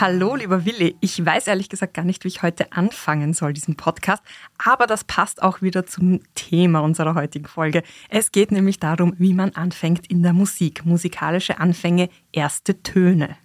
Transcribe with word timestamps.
Hallo, 0.00 0.36
lieber 0.36 0.64
Willi. 0.64 0.94
Ich 1.00 1.24
weiß 1.26 1.48
ehrlich 1.48 1.68
gesagt 1.68 1.94
gar 1.94 2.04
nicht, 2.04 2.22
wie 2.22 2.28
ich 2.28 2.42
heute 2.42 2.70
anfangen 2.72 3.34
soll, 3.34 3.52
diesen 3.52 3.74
Podcast. 3.74 4.22
Aber 4.56 4.86
das 4.86 5.02
passt 5.02 5.42
auch 5.42 5.60
wieder 5.60 5.86
zum 5.86 6.20
Thema 6.36 6.80
unserer 6.80 7.16
heutigen 7.16 7.46
Folge. 7.46 7.82
Es 8.08 8.30
geht 8.30 8.52
nämlich 8.52 8.78
darum, 8.78 9.14
wie 9.18 9.34
man 9.34 9.50
anfängt 9.54 10.06
in 10.06 10.22
der 10.22 10.32
Musik. 10.32 10.86
Musikalische 10.86 11.58
Anfänge, 11.58 12.10
erste 12.30 12.80
Töne. 12.84 13.36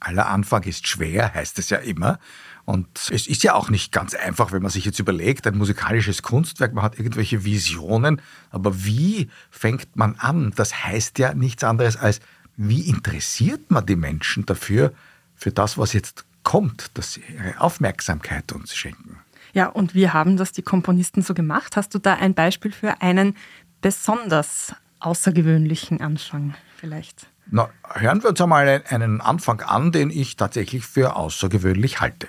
Aller 0.00 0.30
Anfang 0.30 0.62
ist 0.62 0.88
schwer, 0.88 1.34
heißt 1.34 1.58
es 1.58 1.68
ja 1.68 1.76
immer. 1.76 2.18
Und 2.64 2.88
es 3.12 3.26
ist 3.26 3.42
ja 3.42 3.52
auch 3.52 3.68
nicht 3.68 3.92
ganz 3.92 4.14
einfach, 4.14 4.50
wenn 4.50 4.62
man 4.62 4.70
sich 4.70 4.86
jetzt 4.86 5.00
überlegt, 5.00 5.46
ein 5.46 5.58
musikalisches 5.58 6.22
Kunstwerk, 6.22 6.72
man 6.72 6.84
hat 6.84 6.98
irgendwelche 6.98 7.44
Visionen, 7.44 8.22
aber 8.48 8.82
wie 8.82 9.28
fängt 9.50 9.94
man 9.94 10.14
an? 10.16 10.54
Das 10.56 10.84
heißt 10.84 11.18
ja 11.18 11.34
nichts 11.34 11.64
anderes 11.64 11.98
als, 11.98 12.20
wie 12.56 12.88
interessiert 12.88 13.70
man 13.70 13.84
die 13.84 13.96
Menschen 13.96 14.46
dafür, 14.46 14.94
für 15.38 15.52
das, 15.52 15.78
was 15.78 15.92
jetzt 15.94 16.24
kommt, 16.42 16.90
dass 16.94 17.14
sie 17.14 17.22
ihre 17.32 17.60
Aufmerksamkeit 17.60 18.52
uns 18.52 18.74
schenken. 18.74 19.18
Ja, 19.54 19.66
und 19.66 19.94
wie 19.94 20.10
haben 20.10 20.36
das 20.36 20.52
die 20.52 20.62
Komponisten 20.62 21.22
so 21.22 21.32
gemacht? 21.32 21.76
Hast 21.76 21.94
du 21.94 21.98
da 21.98 22.14
ein 22.14 22.34
Beispiel 22.34 22.72
für 22.72 23.00
einen 23.00 23.36
besonders 23.80 24.74
außergewöhnlichen 25.00 26.00
Anfang 26.00 26.54
vielleicht? 26.76 27.28
Na, 27.50 27.70
hören 27.94 28.22
wir 28.22 28.30
uns 28.30 28.40
einmal 28.40 28.82
einen 28.88 29.20
Anfang 29.20 29.60
an, 29.62 29.90
den 29.90 30.10
ich 30.10 30.36
tatsächlich 30.36 30.86
für 30.86 31.16
außergewöhnlich 31.16 32.00
halte. 32.00 32.28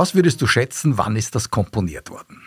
Was 0.00 0.14
würdest 0.14 0.40
du 0.40 0.46
schätzen, 0.46 0.96
wann 0.96 1.14
ist 1.14 1.34
das 1.34 1.50
komponiert 1.50 2.08
worden? 2.08 2.40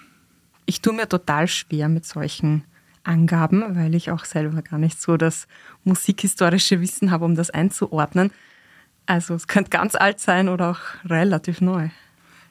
Ich 0.65 0.81
tue 0.81 0.91
mir 0.91 1.07
total 1.07 1.47
schwer 1.47 1.87
mit 1.87 2.03
solchen 2.03 2.63
Angaben, 3.03 3.75
weil 3.75 3.93
ich 3.93 4.09
auch 4.09 4.25
selber 4.25 4.63
gar 4.63 4.79
nicht 4.79 4.99
so 4.99 5.17
das 5.17 5.45
musikhistorische 5.83 6.81
Wissen 6.81 7.11
habe, 7.11 7.25
um 7.25 7.35
das 7.35 7.51
einzuordnen. 7.51 8.31
Also 9.05 9.35
es 9.35 9.45
könnte 9.45 9.69
ganz 9.69 9.93
alt 9.93 10.19
sein 10.19 10.49
oder 10.49 10.71
auch 10.71 10.79
relativ 11.05 11.61
neu. 11.61 11.89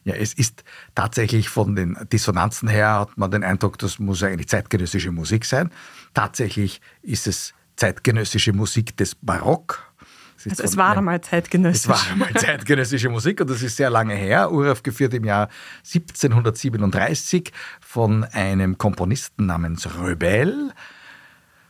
Ja, 0.05 0.14
es 0.14 0.34
ist 0.34 0.62
tatsächlich 0.95 1.48
von 1.48 1.75
den 1.75 1.98
Dissonanzen 2.12 2.69
her, 2.69 3.00
hat 3.00 3.19
man 3.19 3.33
den 3.33 3.42
Eindruck, 3.42 3.78
das 3.78 3.98
muss 3.98 4.23
eigentlich 4.23 4.47
zeitgenössische 4.47 5.11
Musik 5.11 5.47
sein. 5.47 5.73
Tatsächlich 6.14 6.80
ist 7.03 7.27
es 7.27 7.55
zeitgenössische 7.75 8.53
Musik 8.53 8.97
des 8.97 9.17
Barock, 9.17 9.92
also 10.51 10.62
es 10.62 10.77
war 10.77 10.97
einmal 10.97 11.21
zeitgenössisch. 11.21 11.83
Es 11.83 11.89
war 11.89 12.12
einmal 12.12 12.35
zeitgenössische 12.35 13.09
Musik 13.09 13.41
und 13.41 13.51
das 13.51 13.62
ist 13.62 13.77
sehr 13.77 13.91
lange 13.91 14.15
her, 14.15 14.53
uraufgeführt 14.53 15.15
im 15.15 15.25
Jahr 15.25 15.48
1737 15.85 17.53
von 17.81 18.25
einem 18.25 18.79
Komponisten 18.79 19.47
namens 19.47 19.89
Röbel. 19.98 20.73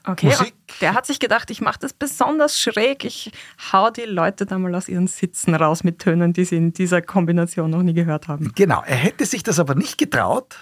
Okay, 0.05 0.27
Musik. 0.27 0.55
der 0.81 0.95
hat 0.95 1.06
sich 1.06 1.20
gedacht, 1.20 1.50
ich 1.50 1.61
mache 1.61 1.78
das 1.78 1.93
besonders 1.93 2.59
schräg. 2.59 3.05
Ich 3.05 3.31
hau 3.72 3.91
die 3.91 4.03
Leute 4.03 4.47
da 4.47 4.59
mal 4.59 4.75
aus 4.75 4.88
ihren 4.88 5.06
Sitzen 5.06 5.55
raus 5.55 5.84
mit 5.84 6.00
Tönen, 6.00 6.32
die 6.32 6.44
sie 6.44 6.56
in 6.56 6.72
dieser 6.72 7.03
Kombination 7.03 7.71
noch 7.71 7.82
nie 7.82 7.94
gehört 7.94 8.27
haben. 8.27 8.53
Genau, 8.55 8.82
er 8.84 8.97
hätte 8.97 9.27
sich 9.27 9.44
das 9.44 9.61
aber 9.61 9.77
nicht 9.77 9.99
getraut, 9.99 10.56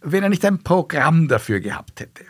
wenn 0.00 0.22
er 0.22 0.28
nicht 0.28 0.44
ein 0.44 0.62
Programm 0.62 1.26
dafür 1.26 1.58
gehabt 1.58 2.00
hätte. 2.00 2.24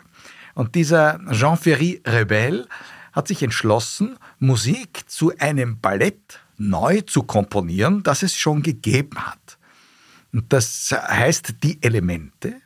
Und 0.55 0.73
dieser 0.73 1.19
Jean-Ferry 1.31 2.01
Rebel 2.07 2.67
hat 3.15 3.29
sich 3.29 3.41
entschlossen, 3.41 4.17
Musik 4.39 5.09
zu 5.09 5.31
einem 5.39 5.79
Ballett 5.79 6.41
neu 6.57 7.01
zu 7.01 7.23
komponieren, 7.23 8.03
das 8.03 8.23
es 8.23 8.35
schon 8.35 8.61
gegeben 8.61 9.17
hat. 9.25 9.57
Und 10.33 10.51
das 10.51 10.91
heißt 10.91 11.63
die 11.63 11.81
Elemente. 11.81 12.61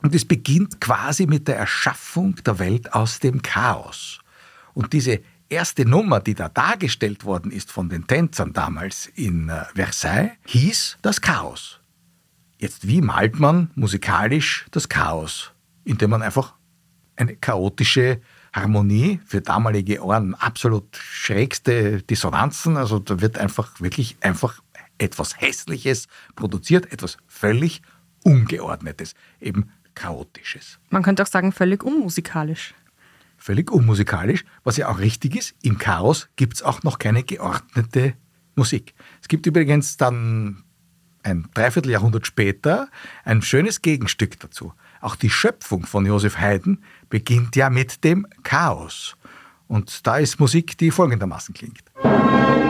Und 0.00 0.14
es 0.14 0.24
beginnt 0.24 0.80
quasi 0.80 1.26
mit 1.26 1.48
der 1.48 1.56
Erschaffung 1.56 2.36
der 2.36 2.60
Welt 2.60 2.92
aus 2.94 3.18
dem 3.18 3.42
Chaos. 3.42 4.20
Und 4.74 4.92
diese 4.92 5.20
erste 5.48 5.84
Nummer, 5.84 6.20
die 6.20 6.34
da 6.34 6.48
dargestellt 6.48 7.24
worden 7.24 7.50
ist 7.50 7.72
von 7.72 7.88
den 7.88 8.06
Tänzern 8.06 8.52
damals 8.52 9.06
in 9.16 9.48
äh, 9.48 9.64
Versailles, 9.74 10.30
hieß 10.46 10.98
das 11.02 11.20
Chaos. 11.20 11.80
Jetzt, 12.58 12.86
wie 12.86 13.00
malt 13.00 13.40
man 13.40 13.70
musikalisch 13.74 14.66
das 14.70 14.88
Chaos? 14.88 15.50
Indem 15.84 16.10
man 16.10 16.22
einfach 16.22 16.54
eine 17.16 17.34
chaotische 17.34 18.20
Harmonie 18.62 19.20
für 19.24 19.40
damalige 19.40 20.02
Ohren 20.02 20.34
absolut 20.34 20.96
schrägste 20.96 22.02
Dissonanzen. 22.02 22.76
Also 22.76 22.98
da 22.98 23.20
wird 23.20 23.38
einfach 23.38 23.80
wirklich 23.80 24.16
einfach 24.20 24.60
etwas 24.98 25.40
Hässliches 25.40 26.08
produziert, 26.34 26.92
etwas 26.92 27.18
völlig 27.26 27.82
Ungeordnetes, 28.24 29.14
eben 29.40 29.70
Chaotisches. 29.94 30.78
Man 30.90 31.02
könnte 31.02 31.22
auch 31.22 31.26
sagen, 31.26 31.52
völlig 31.52 31.82
unmusikalisch. 31.82 32.74
Völlig 33.36 33.70
unmusikalisch, 33.70 34.44
was 34.64 34.76
ja 34.76 34.88
auch 34.88 34.98
richtig 34.98 35.36
ist. 35.36 35.54
Im 35.62 35.78
Chaos 35.78 36.28
gibt 36.36 36.54
es 36.54 36.62
auch 36.62 36.82
noch 36.82 36.98
keine 36.98 37.22
geordnete 37.22 38.14
Musik. 38.54 38.94
Es 39.22 39.28
gibt 39.28 39.46
übrigens 39.46 39.96
dann 39.96 40.64
ein 41.22 41.48
Dreivierteljahrhundert 41.54 42.26
später 42.26 42.88
ein 43.24 43.42
schönes 43.42 43.82
Gegenstück 43.82 44.38
dazu. 44.40 44.72
Auch 45.00 45.16
die 45.16 45.30
Schöpfung 45.30 45.86
von 45.86 46.06
Josef 46.06 46.38
Haydn 46.38 46.82
beginnt 47.08 47.56
ja 47.56 47.70
mit 47.70 48.04
dem 48.04 48.26
Chaos. 48.42 49.16
Und 49.68 50.06
da 50.06 50.18
ist 50.18 50.40
Musik, 50.40 50.78
die 50.78 50.90
folgendermaßen 50.90 51.54
klingt. 51.54 51.84
Für 52.00 52.67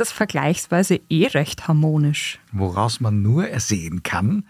das 0.00 0.12
vergleichsweise 0.12 1.00
eh 1.08 1.26
recht 1.26 1.68
harmonisch. 1.68 2.38
Woraus 2.52 3.00
man 3.00 3.22
nur 3.22 3.46
ersehen 3.48 4.02
kann, 4.02 4.44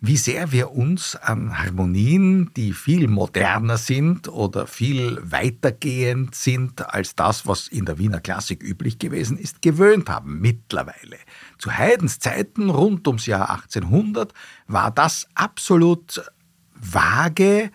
wie 0.00 0.16
sehr 0.16 0.52
wir 0.52 0.70
uns 0.70 1.16
an 1.16 1.58
Harmonien, 1.58 2.52
die 2.54 2.72
viel 2.72 3.08
moderner 3.08 3.78
sind 3.78 4.28
oder 4.28 4.68
viel 4.68 5.18
weitergehend 5.24 6.36
sind 6.36 6.94
als 6.94 7.16
das, 7.16 7.46
was 7.46 7.66
in 7.66 7.84
der 7.84 7.98
Wiener 7.98 8.20
Klassik 8.20 8.62
üblich 8.62 9.00
gewesen 9.00 9.36
ist, 9.36 9.60
gewöhnt 9.60 10.08
haben 10.08 10.40
mittlerweile. 10.40 11.16
Zu 11.58 11.72
Haydns 11.72 12.20
Zeiten 12.20 12.70
rund 12.70 13.08
ums 13.08 13.26
Jahr 13.26 13.50
1800 13.50 14.32
war 14.68 14.92
das 14.92 15.26
absolut 15.34 16.22
vage. 16.74 17.72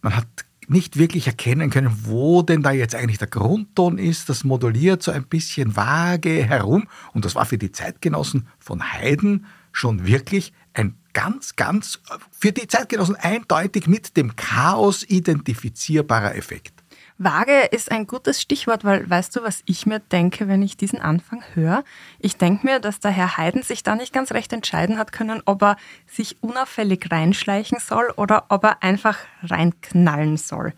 Man 0.00 0.16
hat 0.16 0.28
nicht 0.68 0.98
wirklich 0.98 1.26
erkennen 1.26 1.70
können, 1.70 2.04
wo 2.04 2.42
denn 2.42 2.62
da 2.62 2.70
jetzt 2.70 2.94
eigentlich 2.94 3.18
der 3.18 3.28
Grundton 3.28 3.98
ist. 3.98 4.28
Das 4.28 4.44
moduliert 4.44 5.02
so 5.02 5.10
ein 5.10 5.24
bisschen 5.24 5.76
vage 5.76 6.44
herum. 6.44 6.88
Und 7.12 7.24
das 7.24 7.34
war 7.34 7.46
für 7.46 7.58
die 7.58 7.72
Zeitgenossen 7.72 8.48
von 8.58 8.92
Haydn 8.92 9.46
schon 9.72 10.06
wirklich 10.06 10.52
ein 10.72 10.96
ganz, 11.12 11.56
ganz, 11.56 12.00
für 12.30 12.52
die 12.52 12.66
Zeitgenossen 12.66 13.16
eindeutig 13.16 13.86
mit 13.86 14.16
dem 14.16 14.36
Chaos 14.36 15.04
identifizierbarer 15.08 16.34
Effekt. 16.36 16.83
Vage 17.16 17.68
ist 17.70 17.92
ein 17.92 18.06
gutes 18.08 18.40
Stichwort, 18.40 18.84
weil 18.84 19.08
weißt 19.08 19.36
du, 19.36 19.42
was 19.42 19.62
ich 19.66 19.86
mir 19.86 20.00
denke, 20.00 20.48
wenn 20.48 20.62
ich 20.62 20.76
diesen 20.76 21.00
Anfang 21.00 21.44
höre? 21.54 21.84
Ich 22.18 22.36
denke 22.36 22.66
mir, 22.66 22.80
dass 22.80 22.98
der 22.98 23.12
Herr 23.12 23.36
Haydn 23.36 23.62
sich 23.62 23.84
da 23.84 23.94
nicht 23.94 24.12
ganz 24.12 24.32
recht 24.32 24.52
entscheiden 24.52 24.98
hat 24.98 25.12
können, 25.12 25.40
ob 25.44 25.62
er 25.62 25.76
sich 26.06 26.36
unauffällig 26.42 27.06
reinschleichen 27.10 27.78
soll 27.78 28.12
oder 28.16 28.46
ob 28.48 28.64
er 28.64 28.82
einfach 28.82 29.18
reinknallen 29.42 30.36
soll. 30.36 30.72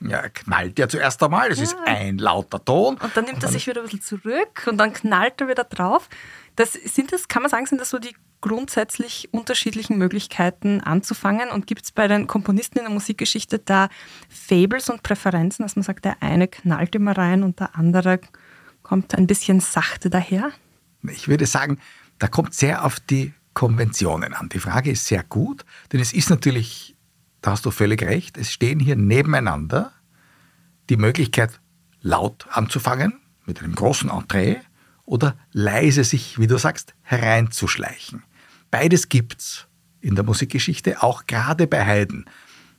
Ja, 0.00 0.18
er 0.18 0.30
knallt 0.30 0.78
ja 0.78 0.88
zuerst 0.88 1.22
einmal, 1.22 1.50
das 1.50 1.58
ja. 1.58 1.64
ist 1.64 1.76
ein 1.84 2.18
lauter 2.18 2.64
Ton. 2.64 2.96
Und 2.96 3.16
dann 3.16 3.24
nimmt 3.24 3.36
und 3.36 3.42
dann 3.44 3.50
er 3.50 3.52
sich 3.52 3.66
wieder 3.66 3.82
ein 3.82 3.84
bisschen 3.84 4.02
zurück 4.02 4.66
und 4.66 4.78
dann 4.78 4.92
knallt 4.92 5.40
er 5.40 5.48
wieder 5.48 5.64
drauf. 5.64 6.08
Das, 6.56 6.72
sind 6.72 7.12
das, 7.12 7.28
kann 7.28 7.42
man 7.42 7.50
sagen, 7.50 7.66
sind 7.66 7.80
das 7.80 7.90
so 7.90 7.98
die 7.98 8.14
grundsätzlich 8.40 9.32
unterschiedlichen 9.32 9.96
Möglichkeiten 9.96 10.80
anzufangen? 10.80 11.50
Und 11.50 11.66
gibt 11.66 11.84
es 11.84 11.92
bei 11.92 12.08
den 12.08 12.26
Komponisten 12.26 12.78
in 12.78 12.84
der 12.84 12.92
Musikgeschichte 12.92 13.58
da 13.58 13.88
Fables 14.28 14.90
und 14.90 15.02
Präferenzen, 15.02 15.64
dass 15.64 15.76
man 15.76 15.82
sagt, 15.82 16.04
der 16.04 16.22
eine 16.22 16.48
knallt 16.48 16.94
immer 16.94 17.16
rein 17.16 17.42
und 17.42 17.60
der 17.60 17.76
andere 17.76 18.20
kommt 18.82 19.14
ein 19.14 19.26
bisschen 19.26 19.60
sachte 19.60 20.10
daher? 20.10 20.50
Ich 21.08 21.28
würde 21.28 21.46
sagen, 21.46 21.78
da 22.18 22.28
kommt 22.28 22.54
sehr 22.54 22.84
auf 22.84 23.00
die 23.00 23.32
Konventionen 23.54 24.34
an. 24.34 24.48
Die 24.48 24.58
Frage 24.58 24.90
ist 24.90 25.06
sehr 25.06 25.22
gut, 25.22 25.64
denn 25.92 26.00
es 26.00 26.12
ist 26.12 26.30
natürlich, 26.30 26.96
da 27.40 27.52
hast 27.52 27.66
du 27.66 27.70
völlig 27.70 28.02
recht, 28.02 28.36
es 28.38 28.52
stehen 28.52 28.80
hier 28.80 28.96
nebeneinander 28.96 29.92
die 30.88 30.96
Möglichkeit, 30.96 31.60
laut 32.00 32.46
anzufangen, 32.50 33.20
mit 33.46 33.60
einem 33.60 33.74
großen 33.74 34.10
Entree, 34.10 34.56
oder 35.04 35.36
leise 35.52 36.04
sich, 36.04 36.38
wie 36.38 36.46
du 36.46 36.58
sagst, 36.58 36.94
hereinzuschleichen. 37.02 38.22
Beides 38.70 39.08
gibt's 39.08 39.66
in 40.00 40.14
der 40.14 40.24
Musikgeschichte, 40.24 41.02
auch 41.02 41.26
gerade 41.26 41.66
bei 41.66 41.84
Haydn. 41.84 42.24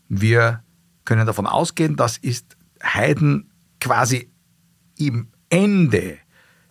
Wir 0.09 0.63
können 1.05 1.25
davon 1.25 1.47
ausgehen, 1.47 1.95
das 1.95 2.17
ist 2.17 2.57
Haydn 2.81 3.51
quasi 3.79 4.31
im 4.97 5.27
Ende 5.49 6.17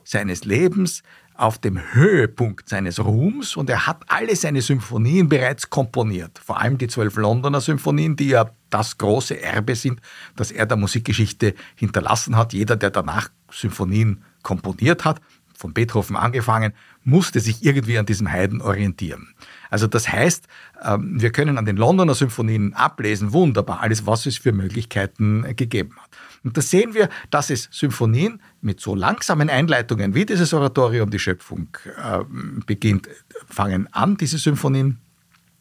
seines 0.04 0.44
Lebens 0.44 1.02
auf 1.34 1.58
dem 1.58 1.80
Höhepunkt 1.94 2.68
seines 2.68 3.02
Ruhms 3.02 3.56
und 3.56 3.70
er 3.70 3.86
hat 3.86 4.04
alle 4.08 4.36
seine 4.36 4.60
Symphonien 4.60 5.28
bereits 5.28 5.70
komponiert. 5.70 6.38
Vor 6.38 6.60
allem 6.60 6.78
die 6.78 6.88
zwölf 6.88 7.16
Londoner 7.16 7.60
Symphonien, 7.60 8.16
die 8.16 8.28
ja 8.28 8.50
das 8.70 8.98
große 8.98 9.40
Erbe 9.40 9.74
sind, 9.74 10.00
das 10.36 10.50
er 10.50 10.66
der 10.66 10.76
Musikgeschichte 10.76 11.54
hinterlassen 11.74 12.36
hat. 12.36 12.52
Jeder, 12.52 12.76
der 12.76 12.90
danach 12.90 13.30
Symphonien 13.50 14.22
komponiert 14.42 15.04
hat, 15.04 15.20
von 15.62 15.72
Beethoven 15.72 16.16
angefangen, 16.16 16.74
musste 17.04 17.40
sich 17.40 17.64
irgendwie 17.64 17.96
an 17.96 18.04
diesem 18.04 18.30
Haydn 18.30 18.60
orientieren. 18.60 19.34
Also 19.70 19.86
das 19.86 20.08
heißt, 20.08 20.46
ähm, 20.84 21.20
wir 21.20 21.30
können 21.30 21.56
an 21.56 21.64
den 21.64 21.76
Londoner 21.76 22.14
Symphonien 22.14 22.74
ablesen, 22.74 23.32
wunderbar, 23.32 23.80
alles, 23.80 24.04
was 24.04 24.26
es 24.26 24.38
für 24.38 24.52
Möglichkeiten 24.52 25.56
gegeben 25.56 25.96
hat. 26.02 26.10
Und 26.44 26.56
da 26.56 26.60
sehen 26.60 26.94
wir, 26.94 27.08
dass 27.30 27.50
es 27.50 27.68
Symphonien 27.70 28.42
mit 28.60 28.80
so 28.80 28.96
langsamen 28.96 29.48
Einleitungen 29.48 30.14
wie 30.14 30.26
dieses 30.26 30.52
Oratorium, 30.52 31.10
die 31.10 31.20
Schöpfung 31.20 31.68
äh, 31.96 32.24
beginnt, 32.66 33.08
fangen 33.48 33.88
an, 33.92 34.16
diese 34.16 34.38
Symphonien. 34.38 34.98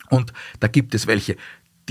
Und 0.09 0.33
da 0.59 0.67
gibt 0.67 0.95
es 0.95 1.05
welche, 1.05 1.37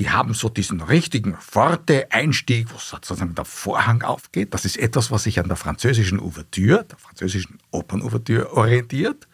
die 0.00 0.08
haben 0.08 0.32
so 0.32 0.49
diesen 0.49 0.81
richtigen 0.81 1.37
Forte-Einstieg, 1.38 2.73
wo 2.73 2.79
sozusagen 2.79 3.35
der 3.35 3.44
Vorhang 3.44 4.00
aufgeht. 4.00 4.55
Das 4.55 4.64
ist 4.64 4.79
etwas, 4.79 5.11
was 5.11 5.25
sich 5.25 5.38
an 5.38 5.49
der 5.49 5.58
französischen 5.58 6.19
Ouvertüre, 6.19 6.87
der 6.87 6.97
französischen 6.97 7.58
Opernouvertüre 7.70 8.50
orientiert. 8.55 9.29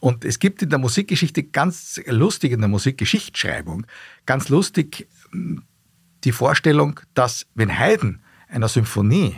Und 0.00 0.24
es 0.24 0.40
gibt 0.40 0.62
in 0.62 0.70
der 0.70 0.80
Musikgeschichte 0.80 1.44
ganz 1.44 2.00
lustig, 2.06 2.50
in 2.50 2.58
der 2.58 2.68
Musikgeschichtsschreibung, 2.68 3.86
ganz 4.26 4.48
lustig 4.48 5.06
hm, 5.30 5.62
die 6.24 6.32
Vorstellung, 6.32 6.98
dass 7.14 7.46
wenn 7.54 7.78
Haydn 7.78 8.20
einer 8.48 8.66
Symphonie 8.66 9.36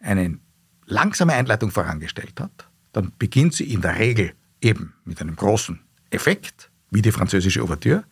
eine 0.00 0.38
langsame 0.84 1.32
Einleitung 1.32 1.70
vorangestellt 1.70 2.38
hat, 2.40 2.68
dann 2.92 3.12
beginnt 3.18 3.54
sie 3.54 3.72
in 3.72 3.80
der 3.80 3.98
Regel 3.98 4.34
eben 4.60 4.92
mit 5.06 5.22
einem 5.22 5.34
großen 5.34 5.80
Effekt, 6.10 6.70
wie 6.90 7.00
die 7.00 7.12
französische 7.12 7.62
Ouvertüre, 7.62 8.04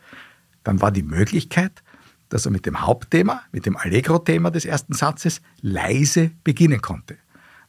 dann 0.66 0.80
war 0.80 0.90
die 0.90 1.04
Möglichkeit, 1.04 1.84
dass 2.28 2.44
er 2.44 2.50
mit 2.50 2.66
dem 2.66 2.80
Hauptthema, 2.80 3.42
mit 3.52 3.66
dem 3.66 3.76
Allegro-Thema 3.76 4.50
des 4.50 4.64
ersten 4.64 4.94
Satzes 4.94 5.40
leise 5.60 6.32
beginnen 6.42 6.82
konnte. 6.82 7.16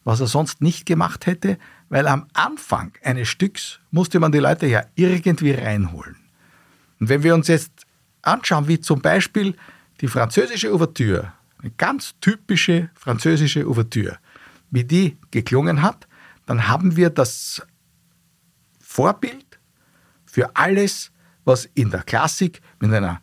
Was 0.04 0.20
er 0.20 0.26
sonst 0.26 0.64
nicht 0.64 0.88
gemacht 0.88 1.28
hätte, 1.28 1.60
weil 1.90 2.08
am 2.08 2.26
Anfang 2.34 2.92
eines 3.04 3.28
Stücks 3.28 3.80
musste 3.92 4.20
man 4.20 4.32
die 4.32 4.40
Leute 4.40 4.66
ja 4.66 4.84
irgendwie 4.96 5.52
reinholen. 5.52 6.16
Und 7.00 7.10
wenn 7.10 7.22
wir 7.22 7.36
uns 7.36 7.48
jetzt 7.48 7.86
anschauen, 8.24 8.68
wie 8.68 8.80
zum 8.80 9.00
Beispiel 9.00 9.56
die 10.02 10.08
französische 10.08 10.74
Ouvertüre, 10.74 11.34
eine 11.60 11.72
ganz 11.78 12.16
typische 12.20 12.90
französische 12.96 13.68
Ouvertüre, 13.68 14.18
wie 14.72 14.84
die 14.84 15.18
geklungen 15.30 15.84
hat, 15.84 16.08
dann 16.48 16.68
haben 16.68 16.96
wir 16.96 17.12
das 17.12 17.62
Vorbild 18.80 19.60
für 20.26 20.56
alles, 20.56 21.12
was 21.48 21.66
in 21.74 21.90
der 21.90 22.04
Klassik 22.04 22.62
mit 22.80 22.94
einer 22.94 23.22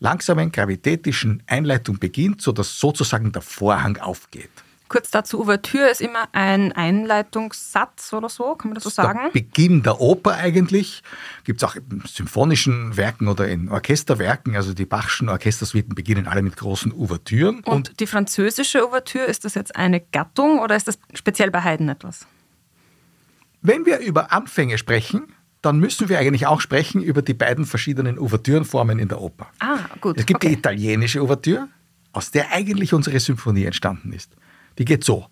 langsamen 0.00 0.50
gravitätischen 0.50 1.42
Einleitung 1.46 1.98
beginnt, 1.98 2.40
sodass 2.40 2.80
sozusagen 2.80 3.32
der 3.32 3.42
Vorhang 3.42 3.98
aufgeht. 3.98 4.50
Kurz 4.88 5.08
dazu, 5.12 5.38
Ouvertüre 5.40 5.88
ist 5.88 6.00
immer 6.00 6.26
ein 6.32 6.72
Einleitungssatz 6.72 8.12
oder 8.12 8.28
so, 8.28 8.56
kann 8.56 8.70
man 8.70 8.74
das 8.74 8.82
so 8.82 8.90
sagen? 8.90 9.20
Der 9.26 9.30
Beginn 9.30 9.84
der 9.84 10.00
Oper 10.00 10.34
eigentlich. 10.34 11.04
Gibt 11.44 11.62
es 11.62 11.68
auch 11.68 11.76
in 11.76 12.02
symphonischen 12.06 12.96
Werken 12.96 13.28
oder 13.28 13.46
in 13.46 13.68
Orchesterwerken. 13.68 14.56
Also 14.56 14.74
die 14.74 14.86
Bachschen 14.86 15.28
Orchestersuiten 15.28 15.94
beginnen 15.94 16.26
alle 16.26 16.42
mit 16.42 16.56
großen 16.56 16.92
Ouvertüren. 16.92 17.58
Und, 17.58 17.68
Und 17.68 18.00
die 18.00 18.08
französische 18.08 18.84
Ouvertüre, 18.84 19.26
ist 19.26 19.44
das 19.44 19.54
jetzt 19.54 19.76
eine 19.76 20.00
Gattung 20.00 20.58
oder 20.58 20.74
ist 20.74 20.88
das 20.88 20.98
speziell 21.14 21.52
bei 21.52 21.62
Haydn 21.62 21.88
etwas? 21.88 22.26
Wenn 23.62 23.86
wir 23.86 23.98
über 24.00 24.32
Anfänge 24.32 24.76
sprechen, 24.76 25.32
dann 25.62 25.78
müssen 25.78 26.08
wir 26.08 26.18
eigentlich 26.18 26.46
auch 26.46 26.60
sprechen 26.60 27.02
über 27.02 27.22
die 27.22 27.34
beiden 27.34 27.66
verschiedenen 27.66 28.18
Ouvertürenformen 28.18 28.98
in 28.98 29.08
der 29.08 29.20
Oper. 29.20 29.48
Ah, 29.58 29.78
gut. 30.00 30.18
Es 30.18 30.26
gibt 30.26 30.42
okay. 30.42 30.48
die 30.48 30.58
italienische 30.58 31.22
Ouvertüre, 31.22 31.68
aus 32.12 32.30
der 32.30 32.52
eigentlich 32.52 32.94
unsere 32.94 33.20
Symphonie 33.20 33.64
entstanden 33.64 34.12
ist. 34.12 34.32
Die 34.78 34.84
geht 34.84 35.04
so. 35.04 35.26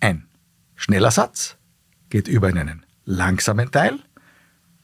Ein 0.00 0.26
schneller 0.74 1.10
Satz 1.10 1.56
geht 2.10 2.28
über 2.28 2.50
in 2.50 2.58
einen 2.58 2.86
langsamen 3.04 3.70
Teil 3.70 3.98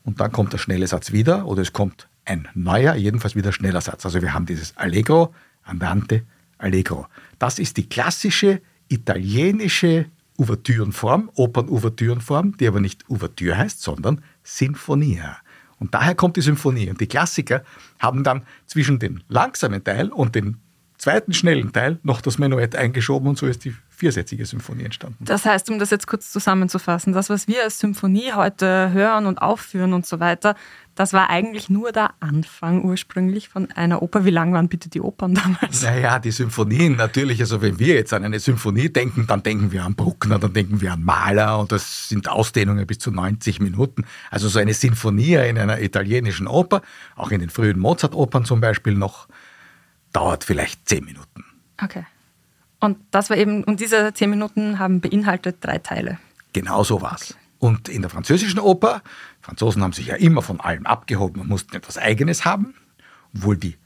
und 0.04 0.20
dann 0.20 0.32
kommt 0.32 0.52
der 0.52 0.58
schnelle 0.58 0.86
Satz 0.86 1.12
wieder 1.12 1.46
oder 1.46 1.62
es 1.62 1.72
kommt 1.72 2.08
ein 2.24 2.48
neuer, 2.54 2.94
jedenfalls 2.94 3.34
wieder 3.34 3.52
schneller 3.52 3.80
Satz. 3.80 4.04
Also 4.04 4.22
wir 4.22 4.32
haben 4.32 4.46
dieses 4.46 4.76
Allegro, 4.76 5.34
Andante, 5.62 6.24
Allegro. 6.58 7.06
Das 7.38 7.58
ist 7.58 7.76
die 7.76 7.88
klassische 7.88 8.60
italienische 8.88 10.06
Ouvertürenform, 10.38 11.30
Opern-Ouvertürenform, 11.34 12.56
die 12.56 12.68
aber 12.68 12.80
nicht 12.80 13.08
Ouvertüre 13.10 13.58
heißt, 13.58 13.82
sondern 13.82 14.22
Sinfonia. 14.48 15.36
Und 15.78 15.94
daher 15.94 16.14
kommt 16.14 16.36
die 16.36 16.40
Symphonie. 16.40 16.88
Und 16.90 17.00
die 17.00 17.06
Klassiker 17.06 17.62
haben 17.98 18.24
dann 18.24 18.42
zwischen 18.66 18.98
den 18.98 19.22
langsamen 19.28 19.84
Teil 19.84 20.08
und 20.08 20.34
dem 20.34 20.56
zweiten 20.96 21.32
schnellen 21.32 21.72
Teil 21.72 21.98
noch 22.02 22.20
das 22.20 22.38
Menuett 22.38 22.74
eingeschoben 22.74 23.28
und 23.28 23.38
so 23.38 23.46
ist 23.46 23.64
die 23.64 23.74
viersätzige 23.98 24.46
Symphonie 24.46 24.84
entstanden. 24.84 25.24
Das 25.24 25.44
heißt, 25.44 25.68
um 25.70 25.80
das 25.80 25.90
jetzt 25.90 26.06
kurz 26.06 26.30
zusammenzufassen, 26.30 27.12
das, 27.12 27.30
was 27.30 27.48
wir 27.48 27.64
als 27.64 27.80
Symphonie 27.80 28.32
heute 28.32 28.92
hören 28.92 29.26
und 29.26 29.42
aufführen 29.42 29.92
und 29.92 30.06
so 30.06 30.20
weiter, 30.20 30.54
das 30.94 31.12
war 31.12 31.30
eigentlich 31.30 31.68
nur 31.68 31.90
der 31.90 32.14
Anfang 32.20 32.84
ursprünglich 32.84 33.48
von 33.48 33.72
einer 33.72 34.00
Oper. 34.00 34.24
Wie 34.24 34.30
lang 34.30 34.52
waren 34.52 34.68
bitte 34.68 34.88
die 34.88 35.00
Opern 35.00 35.34
damals? 35.34 35.82
Naja, 35.82 36.20
die 36.20 36.30
Symphonien 36.30 36.94
natürlich. 36.94 37.40
Also 37.40 37.60
wenn 37.60 37.80
wir 37.80 37.94
jetzt 37.94 38.12
an 38.12 38.24
eine 38.24 38.38
Symphonie 38.38 38.88
denken, 38.88 39.26
dann 39.26 39.42
denken 39.42 39.72
wir 39.72 39.84
an 39.84 39.96
Bruckner, 39.96 40.38
dann 40.38 40.52
denken 40.52 40.80
wir 40.80 40.92
an 40.92 41.02
Mahler 41.02 41.58
und 41.58 41.72
das 41.72 42.08
sind 42.08 42.28
Ausdehnungen 42.28 42.86
bis 42.86 43.00
zu 43.00 43.10
90 43.10 43.58
Minuten. 43.60 44.04
Also 44.30 44.48
so 44.48 44.60
eine 44.60 44.74
Sinfonie 44.74 45.34
in 45.34 45.58
einer 45.58 45.80
italienischen 45.80 46.46
Oper, 46.46 46.82
auch 47.16 47.32
in 47.32 47.40
den 47.40 47.50
frühen 47.50 47.80
Mozart-Opern 47.80 48.44
zum 48.44 48.60
Beispiel 48.60 48.94
noch, 48.94 49.26
dauert 50.12 50.44
vielleicht 50.44 50.88
10 50.88 51.04
Minuten. 51.04 51.44
Okay. 51.82 52.04
Und 52.80 52.98
das 53.10 53.30
war 53.30 53.36
eben, 53.36 53.64
und 53.64 53.80
diese 53.80 54.12
zehn 54.14 54.30
Minuten 54.30 54.78
haben 54.78 55.00
beinhaltet 55.00 55.56
drei 55.60 55.78
Teile. 55.78 56.18
Genau 56.52 56.84
so 56.84 57.02
war's. 57.02 57.36
Und 57.58 57.88
in 57.88 58.02
der 58.02 58.10
französischen 58.10 58.60
Oper, 58.60 59.02
Franzosen 59.40 59.82
haben 59.82 59.92
sich 59.92 60.06
ja 60.06 60.14
immer 60.14 60.42
von 60.42 60.60
allem 60.60 60.86
abgehoben 60.86 61.40
und 61.40 61.48
mussten 61.48 61.74
etwas 61.74 61.98
Eigenes 61.98 62.44
haben, 62.44 62.74
obwohl 63.34 63.56
die 63.56 63.76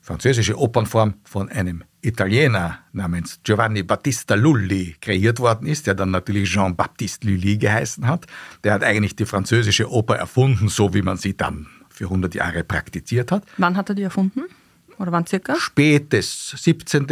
französische 0.00 0.56
Opernform 0.56 1.14
von 1.24 1.48
einem 1.48 1.82
Italiener 2.00 2.78
namens 2.92 3.40
Giovanni 3.42 3.82
Battista 3.82 4.36
Lully 4.36 4.94
kreiert 5.00 5.40
worden 5.40 5.66
ist, 5.66 5.88
der 5.88 5.94
dann 5.94 6.12
natürlich 6.12 6.48
Jean-Baptiste 6.48 7.26
Lully 7.26 7.58
geheißen 7.58 8.06
hat. 8.06 8.26
Der 8.62 8.74
hat 8.74 8.84
eigentlich 8.84 9.16
die 9.16 9.26
französische 9.26 9.90
Oper 9.90 10.16
erfunden, 10.16 10.68
so 10.68 10.94
wie 10.94 11.02
man 11.02 11.16
sie 11.16 11.36
dann 11.36 11.66
für 11.90 12.04
100 12.04 12.36
Jahre 12.36 12.62
praktiziert 12.62 13.32
hat. 13.32 13.44
Wann 13.56 13.76
hat 13.76 13.88
er 13.88 13.96
die 13.96 14.02
erfunden? 14.02 14.44
Oder 14.98 15.10
wann 15.10 15.26
circa? 15.26 15.56
Spätes 15.56 16.54
17., 16.56 17.06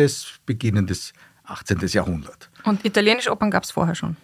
beginnendes 0.46 1.12
18. 1.44 1.78
Jahrhundert. 1.88 2.50
Und 2.64 2.84
italienische 2.84 3.30
Opern 3.30 3.50
gab 3.50 3.64
es 3.64 3.70
vorher 3.70 3.94
schon? 3.94 4.16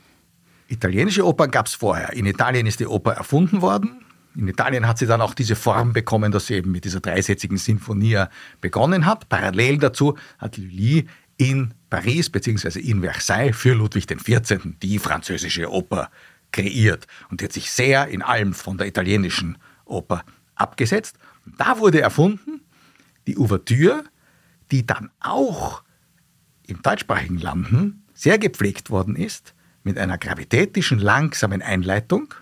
Italienische 0.68 1.26
Opern 1.26 1.50
gab 1.50 1.66
es 1.66 1.74
vorher. 1.74 2.12
In 2.12 2.26
Italien 2.26 2.66
ist 2.66 2.80
die 2.80 2.86
Oper 2.86 3.12
erfunden 3.12 3.60
worden. 3.60 4.04
In 4.36 4.46
Italien 4.46 4.86
hat 4.86 4.98
sie 4.98 5.06
dann 5.06 5.20
auch 5.20 5.34
diese 5.34 5.56
Form 5.56 5.92
bekommen, 5.92 6.30
dass 6.30 6.46
sie 6.46 6.54
eben 6.54 6.70
mit 6.70 6.84
dieser 6.84 7.00
dreisätzigen 7.00 7.56
Sinfonie 7.56 8.24
begonnen 8.60 9.04
hat. 9.04 9.28
Parallel 9.28 9.78
dazu 9.78 10.16
hat 10.38 10.56
Lully 10.56 11.08
in 11.36 11.74
Paris 11.88 12.30
bzw. 12.30 12.78
in 12.78 13.02
Versailles 13.02 13.56
für 13.56 13.74
Ludwig 13.74 14.06
XIV. 14.06 14.60
die 14.80 14.98
französische 14.98 15.70
Oper 15.70 16.10
kreiert. 16.52 17.06
Und 17.30 17.40
die 17.40 17.46
hat 17.46 17.52
sich 17.52 17.70
sehr 17.70 18.06
in 18.08 18.22
allem 18.22 18.54
von 18.54 18.78
der 18.78 18.86
italienischen 18.86 19.58
Oper 19.84 20.24
abgesetzt. 20.54 21.16
Da 21.58 21.78
wurde 21.78 22.00
erfunden 22.00 22.60
die 23.26 23.36
Ouvertüre, 23.36 24.04
die 24.70 24.86
dann 24.86 25.10
auch 25.20 25.82
im 26.70 26.82
deutschsprachigen 26.82 27.38
Landen 27.38 28.04
sehr 28.14 28.38
gepflegt 28.38 28.90
worden 28.90 29.16
ist, 29.16 29.54
mit 29.82 29.98
einer 29.98 30.18
gravitätischen, 30.18 30.98
langsamen 30.98 31.62
Einleitung 31.62 32.34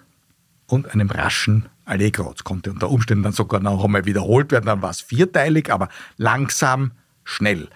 und 0.66 0.92
einem 0.92 1.10
raschen 1.10 1.68
Allegro. 1.84 2.32
Es 2.34 2.44
konnte 2.44 2.70
unter 2.70 2.90
Umständen 2.90 3.24
dann 3.24 3.32
sogar 3.32 3.60
noch 3.60 3.84
einmal 3.84 4.04
wiederholt 4.04 4.52
werden, 4.52 4.66
dann 4.66 4.82
war 4.82 4.90
es 4.90 5.00
vierteilig, 5.00 5.72
aber 5.72 5.88
langsam, 6.16 6.92
schnell. 7.24 7.68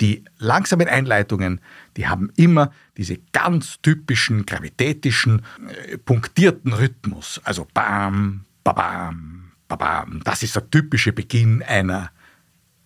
Die 0.00 0.24
langsamen 0.38 0.88
Einleitungen, 0.88 1.60
die 1.96 2.08
haben 2.08 2.32
immer 2.34 2.72
diese 2.96 3.18
ganz 3.32 3.80
typischen 3.80 4.44
gravitätischen, 4.44 5.42
äh, 5.68 5.96
punktierten 5.98 6.72
Rhythmus. 6.72 7.40
Also 7.44 7.68
bam, 7.72 8.44
babam, 8.64 9.52
babam. 9.68 10.20
Das 10.24 10.42
ist 10.42 10.56
der 10.56 10.68
typische 10.70 11.12
Beginn 11.12 11.62
einer 11.62 12.10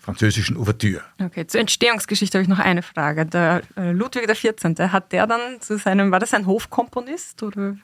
französischen 0.04 0.56
Ouvertüre. 0.56 1.02
Okay, 1.20 1.46
zur 1.46 1.60
Entstehungsgeschichte 1.60 2.38
habe 2.38 2.42
ich 2.42 2.48
noch 2.48 2.58
eine 2.58 2.82
Frage. 2.82 3.26
Der 3.26 3.62
äh, 3.76 3.90
Ludwig 3.90 4.26
XIV., 4.26 4.92
hat 4.92 5.12
der 5.12 5.26
dann 5.26 5.60
zu 5.60 5.78
seinem, 5.78 6.10
war 6.10 6.20
das 6.20 6.34
ein 6.34 6.46
Hofkomponist 6.46 7.42
oder? 7.42 7.76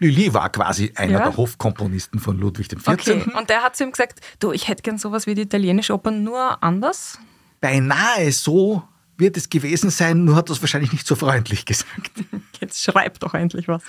Lully 0.00 0.32
war 0.32 0.50
quasi 0.50 0.92
einer 0.94 1.12
ja? 1.12 1.18
der 1.24 1.36
Hofkomponisten 1.36 2.20
von 2.20 2.38
Ludwig 2.38 2.68
XIV. 2.68 2.88
Okay, 2.88 3.24
und 3.36 3.50
der 3.50 3.62
hat 3.62 3.76
zu 3.76 3.84
ihm 3.84 3.92
gesagt, 3.92 4.20
du, 4.38 4.52
ich 4.52 4.68
hätte 4.68 4.82
gern 4.82 4.98
sowas 4.98 5.26
wie 5.26 5.34
die 5.34 5.42
italienische 5.42 5.92
Oper, 5.92 6.10
nur 6.10 6.62
anders? 6.62 7.18
Beinahe 7.60 8.32
so 8.32 8.82
wird 9.16 9.36
es 9.36 9.50
gewesen 9.50 9.90
sein, 9.90 10.24
nur 10.24 10.36
hat 10.36 10.48
er 10.48 10.52
es 10.52 10.62
wahrscheinlich 10.62 10.92
nicht 10.92 11.06
so 11.06 11.16
freundlich 11.16 11.64
gesagt. 11.64 12.12
Jetzt 12.60 12.82
schreib 12.82 13.18
doch 13.20 13.34
endlich 13.34 13.68
was. 13.68 13.82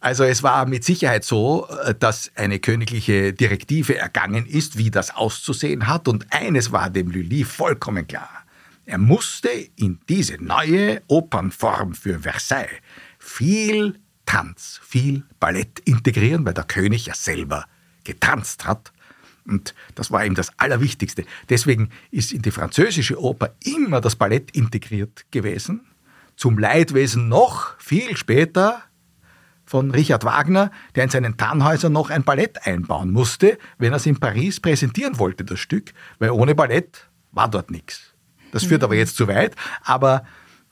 Also 0.00 0.24
es 0.24 0.42
war 0.42 0.66
mit 0.66 0.82
Sicherheit 0.82 1.24
so, 1.24 1.68
äh, 1.84 1.94
dass 1.94 2.32
eine 2.34 2.58
königliche 2.58 3.34
Direktive 3.34 3.98
ergangen 3.98 4.46
ist, 4.46 4.78
wie 4.78 4.90
das 4.90 5.14
auszusehen 5.14 5.86
hat. 5.86 6.08
Und 6.08 6.26
eines 6.32 6.72
war 6.72 6.88
dem 6.90 7.10
Lully 7.10 7.44
vollkommen 7.44 8.06
klar. 8.06 8.30
Er 8.86 8.98
musste 8.98 9.50
in 9.76 10.00
diese 10.08 10.42
neue 10.42 11.02
Opernform 11.06 11.94
für 11.94 12.20
Versailles 12.20 12.80
viel 13.18 14.00
Tanz, 14.24 14.80
viel 14.82 15.24
Ballett 15.38 15.80
integrieren, 15.80 16.44
weil 16.46 16.54
der 16.54 16.64
König 16.64 17.06
ja 17.06 17.14
selber 17.14 17.66
getanzt 18.04 18.64
hat. 18.64 18.92
Und 19.46 19.74
das 19.94 20.10
war 20.10 20.24
ihm 20.24 20.34
das 20.34 20.50
Allerwichtigste. 20.58 21.24
Deswegen 21.48 21.90
ist 22.10 22.32
in 22.32 22.42
die 22.42 22.50
französische 22.50 23.20
Oper 23.20 23.54
immer 23.64 24.00
das 24.00 24.16
Ballett 24.16 24.50
integriert 24.52 25.26
gewesen. 25.30 25.82
Zum 26.36 26.58
Leidwesen 26.58 27.28
noch 27.28 27.78
viel 27.78 28.16
später 28.16 28.82
von 29.70 29.92
Richard 29.92 30.24
Wagner, 30.24 30.72
der 30.96 31.04
in 31.04 31.10
seinen 31.10 31.36
Tannhäusern 31.36 31.92
noch 31.92 32.10
ein 32.10 32.24
Ballett 32.24 32.66
einbauen 32.66 33.12
musste, 33.12 33.56
wenn 33.78 33.92
er 33.92 33.98
es 33.98 34.06
in 34.06 34.18
Paris 34.18 34.58
präsentieren 34.58 35.20
wollte, 35.20 35.44
das 35.44 35.60
Stück, 35.60 35.92
weil 36.18 36.30
ohne 36.30 36.56
Ballett 36.56 37.08
war 37.30 37.48
dort 37.48 37.70
nichts. 37.70 38.12
Das 38.50 38.64
führt 38.64 38.82
aber 38.82 38.96
jetzt 38.96 39.14
zu 39.14 39.28
weit, 39.28 39.54
aber 39.84 40.24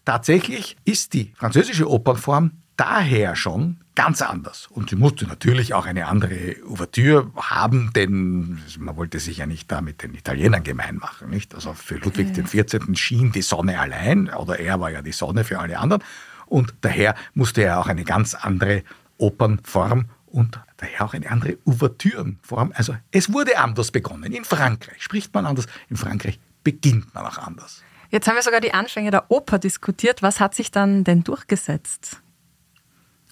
tatsächlich 0.04 0.76
ist 0.84 1.12
die 1.12 1.32
französische 1.36 1.88
Opernform 1.88 2.50
daher 2.76 3.36
schon 3.36 3.78
ganz 3.94 4.20
anders. 4.20 4.66
Und 4.66 4.90
sie 4.90 4.96
musste 4.96 5.28
natürlich 5.28 5.74
auch 5.74 5.86
eine 5.86 6.08
andere 6.08 6.56
Ouvertüre 6.68 7.30
haben, 7.36 7.92
denn 7.94 8.58
man 8.80 8.96
wollte 8.96 9.20
sich 9.20 9.38
ja 9.38 9.46
nicht 9.46 9.70
da 9.70 9.80
mit 9.80 10.02
den 10.02 10.14
Italienern 10.14 10.64
gemein 10.64 10.96
machen. 10.96 11.30
Nicht? 11.30 11.54
Also 11.54 11.72
für 11.72 11.98
Ludwig 11.98 12.32
XIV. 12.32 12.80
schien 12.94 13.30
die 13.30 13.42
Sonne 13.42 13.78
allein, 13.78 14.28
oder 14.30 14.58
er 14.58 14.80
war 14.80 14.90
ja 14.90 15.02
die 15.02 15.12
Sonne 15.12 15.44
für 15.44 15.60
alle 15.60 15.78
anderen 15.78 16.02
und 16.48 16.74
daher 16.80 17.14
musste 17.34 17.62
er 17.62 17.78
auch 17.80 17.86
eine 17.86 18.04
ganz 18.04 18.34
andere 18.34 18.82
Opernform 19.18 20.06
und 20.26 20.60
daher 20.76 21.04
auch 21.04 21.14
eine 21.14 21.30
andere 21.30 21.58
Ouvertürenform. 21.64 22.72
Also 22.74 22.96
es 23.10 23.32
wurde 23.32 23.58
anders 23.58 23.90
begonnen. 23.90 24.32
In 24.32 24.44
Frankreich 24.44 25.02
spricht 25.02 25.32
man 25.34 25.46
anders, 25.46 25.66
in 25.88 25.96
Frankreich 25.96 26.38
beginnt 26.64 27.14
man 27.14 27.26
auch 27.26 27.38
anders. 27.38 27.82
Jetzt 28.10 28.26
haben 28.26 28.36
wir 28.36 28.42
sogar 28.42 28.60
die 28.60 28.72
Anfänge 28.72 29.10
der 29.10 29.30
Oper 29.30 29.58
diskutiert. 29.58 30.22
Was 30.22 30.40
hat 30.40 30.54
sich 30.54 30.70
dann 30.70 31.04
denn 31.04 31.24
durchgesetzt? 31.24 32.22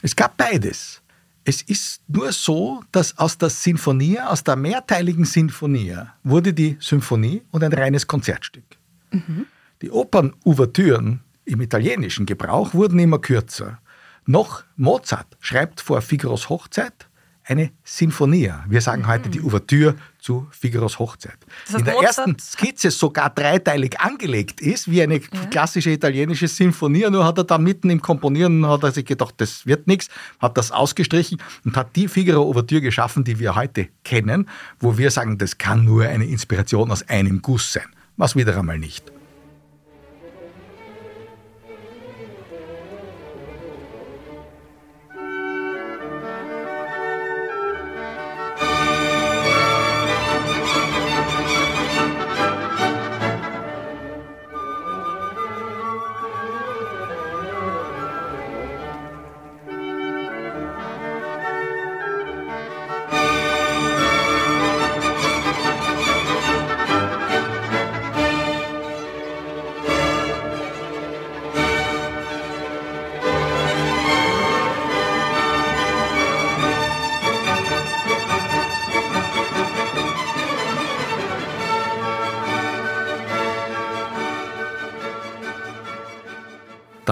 Es 0.03 0.15
gab 0.15 0.37
beides. 0.37 1.03
Es 1.45 1.63
ist 1.63 2.03
nur 2.09 2.33
so, 2.33 2.83
dass 2.93 3.17
aus 3.19 3.39
der 3.39 3.51
Sinfonie, 3.51 4.21
aus 4.21 4.43
der 4.43 4.57
mehrteiligen 4.57 5.25
Sinfonie, 5.25 5.97
wurde 6.25 6.53
die 6.53 6.77
Symphonie 6.81 7.43
und 7.53 7.63
ein 7.63 7.73
reines 7.73 8.07
Konzertstück. 8.07 8.65
Mhm. 9.13 9.47
Die 9.81 9.91
Opernouvertüren 9.91 11.21
im 11.47 11.61
italienischen 11.61 12.27
Gebrauch 12.27 12.75
wurden 12.75 12.99
immer 12.99 13.19
kürzer. 13.19 13.79
Noch 14.27 14.65
Mozart 14.77 15.37
schreibt 15.41 15.81
vor 15.81 16.03
Figaros 16.03 16.49
Hochzeit 16.49 17.09
eine 17.49 17.71
Sinfonia. 17.85 18.65
Wir 18.69 18.81
sagen 18.81 19.03
mhm. 19.03 19.07
heute 19.07 19.29
die 19.29 19.41
Ouvertüre 19.41 19.95
zu 20.19 20.49
Figaros 20.51 20.99
Hochzeit. 20.99 21.39
Das 21.67 21.75
heißt, 21.75 21.79
In 21.79 21.85
der 21.85 21.95
Mozart 21.95 22.19
ersten 22.19 22.39
Skizze 22.41 22.91
sogar 22.91 23.31
dreiteilig 23.31 24.01
angelegt 24.01 24.61
ist, 24.61 24.91
wie 24.91 25.01
eine 25.01 25.19
ja. 25.19 25.47
klassische 25.49 25.91
italienische 25.91 26.49
Sinfonie. 26.49 27.09
Nur 27.09 27.25
hat 27.25 27.39
er 27.39 27.45
dann 27.45 27.63
mitten 27.63 27.89
im 27.89 28.03
Komponieren 28.03 28.67
hat 28.67 28.83
er 28.83 28.91
sich 28.91 29.05
gedacht, 29.05 29.35
das 29.37 29.65
wird 29.65 29.87
nichts, 29.87 30.09
hat 30.41 30.59
das 30.59 30.73
ausgestrichen 30.73 31.41
und 31.65 31.77
hat 31.77 31.95
die 31.95 32.09
Figaro 32.09 32.43
Ouvertüre 32.43 32.81
geschaffen, 32.81 33.23
die 33.23 33.39
wir 33.39 33.55
heute 33.55 33.89
kennen, 34.03 34.49
wo 34.81 34.99
wir 34.99 35.13
sagen, 35.13 35.39
das 35.39 35.57
kann 35.57 35.85
nur 35.85 36.05
eine 36.05 36.27
Inspiration 36.27 36.91
aus 36.91 37.09
einem 37.09 37.43
Guss 37.43 37.73
sein. 37.73 37.87
Was 38.17 38.35
wieder 38.35 38.59
einmal 38.59 38.79
nicht. 38.79 39.16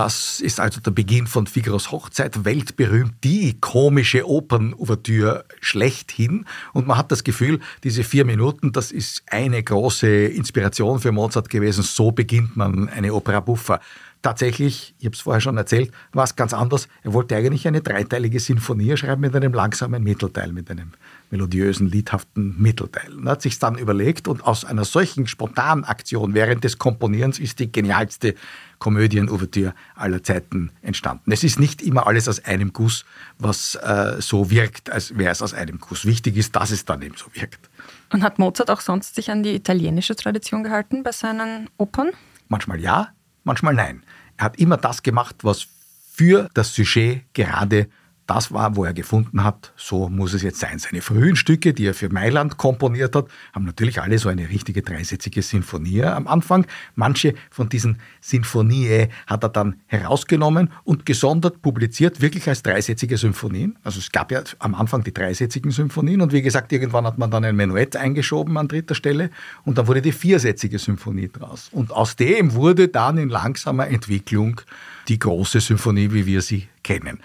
Das 0.04 0.42
ist 0.42 0.60
also 0.60 0.82
der 0.82 0.90
Beginn 0.90 1.26
von 1.26 1.46
Figaros 1.46 1.90
Hochzeit, 1.90 2.44
weltberühmt, 2.44 3.14
die 3.24 3.58
komische 3.58 4.28
Opernouvertüre 4.28 5.46
schlechthin. 5.62 6.44
Und 6.74 6.86
man 6.86 6.98
hat 6.98 7.10
das 7.10 7.24
Gefühl, 7.24 7.58
diese 7.84 8.04
vier 8.04 8.26
Minuten, 8.26 8.70
das 8.72 8.92
ist 8.92 9.22
eine 9.30 9.62
große 9.62 10.06
Inspiration 10.06 11.00
für 11.00 11.10
Mozart 11.10 11.48
gewesen. 11.48 11.82
So 11.82 12.12
beginnt 12.12 12.54
man 12.54 12.90
eine 12.90 13.14
Opera 13.14 13.40
buffa. 13.40 13.80
Tatsächlich, 14.24 14.94
ich 14.98 15.04
habe 15.04 15.14
es 15.14 15.20
vorher 15.20 15.40
schon 15.40 15.56
erzählt, 15.56 15.92
war 16.12 16.24
es 16.24 16.34
ganz 16.34 16.54
anders. 16.54 16.88
Er 17.02 17.12
wollte 17.12 17.36
eigentlich 17.36 17.68
eine 17.68 17.82
dreiteilige 17.82 18.40
Sinfonie 18.40 18.96
schreiben 18.96 19.20
mit 19.20 19.36
einem 19.36 19.52
langsamen 19.52 20.02
Mittelteil, 20.02 20.50
mit 20.50 20.70
einem 20.70 20.92
melodiösen, 21.30 21.88
liedhaften 21.88 22.60
Mittelteil. 22.60 23.12
Und 23.12 23.28
hat 23.28 23.42
sich 23.42 23.58
dann 23.58 23.76
überlegt 23.76 24.26
und 24.26 24.42
aus 24.42 24.64
einer 24.64 24.84
solchen 24.84 25.26
spontanen 25.26 25.84
Aktion 25.84 26.32
während 26.32 26.64
des 26.64 26.78
Komponierens 26.78 27.38
ist 27.38 27.58
die 27.58 27.70
genialste 27.70 28.34
Komödien-Ouvertüre 28.78 29.74
aller 29.94 30.22
Zeiten 30.22 30.70
entstanden. 30.80 31.30
Es 31.30 31.44
ist 31.44 31.60
nicht 31.60 31.82
immer 31.82 32.06
alles 32.06 32.26
aus 32.26 32.44
einem 32.44 32.72
Guss, 32.72 33.04
was 33.38 33.74
äh, 33.76 34.20
so 34.20 34.50
wirkt, 34.50 34.90
als 34.90 35.18
wäre 35.18 35.32
es 35.32 35.42
aus 35.42 35.52
einem 35.52 35.78
Guss. 35.78 36.06
Wichtig 36.06 36.36
ist, 36.38 36.56
dass 36.56 36.70
es 36.70 36.86
dann 36.86 37.02
eben 37.02 37.16
so 37.16 37.26
wirkt. 37.34 37.68
Und 38.12 38.22
hat 38.22 38.38
Mozart 38.38 38.70
auch 38.70 38.80
sonst 38.80 39.16
sich 39.16 39.30
an 39.30 39.42
die 39.42 39.54
italienische 39.54 40.16
Tradition 40.16 40.64
gehalten 40.64 41.02
bei 41.02 41.12
seinen 41.12 41.68
Opern? 41.76 42.10
Manchmal 42.48 42.80
ja, 42.80 43.08
manchmal 43.44 43.74
nein. 43.74 44.02
Er 44.36 44.46
hat 44.46 44.58
immer 44.58 44.76
das 44.76 45.02
gemacht, 45.02 45.36
was 45.42 45.68
für 46.12 46.48
das 46.54 46.74
Sujet 46.74 47.22
gerade 47.34 47.88
das 48.26 48.52
war, 48.52 48.76
wo 48.76 48.84
er 48.84 48.94
gefunden 48.94 49.44
hat, 49.44 49.72
so 49.76 50.08
muss 50.08 50.32
es 50.32 50.42
jetzt 50.42 50.58
sein. 50.58 50.78
Seine 50.78 51.02
frühen 51.02 51.36
Stücke, 51.36 51.74
die 51.74 51.86
er 51.86 51.94
für 51.94 52.08
Mailand 52.08 52.56
komponiert 52.56 53.14
hat, 53.14 53.26
haben 53.52 53.64
natürlich 53.64 54.00
alle 54.00 54.18
so 54.18 54.28
eine 54.28 54.48
richtige 54.48 54.82
dreisätzige 54.82 55.42
Sinfonie 55.42 56.04
am 56.04 56.26
Anfang. 56.26 56.66
Manche 56.94 57.34
von 57.50 57.68
diesen 57.68 57.98
Sinfonie 58.20 59.08
hat 59.26 59.44
er 59.44 59.50
dann 59.50 59.76
herausgenommen 59.86 60.70
und 60.84 61.04
gesondert 61.04 61.60
publiziert, 61.60 62.22
wirklich 62.22 62.48
als 62.48 62.62
dreisätzige 62.62 63.18
Symphonien. 63.18 63.78
Also 63.84 63.98
es 63.98 64.10
gab 64.10 64.32
ja 64.32 64.42
am 64.58 64.74
Anfang 64.74 65.04
die 65.04 65.12
dreisätzigen 65.12 65.70
Symphonien 65.70 66.22
und 66.22 66.32
wie 66.32 66.42
gesagt, 66.42 66.72
irgendwann 66.72 67.06
hat 67.06 67.18
man 67.18 67.30
dann 67.30 67.44
ein 67.44 67.56
Menuett 67.56 67.94
eingeschoben 67.96 68.56
an 68.56 68.68
dritter 68.68 68.94
Stelle 68.94 69.30
und 69.64 69.76
dann 69.76 69.86
wurde 69.86 70.00
die 70.00 70.12
viersätzige 70.12 70.78
Symphonie 70.78 71.28
draus. 71.28 71.68
Und 71.72 71.92
aus 71.92 72.16
dem 72.16 72.54
wurde 72.54 72.88
dann 72.88 73.18
in 73.18 73.28
langsamer 73.28 73.88
Entwicklung 73.88 74.60
die 75.08 75.18
große 75.18 75.60
Symphonie, 75.60 76.12
wie 76.12 76.24
wir 76.24 76.40
sie 76.40 76.68
kennen. 76.82 77.20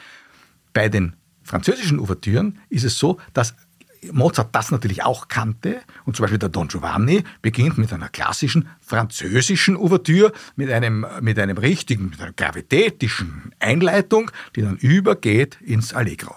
Bei 0.80 0.88
den 0.88 1.12
französischen 1.44 2.00
Ouvertüren 2.00 2.58
ist 2.70 2.86
es 2.86 2.98
so, 2.98 3.20
dass 3.34 3.54
Mozart 4.14 4.56
das 4.56 4.72
natürlich 4.72 5.04
auch 5.04 5.28
kannte 5.28 5.82
und 6.06 6.16
zum 6.16 6.24
Beispiel 6.24 6.40
der 6.40 6.48
Don 6.48 6.70
Giovanni 6.70 7.26
beginnt 7.42 7.78
mit 7.78 7.92
einer 7.92 8.08
klassischen 8.08 8.70
französischen 8.80 9.76
Ouvertüre, 9.76 10.32
mit 10.56 10.72
einem, 10.72 11.06
mit 11.20 11.38
einem 11.38 11.58
richtigen, 11.58 12.12
mit 12.12 12.22
einer 12.22 12.32
gravitätischen 12.32 13.54
Einleitung, 13.60 14.32
die 14.56 14.62
dann 14.62 14.78
übergeht 14.78 15.60
ins 15.60 15.94
Allegro. 15.94 16.34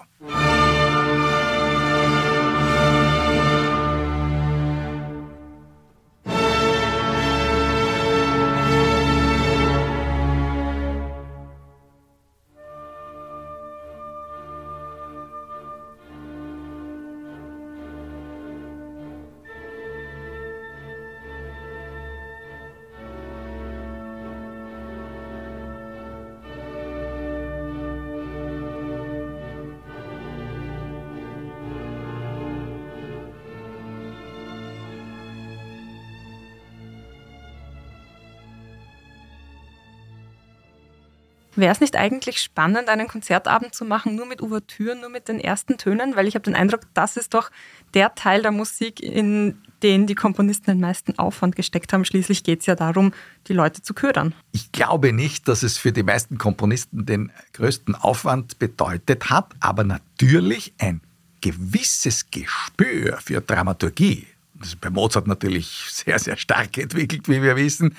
Wäre 41.55 41.73
es 41.73 41.81
nicht 41.81 41.97
eigentlich 41.97 42.41
spannend, 42.41 42.89
einen 42.89 43.09
Konzertabend 43.09 43.75
zu 43.75 43.85
machen, 43.85 44.17
nur 44.17 44.25
mit 44.25 44.41
Ouvertüren, 44.41 45.01
nur 45.01 45.11
mit 45.11 45.29
den 45.29 45.39
ersten 45.39 45.77
Tönen? 45.77 46.17
Weil 46.17 46.27
ich 46.27 46.35
habe 46.35 46.45
den 46.45 46.55
Eindruck, 46.55 46.83
das 46.95 47.19
ist 47.19 47.35
doch 47.35 47.51
der 47.93 48.15
Teil 48.15 48.41
der 48.41 48.53
Musik, 48.53 49.01
in 49.03 49.59
den 49.83 50.07
die 50.07 50.15
Komponisten 50.15 50.71
den 50.71 50.81
meisten 50.81 51.19
Aufwand 51.19 51.55
gesteckt 51.57 51.93
haben. 51.93 52.05
Schließlich 52.05 52.43
geht 52.45 52.61
es 52.61 52.67
ja 52.67 52.75
darum, 52.75 53.13
die 53.49 53.53
Leute 53.53 53.83
zu 53.83 53.93
ködern. 53.93 54.35
Ich 54.53 54.73
glaube 54.73 55.13
nicht, 55.13 55.47
dass 55.47 55.63
es 55.63 55.77
für 55.77 55.93
die 55.93 56.03
meisten 56.03 56.39
Komponisten 56.39 57.05
den 57.05 57.31
größten 57.53 57.95
Aufwand 57.97 58.59
bedeutet 58.59 59.29
hat, 59.29 59.53
aber 59.61 59.85
natürlich 59.85 60.73
ein 60.79 61.03
gewisses 61.43 62.31
Gespür 62.31 63.19
für 63.19 63.41
Dramaturgie, 63.41 64.27
das 64.55 64.69
ist 64.69 64.81
bei 64.81 64.91
Mozart 64.91 65.27
natürlich 65.27 65.87
sehr, 65.91 66.19
sehr 66.19 66.37
stark 66.37 66.79
entwickelt, 66.79 67.29
wie 67.29 67.43
wir 67.43 67.57
wissen, 67.57 67.97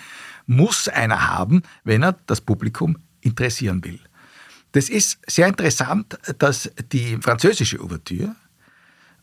muss 0.48 0.88
einer 0.88 1.28
haben, 1.28 1.62
wenn 1.84 2.04
er 2.04 2.14
das 2.26 2.40
Publikum 2.42 2.98
interessieren 3.24 3.84
will. 3.84 4.00
Das 4.74 4.90
ist 4.90 5.20
sehr 5.28 5.48
interessant, 5.48 6.18
dass 6.40 6.72
die 6.92 7.18
französische 7.18 7.80
Ouvertüre 7.80 8.36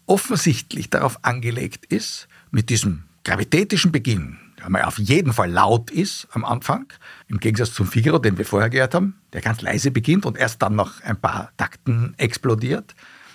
offensichtlich 0.06 0.90
darauf 0.90 1.24
angelegt 1.24 1.86
ist, 1.86 2.28
mit 2.50 2.70
diesem 2.70 3.04
gravitätischen 3.24 3.92
Beginn, 3.92 4.38
der 4.58 4.70
mal 4.70 4.82
auf 4.82 4.98
jeden 4.98 5.32
Fall 5.32 5.50
laut 5.50 5.90
ist 5.90 6.26
am 6.32 6.44
Anfang, 6.44 6.92
im 7.28 7.38
Gegensatz 7.38 7.72
zum 7.72 7.86
Figaro, 7.86 8.18
den 8.18 8.38
wir 8.38 8.44
vorher 8.44 8.70
gehört 8.70 8.94
haben, 8.94 9.20
der 9.32 9.40
ganz 9.40 9.60
leise 9.60 9.90
beginnt 9.90 10.26
und 10.26 10.36
erst 10.36 10.62
dann 10.62 10.74
nach 10.74 11.00
ein 11.02 11.20
paar 11.20 11.52
Takten 11.56 12.14
explodiert, 12.16 12.94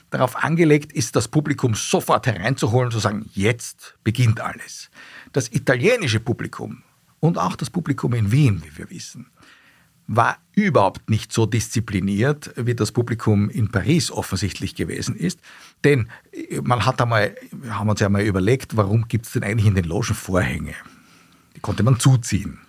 darauf 0.10 0.36
angelegt 0.44 0.94
ist, 0.94 1.16
das 1.16 1.28
Publikum 1.28 1.76
sofort 1.76 2.28
hereinzuholen 2.28 2.92
zu 2.92 3.00
sagen, 3.00 3.30
jetzt 3.34 3.96
beginnt 4.04 4.42
alles. 4.42 4.90
Das 5.34 5.52
italienische 5.52 6.20
Publikum 6.20 6.84
und 7.20 7.38
auch 7.38 7.56
das 7.56 7.70
Publikum 7.70 8.14
in 8.14 8.32
Wien, 8.32 8.62
wie 8.64 8.78
wir 8.78 8.90
wissen, 8.90 9.28
war 10.08 10.38
überhaupt 10.54 11.10
nicht 11.10 11.34
so 11.34 11.46
diszipliniert, 11.46 12.52
wie 12.56 12.76
das 12.76 12.92
Publikum 12.92 13.50
in 13.50 13.72
Paris 13.72 14.12
offensichtlich 14.12 14.76
gewesen 14.76 15.16
ist. 15.16 15.40
Denn 15.84 16.10
äh, 16.32 16.62
man 16.62 16.86
hat 16.86 17.02
einmal, 17.02 17.36
haben 17.70 17.90
uns 17.90 18.00
ja 18.00 18.10
mal 18.10 18.24
überlegt, 18.24 18.78
warum 18.78 19.08
gibt 19.08 19.26
es 19.26 19.34
denn 19.34 19.44
eigentlich 19.44 19.68
in 19.68 19.76
den 19.76 19.86
Logen 19.86 20.14
Vorhänge? 20.14 20.76
Die 21.56 21.60
konnte 21.60 21.84
man 21.84 22.00
zuziehen 22.00 22.60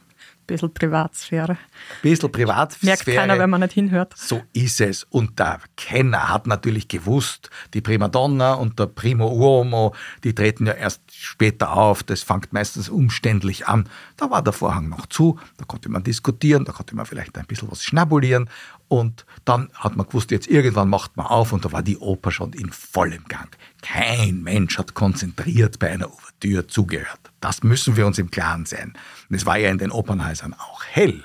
bisschen 0.46 0.72
Privatsphäre. 0.72 1.52
Ein 1.52 1.58
bisschen 2.02 2.32
Privatsphäre. 2.32 2.86
Merkt 2.86 3.06
keiner, 3.06 3.38
wenn 3.38 3.50
man 3.50 3.60
nicht 3.60 3.72
hinhört. 3.72 4.14
So 4.16 4.42
ist 4.52 4.80
es. 4.80 5.04
Und 5.04 5.38
der 5.38 5.60
Kenner 5.76 6.28
hat 6.28 6.46
natürlich 6.46 6.88
gewusst, 6.88 7.50
die 7.74 7.80
Primadonna 7.80 8.54
und 8.54 8.78
der 8.78 8.86
Primo 8.86 9.28
Uomo, 9.28 9.94
die 10.24 10.34
treten 10.34 10.66
ja 10.66 10.72
erst 10.72 11.02
später 11.10 11.72
auf. 11.72 12.02
Das 12.02 12.22
fängt 12.22 12.52
meistens 12.52 12.88
umständlich 12.88 13.66
an. 13.66 13.88
Da 14.16 14.30
war 14.30 14.42
der 14.42 14.52
Vorhang 14.52 14.88
noch 14.88 15.06
zu, 15.06 15.38
da 15.58 15.64
konnte 15.64 15.88
man 15.88 16.02
diskutieren, 16.02 16.64
da 16.64 16.72
konnte 16.72 16.94
man 16.96 17.06
vielleicht 17.06 17.36
ein 17.36 17.46
bisschen 17.46 17.70
was 17.70 17.82
schnabulieren. 17.82 18.48
Und 18.88 19.26
dann 19.44 19.68
hat 19.74 19.96
man 19.96 20.06
gewusst, 20.06 20.30
jetzt 20.30 20.46
irgendwann 20.46 20.88
macht 20.88 21.16
man 21.16 21.26
auf 21.26 21.52
und 21.52 21.64
da 21.64 21.72
war 21.72 21.82
die 21.82 21.98
Oper 21.98 22.30
schon 22.30 22.52
in 22.52 22.70
vollem 22.70 23.24
Gang. 23.24 23.56
Kein 23.88 24.42
Mensch 24.42 24.78
hat 24.78 24.94
konzentriert 24.94 25.78
bei 25.78 25.90
einer 25.90 26.12
Ouvertüre 26.12 26.66
zugehört. 26.66 27.20
Das 27.38 27.62
müssen 27.62 27.96
wir 27.96 28.04
uns 28.04 28.18
im 28.18 28.32
Klaren 28.32 28.66
sein. 28.66 28.94
Und 29.30 29.36
es 29.36 29.46
war 29.46 29.58
ja 29.58 29.70
in 29.70 29.78
den 29.78 29.92
Opernhäusern 29.92 30.54
auch 30.54 30.82
hell. 30.84 31.22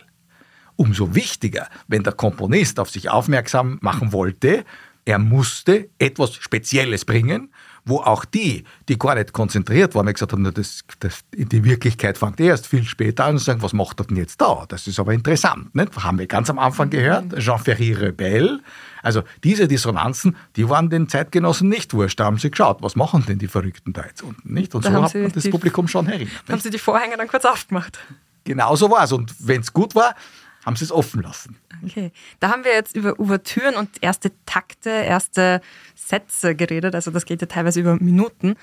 Umso 0.76 1.16
wichtiger, 1.16 1.68
wenn 1.88 2.04
der 2.04 2.14
Komponist 2.14 2.80
auf 2.80 2.92
sich 2.92 3.10
aufmerksam 3.10 3.80
machen 3.82 4.12
wollte, 4.12 4.64
er 5.06 5.18
musste 5.18 5.90
etwas 5.98 6.36
Spezielles 6.36 7.04
bringen 7.04 7.52
wo 7.86 7.98
auch 7.98 8.26
die, 8.26 8.64
die 8.88 8.98
gar 8.98 9.16
nicht 9.16 9.34
konzentriert 9.34 9.96
waren, 9.96 10.06
gesagt 10.06 10.34
haben, 10.34 10.44
das, 10.54 10.82
das, 11.00 11.22
die 11.34 11.64
Wirklichkeit 11.64 12.18
fängt 12.18 12.40
erst 12.40 12.68
viel 12.68 12.84
später 12.84 13.26
an 13.26 13.34
und 13.34 13.40
sagen, 13.40 13.62
was 13.62 13.74
macht 13.74 14.00
er 14.00 14.06
denn 14.06 14.18
jetzt 14.18 14.40
da? 14.40 14.66
Das 14.68 14.88
ist 14.88 15.00
aber 15.00 15.14
interessant. 15.14 15.74
Nicht? 15.74 15.96
Haben 15.98 16.20
wir 16.20 16.28
ganz 16.28 16.50
am 16.50 16.60
Anfang 16.60 16.88
mhm. 16.88 16.92
gehört, 16.92 17.38
Jean-Ferry 17.38 17.94
Rebell. 17.94 18.60
Also 19.02 19.24
diese 19.44 19.68
Dissonanzen, 19.68 20.36
die 20.56 20.70
waren 20.70 20.90
den 20.90 21.10
Zeitgenossen 21.10 21.70
nicht 21.70 21.94
wurscht. 21.94 22.20
Da 22.20 22.26
haben 22.26 22.38
sie 22.38 22.52
geschaut, 22.52 22.82
was 22.82 22.96
machen 22.96 23.26
denn 23.28 23.40
die 23.40 23.48
Verrückten 23.48 23.94
da 23.94 24.04
jetzt 24.06 24.22
unten? 24.22 24.54
Nicht? 24.54 24.76
Und 24.76 24.86
da 24.86 24.92
so 24.92 25.04
hat 25.04 25.16
man 25.16 25.32
das 25.32 25.50
Publikum 25.50 25.88
schon 25.88 26.08
erinnert. 26.08 26.34
Haben 26.48 26.62
sie 26.62 26.70
die 26.70 26.80
Vorhänge 26.80 27.18
dann 27.18 27.28
kurz 27.28 27.46
aufgemacht? 27.46 27.98
Genau 28.44 28.76
so 28.76 28.90
war 28.90 29.04
es. 29.04 29.12
Und 29.12 29.34
wenn 29.40 29.62
es 29.62 29.74
gut 29.74 29.96
war, 29.96 30.16
haben 30.66 30.76
sie 30.76 30.84
es 30.84 30.92
offen 30.92 31.22
lassen. 31.22 31.58
Okay, 31.84 32.12
da 32.40 32.52
haben 32.52 32.64
wir 32.64 32.74
jetzt 32.74 32.96
über 32.96 33.20
Ouvertüren 33.20 33.76
und 33.76 33.90
erste 34.02 34.32
Takte, 34.46 34.90
erste 34.90 35.62
Sätze 35.96 36.56
geredet, 36.56 36.96
also 36.96 37.12
das 37.12 37.26
geht 37.26 37.42
ja 37.42 37.48
teilweise 37.48 37.80
über 37.80 37.96
Minuten. 37.96 38.56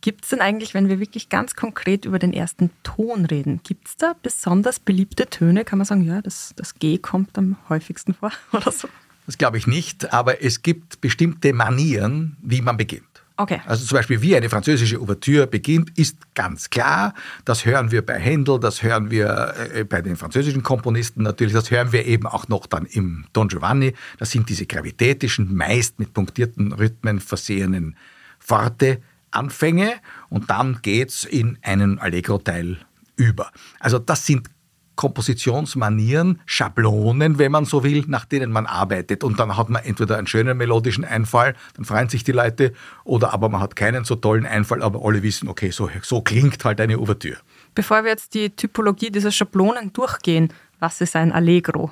Gibt 0.00 0.24
es 0.24 0.30
denn 0.30 0.42
eigentlich, 0.42 0.74
wenn 0.74 0.88
wir 0.88 1.00
wirklich 1.00 1.30
ganz 1.30 1.54
konkret 1.54 2.04
über 2.04 2.18
den 2.18 2.34
ersten 2.34 2.70
Ton 2.82 3.24
reden, 3.24 3.60
gibt 3.62 3.88
es 3.88 3.96
da 3.96 4.14
besonders 4.22 4.78
beliebte 4.78 5.26
Töne? 5.26 5.64
Kann 5.64 5.78
man 5.78 5.86
sagen, 5.86 6.02
ja, 6.02 6.20
das, 6.20 6.52
das 6.56 6.74
G 6.74 6.98
kommt 6.98 7.38
am 7.38 7.56
häufigsten 7.70 8.12
vor 8.12 8.30
oder 8.52 8.70
so? 8.70 8.88
Das 9.26 9.38
glaube 9.38 9.56
ich 9.56 9.66
nicht, 9.66 10.12
aber 10.12 10.42
es 10.42 10.60
gibt 10.60 11.00
bestimmte 11.00 11.54
Manieren, 11.54 12.36
wie 12.42 12.60
man 12.60 12.76
beginnt. 12.76 13.13
Okay. 13.36 13.60
Also 13.66 13.84
zum 13.84 13.96
Beispiel, 13.96 14.22
wie 14.22 14.36
eine 14.36 14.48
französische 14.48 15.00
Ouvertüre 15.00 15.48
beginnt, 15.48 15.98
ist 15.98 16.34
ganz 16.34 16.70
klar. 16.70 17.14
Das 17.44 17.64
hören 17.64 17.90
wir 17.90 18.06
bei 18.06 18.18
Händel, 18.18 18.60
das 18.60 18.82
hören 18.82 19.10
wir 19.10 19.54
äh, 19.74 19.84
bei 19.84 20.02
den 20.02 20.16
französischen 20.16 20.62
Komponisten 20.62 21.24
natürlich, 21.24 21.52
das 21.52 21.70
hören 21.70 21.92
wir 21.92 22.06
eben 22.06 22.28
auch 22.28 22.46
noch 22.46 22.66
dann 22.66 22.86
im 22.86 23.26
Don 23.32 23.48
Giovanni. 23.48 23.94
Das 24.18 24.30
sind 24.30 24.48
diese 24.48 24.66
gravitätischen, 24.66 25.52
meist 25.52 25.98
mit 25.98 26.12
punktierten 26.12 26.72
Rhythmen 26.72 27.18
versehenen 27.18 27.96
Forte 28.38 29.00
Anfänge 29.32 29.94
und 30.28 30.48
dann 30.48 30.78
geht's 30.82 31.24
in 31.24 31.58
einen 31.62 31.98
Allegro-Teil 31.98 32.78
über. 33.16 33.50
Also 33.80 33.98
das 33.98 34.26
sind 34.26 34.48
Kompositionsmanieren, 34.96 36.40
Schablonen, 36.46 37.38
wenn 37.38 37.52
man 37.52 37.64
so 37.64 37.82
will, 37.84 38.04
nach 38.06 38.24
denen 38.24 38.52
man 38.52 38.66
arbeitet. 38.66 39.24
Und 39.24 39.38
dann 39.40 39.56
hat 39.56 39.68
man 39.68 39.82
entweder 39.84 40.18
einen 40.18 40.26
schönen 40.26 40.56
melodischen 40.56 41.04
Einfall, 41.04 41.54
dann 41.76 41.84
freuen 41.84 42.08
sich 42.08 42.24
die 42.24 42.32
Leute, 42.32 42.72
oder 43.04 43.32
aber 43.32 43.48
man 43.48 43.60
hat 43.60 43.76
keinen 43.76 44.04
so 44.04 44.16
tollen 44.16 44.46
Einfall, 44.46 44.82
aber 44.82 45.04
alle 45.04 45.22
wissen, 45.22 45.48
okay, 45.48 45.70
so, 45.70 45.90
so 46.02 46.20
klingt 46.20 46.64
halt 46.64 46.80
eine 46.80 46.98
Ouvertüre. 46.98 47.38
Bevor 47.74 48.04
wir 48.04 48.10
jetzt 48.10 48.34
die 48.34 48.50
Typologie 48.50 49.10
dieser 49.10 49.32
Schablonen 49.32 49.92
durchgehen, 49.92 50.52
was 50.78 51.00
ist 51.00 51.16
ein 51.16 51.32
Allegro? 51.32 51.90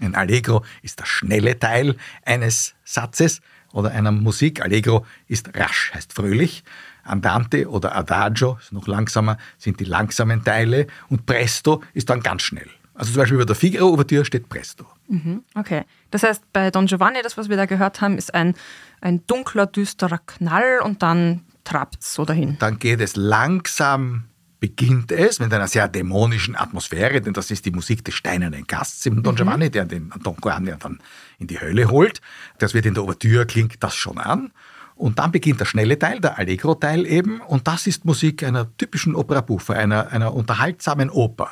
Ein 0.00 0.14
Allegro 0.14 0.64
ist 0.82 1.00
der 1.00 1.06
schnelle 1.06 1.58
Teil 1.58 1.96
eines 2.24 2.74
Satzes 2.84 3.40
oder 3.72 3.90
einer 3.90 4.12
Musik. 4.12 4.62
Allegro 4.62 5.04
ist 5.26 5.56
rasch, 5.56 5.92
heißt 5.94 6.12
fröhlich. 6.12 6.64
Andante 7.08 7.68
oder 7.68 7.96
Adagio, 7.96 8.58
ist 8.60 8.72
noch 8.72 8.86
langsamer, 8.86 9.38
sind 9.58 9.80
die 9.80 9.84
langsamen 9.84 10.44
Teile. 10.44 10.86
Und 11.08 11.26
Presto 11.26 11.82
ist 11.94 12.10
dann 12.10 12.20
ganz 12.20 12.42
schnell. 12.42 12.68
Also 12.94 13.12
zum 13.12 13.20
Beispiel 13.20 13.36
über 13.36 13.46
der 13.46 13.54
Figaro-Ouvertüre 13.54 14.24
steht 14.24 14.48
Presto. 14.48 14.84
Mhm, 15.08 15.44
okay. 15.54 15.84
Das 16.10 16.24
heißt, 16.24 16.52
bei 16.52 16.70
Don 16.70 16.86
Giovanni, 16.86 17.20
das, 17.22 17.36
was 17.36 17.48
wir 17.48 17.56
da 17.56 17.66
gehört 17.66 18.00
haben, 18.00 18.18
ist 18.18 18.34
ein, 18.34 18.54
ein 19.00 19.24
dunkler, 19.26 19.66
düsterer 19.66 20.18
Knall 20.18 20.80
und 20.82 21.02
dann 21.02 21.42
trabt 21.62 22.02
es 22.02 22.14
so 22.14 22.24
dahin. 22.24 22.56
Dann 22.58 22.78
geht 22.78 23.00
es 23.00 23.14
langsam 23.14 24.24
beginnt 24.60 25.12
es 25.12 25.38
mit 25.38 25.52
einer 25.52 25.68
sehr 25.68 25.88
dämonischen 25.88 26.56
Atmosphäre, 26.56 27.20
denn 27.20 27.32
das 27.32 27.50
ist 27.50 27.64
die 27.64 27.70
Musik 27.70 28.04
des 28.04 28.14
steinernen 28.14 28.66
Gasts 28.66 29.06
im 29.06 29.22
Don 29.22 29.34
mhm. 29.34 29.36
Giovanni, 29.36 29.70
der 29.70 29.84
den 29.84 30.12
Don 30.22 30.36
ja 30.66 30.76
dann 30.76 30.98
in 31.38 31.46
die 31.46 31.60
Hölle 31.60 31.88
holt. 31.90 32.20
Das 32.58 32.74
wird 32.74 32.86
in 32.86 32.94
der 32.94 33.04
Ouvertüre, 33.04 33.46
klingt 33.46 33.82
das 33.82 33.94
schon 33.94 34.18
an. 34.18 34.50
Und 34.98 35.20
dann 35.20 35.30
beginnt 35.30 35.60
der 35.60 35.64
schnelle 35.64 35.96
Teil, 35.96 36.20
der 36.20 36.38
Allegro-Teil 36.38 37.06
eben, 37.06 37.40
und 37.40 37.68
das 37.68 37.86
ist 37.86 38.04
Musik 38.04 38.42
einer 38.42 38.76
typischen 38.76 39.14
Opera 39.14 39.42
buffa, 39.42 39.74
einer, 39.74 40.08
einer 40.08 40.34
unterhaltsamen 40.34 41.08
Oper. 41.08 41.50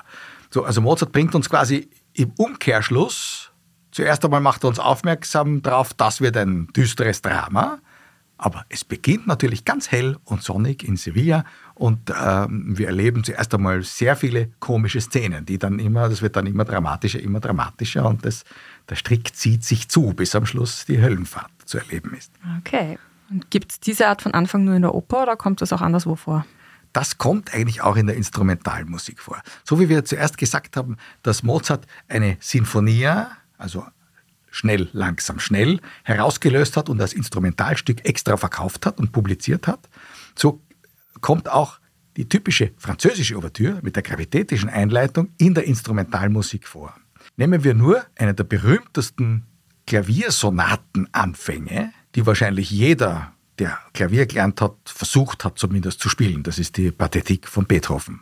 So, 0.50 0.64
also 0.64 0.80
Mozart 0.80 1.12
bringt 1.12 1.32
uns 1.34 1.48
quasi 1.48 1.88
im 2.12 2.32
Umkehrschluss, 2.36 3.52
zuerst 3.92 4.24
einmal 4.24 4.40
macht 4.40 4.64
er 4.64 4.68
uns 4.68 4.80
aufmerksam 4.80 5.62
darauf, 5.62 5.94
das 5.94 6.20
wird 6.20 6.36
ein 6.36 6.66
düsteres 6.74 7.22
Drama, 7.22 7.78
aber 8.36 8.66
es 8.68 8.84
beginnt 8.84 9.28
natürlich 9.28 9.64
ganz 9.64 9.92
hell 9.92 10.16
und 10.24 10.42
sonnig 10.42 10.82
in 10.82 10.96
Sevilla 10.96 11.44
und 11.74 12.10
ähm, 12.10 12.76
wir 12.76 12.88
erleben 12.88 13.22
zuerst 13.22 13.54
einmal 13.54 13.82
sehr 13.82 14.16
viele 14.16 14.50
komische 14.58 15.00
Szenen, 15.00 15.46
die 15.46 15.58
dann 15.58 15.78
immer, 15.78 16.08
das 16.08 16.20
wird 16.20 16.34
dann 16.34 16.46
immer 16.46 16.64
dramatischer, 16.64 17.20
immer 17.20 17.38
dramatischer 17.38 18.06
und 18.06 18.26
das, 18.26 18.44
der 18.88 18.96
Strick 18.96 19.36
zieht 19.36 19.62
sich 19.62 19.88
zu, 19.88 20.14
bis 20.14 20.34
am 20.34 20.46
Schluss 20.46 20.84
die 20.84 21.00
Höllenfahrt 21.00 21.52
zu 21.64 21.78
erleben 21.78 22.12
ist. 22.14 22.32
Okay. 22.58 22.98
Gibt 23.50 23.72
es 23.72 23.80
diese 23.80 24.08
Art 24.08 24.22
von 24.22 24.34
Anfang 24.34 24.64
nur 24.64 24.74
in 24.74 24.82
der 24.82 24.94
Oper 24.94 25.22
oder 25.22 25.36
kommt 25.36 25.60
das 25.60 25.72
auch 25.72 25.80
anderswo 25.80 26.16
vor? 26.16 26.46
Das 26.92 27.18
kommt 27.18 27.52
eigentlich 27.52 27.82
auch 27.82 27.96
in 27.96 28.06
der 28.06 28.16
Instrumentalmusik 28.16 29.20
vor. 29.20 29.42
So 29.64 29.80
wie 29.80 29.88
wir 29.88 30.04
zuerst 30.04 30.38
gesagt 30.38 30.76
haben, 30.76 30.96
dass 31.22 31.42
Mozart 31.42 31.86
eine 32.08 32.36
Sinfonia, 32.40 33.30
also 33.58 33.84
schnell, 34.50 34.88
langsam, 34.92 35.38
schnell, 35.38 35.80
herausgelöst 36.04 36.76
hat 36.76 36.88
und 36.88 37.00
als 37.00 37.12
Instrumentalstück 37.12 38.08
extra 38.08 38.36
verkauft 38.36 38.86
hat 38.86 38.98
und 38.98 39.12
publiziert 39.12 39.66
hat, 39.66 39.88
so 40.34 40.62
kommt 41.20 41.50
auch 41.50 41.78
die 42.16 42.28
typische 42.28 42.72
französische 42.78 43.36
Ouvertüre 43.36 43.80
mit 43.82 43.96
der 43.96 44.02
gravitätischen 44.02 44.70
Einleitung 44.70 45.28
in 45.36 45.54
der 45.54 45.64
Instrumentalmusik 45.64 46.66
vor. 46.66 46.94
Nehmen 47.36 47.64
wir 47.64 47.74
nur 47.74 48.06
eine 48.16 48.32
der 48.32 48.44
berühmtesten 48.44 49.44
Klaviersonatenanfänge, 49.86 51.92
die 52.16 52.26
wahrscheinlich 52.26 52.70
jeder, 52.70 53.32
der 53.58 53.78
Klavier 53.92 54.26
gelernt 54.26 54.60
hat, 54.60 54.74
versucht 54.86 55.44
hat 55.44 55.58
zumindest 55.58 56.00
zu 56.00 56.08
spielen. 56.08 56.42
Das 56.42 56.58
ist 56.58 56.76
die 56.78 56.90
Pathetik 56.90 57.46
von 57.46 57.66
Beethoven. 57.66 58.20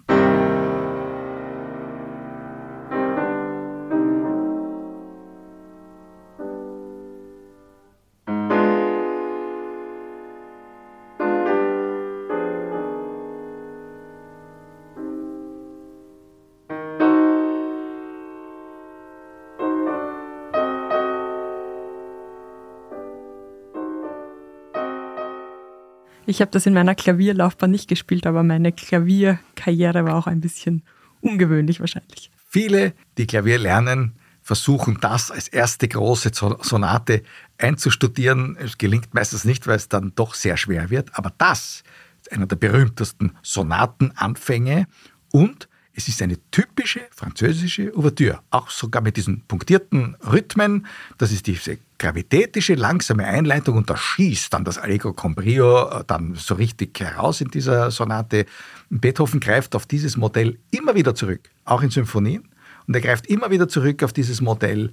Ich 26.34 26.40
habe 26.40 26.50
das 26.50 26.66
in 26.66 26.74
meiner 26.74 26.96
Klavierlaufbahn 26.96 27.70
nicht 27.70 27.86
gespielt, 27.86 28.26
aber 28.26 28.42
meine 28.42 28.72
Klavierkarriere 28.72 30.04
war 30.04 30.16
auch 30.16 30.26
ein 30.26 30.40
bisschen 30.40 30.82
ungewöhnlich 31.20 31.78
wahrscheinlich. 31.78 32.28
Viele, 32.48 32.92
die 33.18 33.28
Klavier 33.28 33.56
lernen, 33.60 34.16
versuchen 34.42 34.98
das 35.00 35.30
als 35.30 35.46
erste 35.46 35.86
große 35.86 36.32
Sonate 36.34 37.22
einzustudieren. 37.56 38.56
Es 38.58 38.78
gelingt 38.78 39.14
meistens 39.14 39.44
nicht, 39.44 39.68
weil 39.68 39.76
es 39.76 39.88
dann 39.88 40.12
doch 40.16 40.34
sehr 40.34 40.56
schwer 40.56 40.90
wird. 40.90 41.16
Aber 41.16 41.32
das 41.38 41.84
ist 42.22 42.32
einer 42.32 42.46
der 42.46 42.56
berühmtesten 42.56 43.36
Sonatenanfänge 43.44 44.88
und 45.30 45.68
es 45.96 46.08
ist 46.08 46.20
eine 46.22 46.38
typische 46.50 47.02
französische 47.10 47.96
Ouvertüre, 47.96 48.40
auch 48.50 48.68
sogar 48.70 49.00
mit 49.00 49.16
diesen 49.16 49.42
punktierten 49.42 50.16
Rhythmen. 50.26 50.86
Das 51.18 51.30
ist 51.30 51.46
diese 51.46 51.78
gravitätische, 51.98 52.74
langsame 52.74 53.24
Einleitung 53.24 53.76
und 53.76 53.88
da 53.88 53.96
schießt 53.96 54.52
dann 54.52 54.64
das 54.64 54.78
Allegro 54.78 55.12
con 55.12 55.34
brio 55.34 55.88
äh, 55.88 56.04
dann 56.06 56.34
so 56.34 56.54
richtig 56.54 56.98
heraus 56.98 57.40
in 57.40 57.48
dieser 57.48 57.92
Sonate. 57.92 58.46
Beethoven 58.90 59.38
greift 59.38 59.76
auf 59.76 59.86
dieses 59.86 60.16
Modell 60.16 60.58
immer 60.72 60.96
wieder 60.96 61.14
zurück, 61.14 61.48
auch 61.64 61.82
in 61.82 61.90
Symphonien. 61.90 62.48
Und 62.86 62.94
er 62.94 63.00
greift 63.00 63.26
immer 63.28 63.50
wieder 63.50 63.68
zurück 63.68 64.02
auf 64.02 64.12
dieses 64.12 64.40
Modell, 64.40 64.92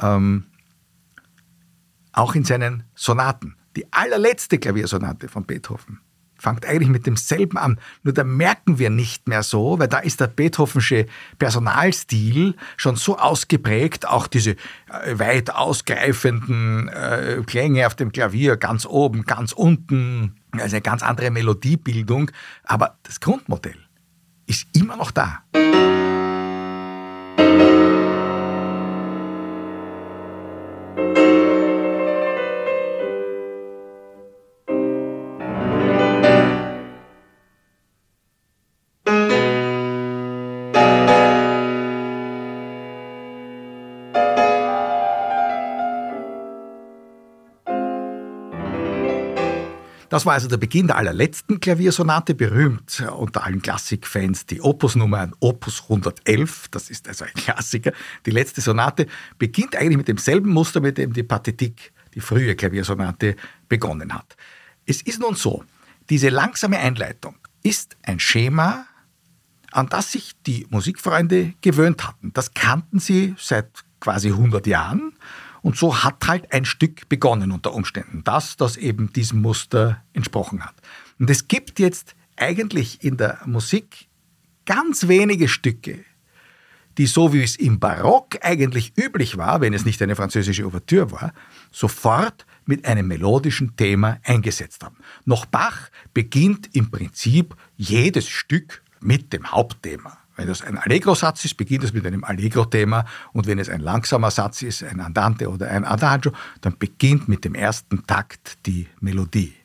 ähm, 0.00 0.46
auch 2.12 2.34
in 2.34 2.44
seinen 2.44 2.84
Sonaten. 2.94 3.54
Die 3.76 3.92
allerletzte 3.92 4.58
Klaviersonate 4.58 5.28
von 5.28 5.44
Beethoven 5.44 6.00
fängt 6.38 6.66
eigentlich 6.66 6.88
mit 6.88 7.06
demselben 7.06 7.58
an. 7.58 7.78
Nur 8.02 8.14
da 8.14 8.24
merken 8.24 8.78
wir 8.78 8.90
nicht 8.90 9.28
mehr 9.28 9.42
so, 9.42 9.78
weil 9.78 9.88
da 9.88 9.98
ist 9.98 10.20
der 10.20 10.28
Beethovensche 10.28 11.06
Personalstil 11.38 12.54
schon 12.76 12.96
so 12.96 13.18
ausgeprägt, 13.18 14.06
auch 14.06 14.26
diese 14.26 14.52
äh, 14.52 15.18
weit 15.18 15.54
ausgreifenden 15.54 16.88
äh, 16.88 17.42
Klänge 17.46 17.86
auf 17.86 17.94
dem 17.94 18.12
Klavier, 18.12 18.56
ganz 18.56 18.86
oben, 18.86 19.24
ganz 19.24 19.52
unten, 19.52 20.36
also 20.52 20.76
eine 20.76 20.82
ganz 20.82 21.02
andere 21.02 21.30
Melodiebildung. 21.30 22.30
Aber 22.64 22.96
das 23.02 23.20
Grundmodell 23.20 23.78
ist 24.46 24.66
immer 24.74 24.96
noch 24.96 25.10
da. 25.10 25.42
Das 50.18 50.26
war 50.26 50.32
also 50.32 50.48
der 50.48 50.56
Beginn 50.56 50.88
der 50.88 50.96
allerletzten 50.96 51.60
Klaviersonate, 51.60 52.34
berühmt 52.34 53.04
unter 53.16 53.44
allen 53.44 53.62
Klassikfans 53.62 54.46
die 54.46 54.60
Opusnummer 54.60 55.30
Opus 55.38 55.82
111, 55.84 56.66
das 56.72 56.90
ist 56.90 57.06
also 57.06 57.24
ein 57.24 57.34
Klassiker. 57.34 57.92
Die 58.26 58.32
letzte 58.32 58.60
Sonate 58.60 59.06
beginnt 59.38 59.76
eigentlich 59.76 59.96
mit 59.96 60.08
demselben 60.08 60.50
Muster, 60.50 60.80
mit 60.80 60.98
dem 60.98 61.12
die 61.12 61.22
Pathetik, 61.22 61.92
die 62.16 62.20
frühe 62.20 62.56
Klaviersonate, 62.56 63.36
begonnen 63.68 64.12
hat. 64.12 64.36
Es 64.86 65.02
ist 65.02 65.20
nun 65.20 65.36
so, 65.36 65.62
diese 66.10 66.30
langsame 66.30 66.80
Einleitung 66.80 67.36
ist 67.62 67.96
ein 68.02 68.18
Schema, 68.18 68.86
an 69.70 69.88
das 69.88 70.10
sich 70.10 70.32
die 70.48 70.66
Musikfreunde 70.68 71.54
gewöhnt 71.60 72.08
hatten. 72.08 72.32
Das 72.32 72.54
kannten 72.54 72.98
sie 72.98 73.36
seit 73.38 73.68
quasi 74.00 74.30
100 74.30 74.66
Jahren 74.66 75.12
und 75.68 75.76
so 75.76 76.02
hat 76.02 76.26
halt 76.26 76.50
ein 76.50 76.64
Stück 76.64 77.10
begonnen 77.10 77.52
unter 77.52 77.74
Umständen, 77.74 78.24
das, 78.24 78.56
das 78.56 78.78
eben 78.78 79.12
diesem 79.12 79.42
Muster 79.42 80.02
entsprochen 80.14 80.64
hat. 80.64 80.74
Und 81.18 81.28
es 81.28 81.46
gibt 81.46 81.78
jetzt 81.78 82.16
eigentlich 82.36 83.04
in 83.04 83.18
der 83.18 83.40
Musik 83.44 84.08
ganz 84.64 85.08
wenige 85.08 85.46
Stücke, 85.46 86.06
die 86.96 87.04
so 87.06 87.34
wie 87.34 87.42
es 87.42 87.56
im 87.56 87.78
Barock 87.80 88.38
eigentlich 88.40 88.94
üblich 88.96 89.36
war, 89.36 89.60
wenn 89.60 89.74
es 89.74 89.84
nicht 89.84 90.00
eine 90.00 90.16
französische 90.16 90.64
Ouvertüre 90.64 91.12
war, 91.12 91.34
sofort 91.70 92.46
mit 92.64 92.86
einem 92.86 93.06
melodischen 93.06 93.76
Thema 93.76 94.20
eingesetzt 94.24 94.82
haben. 94.82 94.96
Noch 95.26 95.44
Bach 95.44 95.90
beginnt 96.14 96.74
im 96.74 96.90
Prinzip 96.90 97.54
jedes 97.76 98.26
Stück 98.26 98.82
mit 99.02 99.34
dem 99.34 99.52
Hauptthema. 99.52 100.16
Wenn 100.38 100.46
das 100.46 100.62
ein 100.62 100.78
Allegro-Satz 100.78 101.44
ist, 101.46 101.56
beginnt 101.56 101.82
es 101.82 101.92
mit 101.92 102.06
einem 102.06 102.22
Allegro-Thema 102.22 103.04
und 103.32 103.48
wenn 103.48 103.58
es 103.58 103.68
ein 103.68 103.80
langsamer 103.80 104.30
Satz 104.30 104.62
ist, 104.62 104.84
ein 104.84 105.00
Andante 105.00 105.50
oder 105.50 105.68
ein 105.68 105.84
Adagio, 105.84 106.30
dann 106.60 106.78
beginnt 106.78 107.26
mit 107.28 107.44
dem 107.44 107.56
ersten 107.56 108.06
Takt 108.06 108.64
die 108.64 108.86
Melodie. 109.00 109.56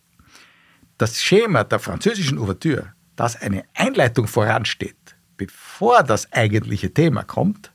Das 0.98 1.22
Schema 1.22 1.64
der 1.64 1.78
französischen 1.78 2.40
Ouvertüre, 2.40 2.92
das 3.16 3.40
eine 3.40 3.66
Einleitung 3.76 4.26
voransteht, 4.26 5.16
bevor 5.38 6.02
das 6.02 6.34
eigentliche 6.34 6.92
Thema 6.92 7.22
kommt, 7.22 7.72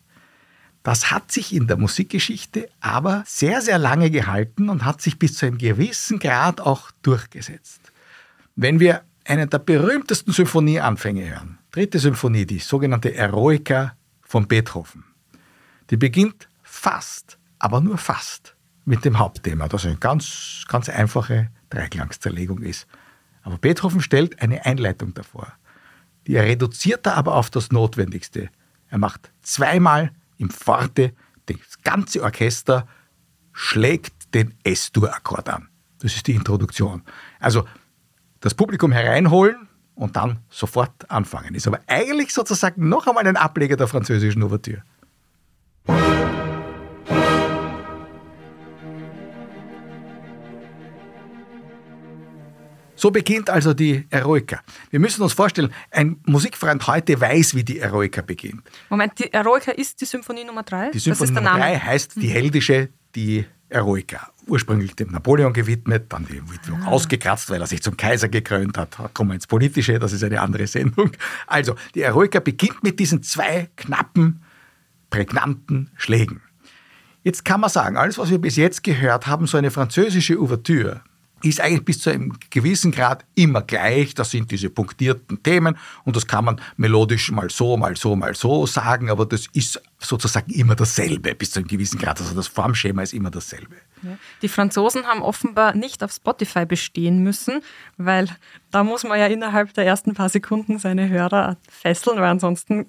das 0.82 1.12
hat 1.12 1.30
sich 1.30 1.54
in 1.54 1.68
der 1.68 1.76
Musikgeschichte 1.76 2.68
aber 2.80 3.22
sehr, 3.26 3.62
sehr 3.62 3.78
lange 3.78 4.10
gehalten 4.10 4.68
und 4.68 4.84
hat 4.84 5.02
sich 5.02 5.20
bis 5.20 5.34
zu 5.34 5.46
einem 5.46 5.58
gewissen 5.58 6.18
Grad 6.18 6.60
auch 6.60 6.90
durchgesetzt. 7.02 7.92
Wenn 8.56 8.80
wir 8.80 9.02
einen 9.24 9.48
der 9.48 9.60
berühmtesten 9.60 10.32
Symphonieanfänge 10.32 11.30
hören, 11.30 11.58
dritte 11.78 12.00
Symphonie, 12.00 12.44
die 12.44 12.58
sogenannte 12.58 13.14
Eroica 13.14 13.94
von 14.22 14.48
Beethoven, 14.48 15.04
die 15.90 15.96
beginnt 15.96 16.48
fast, 16.64 17.38
aber 17.60 17.80
nur 17.80 17.98
fast 17.98 18.56
mit 18.84 19.04
dem 19.04 19.20
Hauptthema, 19.20 19.68
das 19.68 19.86
eine 19.86 19.94
ganz, 19.94 20.64
ganz 20.66 20.88
einfache 20.88 21.52
Dreiklangszerlegung 21.70 22.62
ist. 22.62 22.88
Aber 23.44 23.58
Beethoven 23.58 24.00
stellt 24.00 24.42
eine 24.42 24.66
Einleitung 24.66 25.14
davor. 25.14 25.52
Die 26.26 26.34
er 26.34 26.46
reduziert 26.46 27.06
er 27.06 27.16
aber 27.16 27.36
auf 27.36 27.48
das 27.48 27.70
Notwendigste. 27.70 28.50
Er 28.88 28.98
macht 28.98 29.30
zweimal 29.42 30.10
im 30.36 30.50
Forte, 30.50 31.12
das 31.46 31.80
ganze 31.84 32.24
Orchester 32.24 32.88
schlägt 33.52 34.34
den 34.34 34.52
S-Dur-Akkord 34.64 35.48
an. 35.48 35.68
Das 36.00 36.16
ist 36.16 36.26
die 36.26 36.34
Introduktion. 36.34 37.02
Also 37.38 37.68
das 38.40 38.54
Publikum 38.54 38.90
hereinholen 38.90 39.67
und 39.98 40.16
dann 40.16 40.38
sofort 40.48 41.10
anfangen. 41.10 41.54
Ist 41.54 41.66
aber 41.66 41.80
eigentlich 41.86 42.32
sozusagen 42.32 42.88
noch 42.88 43.06
einmal 43.06 43.26
ein 43.26 43.36
Ableger 43.36 43.76
der 43.76 43.88
französischen 43.88 44.42
Ouvertüre. 44.42 44.82
So 52.94 53.12
beginnt 53.12 53.48
also 53.48 53.74
die 53.74 54.06
Eroica. 54.10 54.60
Wir 54.90 54.98
müssen 54.98 55.22
uns 55.22 55.32
vorstellen, 55.32 55.72
ein 55.92 56.20
Musikfreund 56.26 56.84
heute 56.88 57.20
weiß, 57.20 57.54
wie 57.54 57.62
die 57.62 57.78
Eroica 57.78 58.22
beginnt. 58.22 58.62
Moment, 58.88 59.18
die 59.20 59.32
Eroica 59.32 59.70
ist 59.70 60.00
die 60.00 60.04
Symphonie 60.04 60.44
Nummer 60.44 60.64
3? 60.64 60.90
Die 60.90 60.98
Symphonie 60.98 61.30
Nummer 61.30 61.58
3 61.58 61.78
heißt 61.78 62.16
die 62.16 62.26
heldische, 62.26 62.88
die 63.14 63.46
Eroica. 63.68 64.30
Ursprünglich 64.46 64.96
dem 64.96 65.10
Napoleon 65.10 65.52
gewidmet, 65.52 66.06
dann 66.08 66.28
wird 66.28 66.42
ah. 66.70 66.86
ausgekratzt, 66.86 67.50
weil 67.50 67.60
er 67.60 67.66
sich 67.66 67.82
zum 67.82 67.96
Kaiser 67.96 68.28
gekrönt 68.28 68.78
hat. 68.78 68.96
Kommen 69.12 69.30
wir 69.30 69.34
ins 69.34 69.46
Politische, 69.46 69.98
das 69.98 70.12
ist 70.12 70.24
eine 70.24 70.40
andere 70.40 70.66
Sendung. 70.66 71.10
Also, 71.46 71.74
die 71.94 72.02
Eroica 72.02 72.40
beginnt 72.40 72.82
mit 72.82 72.98
diesen 72.98 73.22
zwei 73.22 73.68
knappen, 73.76 74.42
prägnanten 75.10 75.90
Schlägen. 75.96 76.40
Jetzt 77.22 77.44
kann 77.44 77.60
man 77.60 77.68
sagen, 77.68 77.96
alles, 77.96 78.16
was 78.16 78.30
wir 78.30 78.38
bis 78.38 78.56
jetzt 78.56 78.82
gehört 78.82 79.26
haben, 79.26 79.46
so 79.46 79.58
eine 79.58 79.70
französische 79.70 80.40
Ouvertüre, 80.40 81.02
ist 81.42 81.60
eigentlich 81.60 81.84
bis 81.84 82.00
zu 82.00 82.10
einem 82.10 82.36
gewissen 82.50 82.92
Grad 82.92 83.24
immer 83.34 83.62
gleich. 83.62 84.14
Das 84.14 84.30
sind 84.30 84.50
diese 84.50 84.70
punktierten 84.70 85.42
Themen 85.42 85.76
und 86.04 86.16
das 86.16 86.26
kann 86.26 86.44
man 86.44 86.60
melodisch 86.76 87.30
mal 87.30 87.50
so, 87.50 87.76
mal 87.76 87.96
so, 87.96 88.16
mal 88.16 88.34
so 88.34 88.66
sagen, 88.66 89.10
aber 89.10 89.26
das 89.26 89.46
ist 89.52 89.80
sozusagen 89.98 90.52
immer 90.52 90.74
dasselbe 90.74 91.34
bis 91.34 91.52
zu 91.52 91.60
einem 91.60 91.68
gewissen 91.68 91.98
Grad. 91.98 92.20
Also 92.20 92.34
das 92.34 92.48
Formschema 92.48 93.02
ist 93.02 93.12
immer 93.12 93.30
dasselbe. 93.30 93.76
Die 94.42 94.48
Franzosen 94.48 95.06
haben 95.06 95.22
offenbar 95.22 95.74
nicht 95.74 96.04
auf 96.04 96.12
Spotify 96.12 96.66
bestehen 96.66 97.22
müssen, 97.22 97.62
weil 97.96 98.28
da 98.70 98.84
muss 98.84 99.04
man 99.04 99.18
ja 99.18 99.26
innerhalb 99.26 99.74
der 99.74 99.86
ersten 99.86 100.14
paar 100.14 100.28
Sekunden 100.28 100.78
seine 100.78 101.08
Hörer 101.08 101.56
fesseln, 101.68 102.18
weil 102.18 102.28
ansonsten 102.28 102.86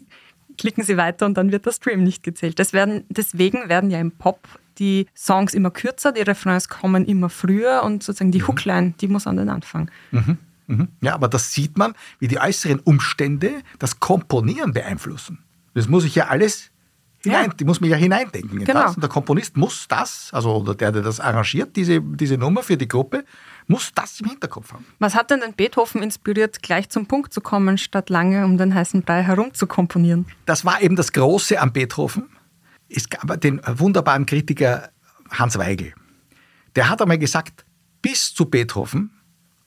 klicken 0.58 0.84
sie 0.84 0.98
weiter 0.98 1.26
und 1.26 1.36
dann 1.38 1.52
wird 1.52 1.66
der 1.66 1.72
Stream 1.72 2.04
nicht 2.04 2.22
gezählt. 2.22 2.60
Werden, 2.74 3.06
deswegen 3.10 3.70
werden 3.70 3.90
ja 3.90 4.00
im 4.00 4.12
Pop 4.12 4.48
die 4.80 5.08
Songs 5.16 5.54
immer 5.54 5.72
kürzer, 5.72 6.12
die 6.12 6.22
Refrains 6.22 6.70
kommen 6.70 7.06
immer 7.06 7.30
früher 7.30 7.84
und 7.84 8.04
sozusagen 8.04 8.32
die 8.32 8.40
mhm. 8.40 8.48
Hookline, 8.48 8.94
die 9.00 9.08
muss 9.08 9.28
an 9.28 9.38
den 9.38 9.50
Anfang. 9.50 9.92
Mhm. 10.12 10.38
Mhm. 10.68 10.88
Ja, 11.02 11.16
aber 11.16 11.28
das 11.28 11.52
sieht 11.54 11.78
man, 11.78 11.94
wie 12.20 12.28
die 12.28 12.40
äußeren 12.40 12.80
Umstände 12.80 13.62
das 13.80 14.00
Komponieren 14.00 14.72
beeinflussen. 14.72 15.40
Das 15.74 15.88
muss 15.88 16.06
ich 16.06 16.16
ja 16.16 16.28
alles 16.28 16.70
hinein, 17.24 17.48
ja. 17.48 17.54
die 17.54 17.66
muss 17.66 17.82
man 17.82 17.90
ja 17.90 17.98
hineindenken. 17.98 18.60
genau. 18.60 18.84
Das. 18.84 18.96
Und 18.96 19.02
der 19.02 19.10
Komponist 19.10 19.58
muss 19.58 19.88
das, 19.88 20.30
also 20.32 20.56
oder 20.58 20.76
der, 20.76 20.92
der 20.92 21.02
das 21.02 21.20
arrangiert, 21.20 21.76
diese, 21.76 22.02
diese 22.02 22.38
Nummer 22.38 22.64
für 22.64 22.78
die 22.78 22.88
Gruppe, 22.88 23.26
muss 23.68 23.92
das 23.94 24.20
im 24.22 24.30
Hinterkopf 24.30 24.74
haben. 24.74 24.86
Was 25.00 25.16
hat 25.16 25.32
denn 25.32 25.42
den 25.42 25.54
Beethoven 25.54 26.02
inspiriert, 26.02 26.62
gleich 26.64 26.90
zum 26.90 27.08
Punkt 27.08 27.34
zu 27.34 27.42
kommen, 27.42 27.78
statt 27.78 28.10
lange 28.10 28.46
um 28.46 28.58
den 28.58 28.74
heißen 28.74 29.04
Brei 29.04 29.24
herum 29.24 29.54
zu 29.54 29.68
komponieren? 29.68 30.26
Das 30.46 30.66
war 30.66 30.82
eben 30.82 30.96
das 30.96 31.12
Große 31.12 31.60
am 31.60 31.74
Beethoven. 31.74 32.30
Es 32.90 33.08
gab 33.08 33.40
den 33.42 33.62
wunderbaren 33.66 34.26
Kritiker 34.26 34.90
Hans 35.30 35.58
Weigel. 35.58 35.94
Der 36.76 36.90
hat 36.90 37.02
einmal 37.02 37.20
gesagt, 37.20 37.66
bis 38.02 38.34
zu 38.34 38.46
Beethoven 38.46 39.12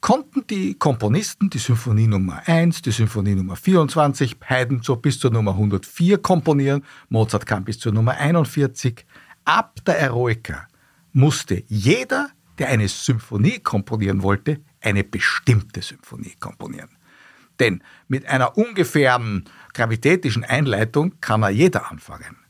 konnten 0.00 0.44
die 0.48 0.74
Komponisten 0.74 1.48
die 1.48 1.58
Symphonie 1.58 2.08
Nummer 2.08 2.42
1, 2.46 2.82
die 2.82 2.90
Symphonie 2.90 3.36
Nummer 3.36 3.54
24, 3.54 4.36
Haydn 4.44 4.82
so 4.82 4.96
bis 4.96 5.20
zur 5.20 5.30
Nummer 5.30 5.52
104 5.52 6.18
komponieren, 6.18 6.84
Mozart 7.08 7.46
kam 7.46 7.64
bis 7.64 7.78
zur 7.78 7.92
Nummer 7.92 8.16
41. 8.16 9.06
Ab 9.44 9.78
der 9.86 9.98
Eroica 10.00 10.66
musste 11.12 11.62
jeder, 11.68 12.30
der 12.58 12.68
eine 12.68 12.88
Symphonie 12.88 13.60
komponieren 13.60 14.22
wollte, 14.22 14.60
eine 14.80 15.04
bestimmte 15.04 15.82
Symphonie 15.82 16.34
komponieren. 16.40 16.90
Denn 17.60 17.82
mit 18.08 18.26
einer 18.26 18.56
ungefähren 18.58 19.44
gravitätischen 19.72 20.42
Einleitung 20.42 21.20
kann 21.20 21.42
er 21.42 21.50
jeder 21.50 21.90
anfangen. 21.90 22.41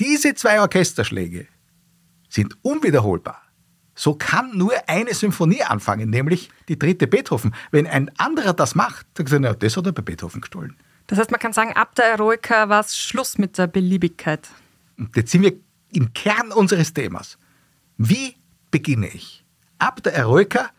Diese 0.00 0.34
zwei 0.34 0.60
Orchesterschläge 0.60 1.46
sind 2.28 2.56
unwiederholbar. 2.62 3.42
So 3.94 4.14
kann 4.14 4.56
nur 4.56 4.72
eine 4.88 5.14
Symphonie 5.14 5.62
anfangen, 5.62 6.10
nämlich 6.10 6.50
die 6.68 6.78
dritte 6.78 7.06
Beethoven. 7.06 7.54
Wenn 7.70 7.86
ein 7.86 8.10
anderer 8.18 8.52
das 8.52 8.74
macht, 8.74 9.06
dann 9.14 9.26
sagt 9.26 9.44
er, 9.44 9.54
das 9.54 9.76
hat 9.76 9.86
er 9.86 9.92
bei 9.92 10.02
Beethoven 10.02 10.42
gestohlen. 10.42 10.76
Das 11.06 11.18
heißt, 11.18 11.30
man 11.30 11.40
kann 11.40 11.54
sagen, 11.54 11.72
ab 11.72 11.94
der 11.94 12.06
Eroica 12.06 12.68
war 12.68 12.80
es 12.80 12.98
Schluss 12.98 13.38
mit 13.38 13.56
der 13.56 13.68
Beliebigkeit. 13.68 14.48
Und 14.98 15.16
jetzt 15.16 15.30
sind 15.30 15.42
wir 15.42 15.54
im 15.92 16.12
Kern 16.12 16.52
unseres 16.52 16.92
Themas. 16.92 17.38
Wie 17.96 18.36
beginne 18.70 19.08
ich? 19.08 19.44
Ab 19.78 20.02
der 20.02 20.14
Eroica 20.14 20.70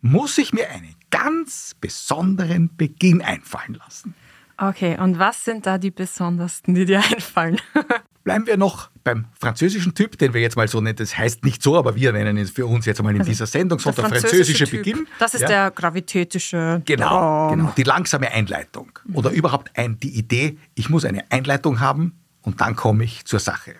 muss 0.00 0.38
ich 0.38 0.52
mir 0.52 0.70
einen 0.70 0.94
ganz 1.10 1.74
besonderen 1.78 2.74
Beginn 2.76 3.20
einfallen 3.20 3.74
lassen. 3.74 4.14
Okay, 4.56 4.98
und 4.98 5.18
was 5.18 5.44
sind 5.44 5.66
da 5.66 5.78
die 5.78 5.90
besondersten, 5.90 6.74
die 6.74 6.84
dir 6.84 7.00
einfallen? 7.10 7.60
Bleiben 8.24 8.46
wir 8.46 8.56
noch 8.56 8.90
beim 9.02 9.26
französischen 9.38 9.94
Typ, 9.94 10.16
den 10.18 10.32
wir 10.32 10.40
jetzt 10.40 10.56
mal 10.56 10.68
so 10.68 10.80
nennen. 10.80 10.96
Das 10.96 11.18
heißt 11.18 11.44
nicht 11.44 11.62
so, 11.62 11.76
aber 11.76 11.96
wir 11.96 12.12
nennen 12.12 12.36
ihn 12.36 12.46
für 12.46 12.66
uns 12.66 12.86
jetzt 12.86 13.00
einmal 13.00 13.14
in 13.14 13.20
also 13.20 13.30
dieser 13.30 13.46
Sendung, 13.46 13.80
so 13.80 13.90
der, 13.90 13.96
der 13.96 14.04
französische, 14.04 14.36
französische 14.36 14.76
Beginn. 14.76 15.08
Das 15.18 15.34
ist 15.34 15.40
ja. 15.40 15.48
der 15.48 15.70
gravitätische. 15.72 16.82
Genau, 16.84 17.50
genau, 17.50 17.72
die 17.76 17.82
langsame 17.82 18.30
Einleitung. 18.30 18.90
Oder 19.12 19.30
überhaupt 19.30 19.76
ein, 19.76 19.98
die 19.98 20.16
Idee, 20.16 20.56
ich 20.74 20.88
muss 20.88 21.04
eine 21.04 21.30
Einleitung 21.32 21.80
haben 21.80 22.16
und 22.42 22.60
dann 22.60 22.76
komme 22.76 23.04
ich 23.04 23.24
zur 23.24 23.40
Sache. 23.40 23.74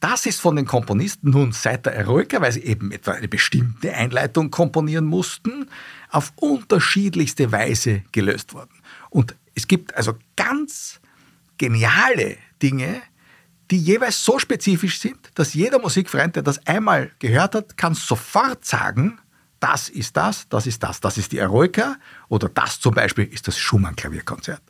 Das 0.00 0.26
ist 0.26 0.40
von 0.40 0.56
den 0.56 0.66
Komponisten 0.66 1.30
nun 1.30 1.52
seit 1.52 1.86
der 1.86 1.94
Eroica, 1.94 2.40
weil 2.40 2.50
sie 2.50 2.64
eben 2.64 2.90
etwa 2.90 3.12
eine 3.12 3.28
bestimmte 3.28 3.94
Einleitung 3.94 4.50
komponieren 4.50 5.04
mussten, 5.04 5.68
auf 6.10 6.32
unterschiedlichste 6.36 7.52
Weise 7.52 8.02
gelöst 8.10 8.52
worden. 8.52 8.82
Und 9.10 9.36
es 9.54 9.68
gibt 9.68 9.94
also 9.94 10.14
ganz 10.34 11.00
geniale 11.62 12.38
Dinge, 12.60 13.00
die 13.70 13.78
jeweils 13.78 14.24
so 14.24 14.40
spezifisch 14.40 14.98
sind, 14.98 15.30
dass 15.36 15.54
jeder 15.54 15.78
Musikfreund, 15.78 16.34
der 16.34 16.42
das 16.42 16.66
einmal 16.66 17.12
gehört 17.20 17.54
hat, 17.54 17.76
kann 17.76 17.94
sofort 17.94 18.64
sagen, 18.64 19.20
das 19.60 19.88
ist 19.88 20.16
das, 20.16 20.48
das 20.48 20.66
ist 20.66 20.82
das, 20.82 21.00
das 21.00 21.18
ist 21.18 21.30
die 21.30 21.38
Eroica 21.38 21.98
oder 22.28 22.48
das 22.48 22.80
zum 22.80 22.94
Beispiel 22.94 23.26
ist 23.26 23.46
das 23.46 23.60
Schumann-Klavierkonzert. 23.60 24.60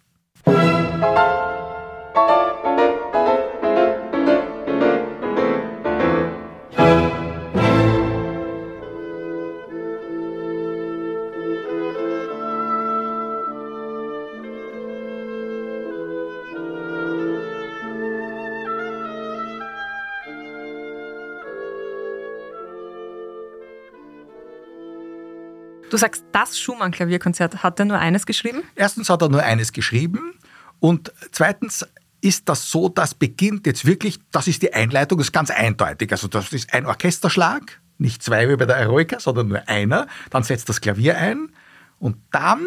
Du 25.92 25.98
sagst, 25.98 26.24
das 26.32 26.58
Schumann-Klavierkonzert, 26.58 27.62
hat 27.62 27.78
er 27.78 27.84
nur 27.84 27.98
eines 27.98 28.24
geschrieben? 28.24 28.62
Erstens 28.76 29.10
hat 29.10 29.20
er 29.20 29.28
nur 29.28 29.42
eines 29.42 29.74
geschrieben 29.74 30.32
und 30.80 31.12
zweitens 31.32 31.86
ist 32.22 32.48
das 32.48 32.70
so, 32.70 32.88
das 32.88 33.12
beginnt 33.12 33.66
jetzt 33.66 33.84
wirklich, 33.84 34.18
das 34.30 34.48
ist 34.48 34.62
die 34.62 34.72
Einleitung, 34.72 35.18
das 35.18 35.26
ist 35.26 35.32
ganz 35.32 35.50
eindeutig. 35.50 36.10
Also 36.10 36.28
das 36.28 36.50
ist 36.54 36.72
ein 36.72 36.86
Orchesterschlag, 36.86 37.82
nicht 37.98 38.22
zwei 38.22 38.48
wie 38.48 38.56
bei 38.56 38.64
der 38.64 38.76
Eroica, 38.76 39.20
sondern 39.20 39.48
nur 39.48 39.68
einer. 39.68 40.06
Dann 40.30 40.44
setzt 40.44 40.70
das 40.70 40.80
Klavier 40.80 41.18
ein 41.18 41.50
und 41.98 42.16
dann, 42.30 42.64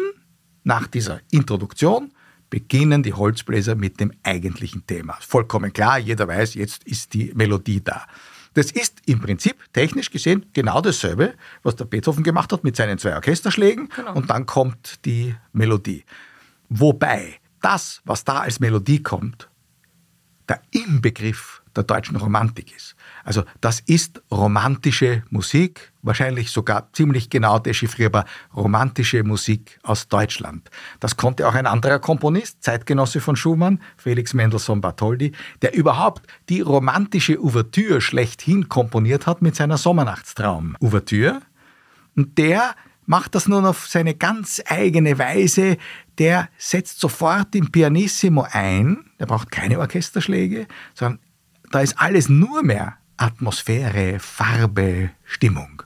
nach 0.62 0.86
dieser 0.86 1.18
Introduktion, 1.32 2.12
beginnen 2.48 3.02
die 3.02 3.12
Holzbläser 3.12 3.74
mit 3.74 3.98
dem 3.98 4.12
eigentlichen 4.22 4.86
Thema. 4.86 5.18
Vollkommen 5.18 5.72
klar, 5.72 5.98
jeder 5.98 6.28
weiß, 6.28 6.54
jetzt 6.54 6.84
ist 6.84 7.12
die 7.12 7.32
Melodie 7.34 7.82
da. 7.82 8.06
Das 8.56 8.70
ist 8.72 9.02
im 9.04 9.20
Prinzip 9.20 9.70
technisch 9.74 10.10
gesehen 10.10 10.46
genau 10.54 10.80
dasselbe, 10.80 11.34
was 11.62 11.76
der 11.76 11.84
Beethoven 11.84 12.24
gemacht 12.24 12.50
hat 12.54 12.64
mit 12.64 12.74
seinen 12.74 12.96
zwei 12.96 13.14
Orchesterschlägen 13.14 13.90
genau. 13.94 14.14
und 14.14 14.30
dann 14.30 14.46
kommt 14.46 15.04
die 15.04 15.36
Melodie. 15.52 16.06
Wobei 16.70 17.38
das, 17.60 18.00
was 18.06 18.24
da 18.24 18.38
als 18.40 18.58
Melodie 18.58 19.02
kommt, 19.02 19.50
der 20.48 20.62
Inbegriff 20.70 21.62
der 21.76 21.84
deutschen 21.84 22.16
Romantik 22.16 22.74
ist. 22.74 22.95
Also 23.26 23.42
das 23.60 23.80
ist 23.80 24.22
romantische 24.30 25.24
Musik, 25.30 25.92
wahrscheinlich 26.02 26.52
sogar 26.52 26.92
ziemlich 26.92 27.28
genau 27.28 27.58
dechiffrierbar 27.58 28.24
romantische 28.54 29.24
Musik 29.24 29.80
aus 29.82 30.06
Deutschland. 30.06 30.70
Das 31.00 31.16
konnte 31.16 31.48
auch 31.48 31.56
ein 31.56 31.66
anderer 31.66 31.98
Komponist, 31.98 32.62
Zeitgenosse 32.62 33.20
von 33.20 33.34
Schumann, 33.34 33.82
Felix 33.96 34.32
Mendelssohn 34.32 34.80
Bartholdy, 34.80 35.32
der 35.60 35.74
überhaupt 35.74 36.24
die 36.48 36.60
romantische 36.60 37.42
Ouvertüre 37.42 38.00
schlechthin 38.00 38.68
komponiert 38.68 39.26
hat 39.26 39.42
mit 39.42 39.56
seiner 39.56 39.76
Sommernachtstraum-Ouvertüre. 39.76 41.40
Und 42.14 42.38
der 42.38 42.76
macht 43.06 43.34
das 43.34 43.48
nun 43.48 43.66
auf 43.66 43.88
seine 43.88 44.14
ganz 44.14 44.62
eigene 44.66 45.18
Weise. 45.18 45.78
Der 46.18 46.48
setzt 46.58 47.00
sofort 47.00 47.56
im 47.56 47.72
Pianissimo 47.72 48.46
ein. 48.48 49.10
Der 49.18 49.26
braucht 49.26 49.50
keine 49.50 49.80
Orchesterschläge, 49.80 50.68
sondern 50.94 51.18
da 51.72 51.80
ist 51.80 51.98
alles 51.98 52.28
nur 52.28 52.62
mehr 52.62 52.98
Atmosphäre, 53.16 54.18
Farbe, 54.18 55.10
Stimmung. 55.24 55.85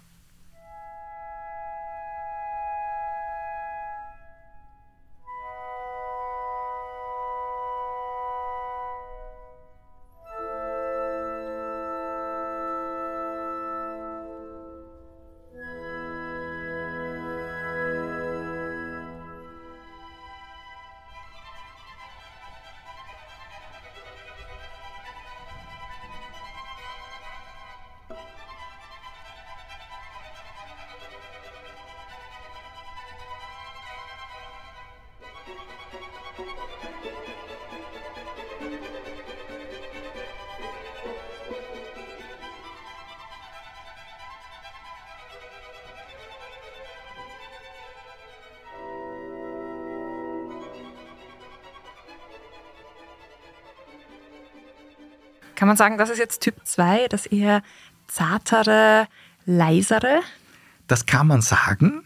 Kann 55.61 55.69
man 55.69 55.77
sagen, 55.77 55.99
das 55.99 56.09
ist 56.09 56.17
jetzt 56.17 56.41
Typ 56.41 56.55
2, 56.65 57.09
das 57.09 57.27
eher 57.27 57.63
zartere, 58.07 59.07
leisere? 59.45 60.21
Das 60.87 61.05
kann 61.05 61.27
man 61.27 61.43
sagen, 61.43 62.03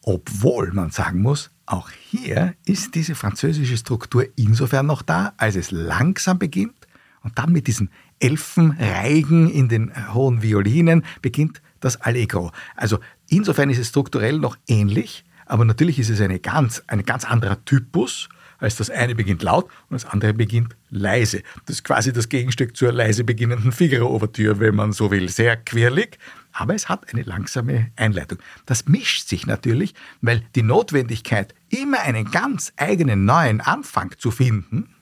obwohl 0.00 0.72
man 0.72 0.90
sagen 0.90 1.20
muss, 1.20 1.50
auch 1.66 1.90
hier 1.90 2.54
ist 2.64 2.94
diese 2.94 3.14
französische 3.14 3.76
Struktur 3.76 4.24
insofern 4.36 4.86
noch 4.86 5.02
da, 5.02 5.34
als 5.36 5.54
es 5.54 5.70
langsam 5.70 6.38
beginnt 6.38 6.86
und 7.22 7.38
dann 7.38 7.52
mit 7.52 7.66
diesen 7.66 7.90
Elfenreigen 8.20 9.50
in 9.50 9.68
den 9.68 10.14
hohen 10.14 10.40
Violinen 10.40 11.04
beginnt 11.20 11.60
das 11.80 12.00
Allegro. 12.00 12.52
Also 12.74 13.00
insofern 13.28 13.68
ist 13.68 13.80
es 13.80 13.88
strukturell 13.88 14.38
noch 14.38 14.56
ähnlich, 14.66 15.26
aber 15.44 15.66
natürlich 15.66 15.98
ist 15.98 16.08
es 16.08 16.22
eine 16.22 16.38
ganz, 16.38 16.82
ein 16.86 17.02
ganz 17.02 17.26
anderer 17.26 17.62
Typus 17.66 18.30
als 18.58 18.76
das 18.76 18.90
eine 18.90 19.14
beginnt 19.14 19.42
laut 19.42 19.64
und 19.64 19.94
das 19.94 20.04
andere 20.04 20.34
beginnt 20.34 20.76
leise. 20.90 21.42
Das 21.66 21.76
ist 21.76 21.84
quasi 21.84 22.12
das 22.12 22.28
Gegenstück 22.28 22.76
zur 22.76 22.92
leise 22.92 23.24
beginnenden 23.24 23.72
Figaro-Ouvertüre, 23.72 24.60
wenn 24.60 24.74
man 24.74 24.92
so 24.92 25.10
will. 25.10 25.28
Sehr 25.28 25.56
quirlig, 25.56 26.18
aber 26.52 26.74
es 26.74 26.88
hat 26.88 27.12
eine 27.12 27.22
langsame 27.22 27.90
Einleitung. 27.96 28.38
Das 28.64 28.86
mischt 28.86 29.28
sich 29.28 29.46
natürlich, 29.46 29.94
weil 30.20 30.42
die 30.54 30.62
Notwendigkeit, 30.62 31.54
immer 31.68 32.00
einen 32.00 32.30
ganz 32.30 32.72
eigenen 32.76 33.24
neuen 33.24 33.60
Anfang 33.60 34.14
zu 34.18 34.30
finden, 34.30 34.94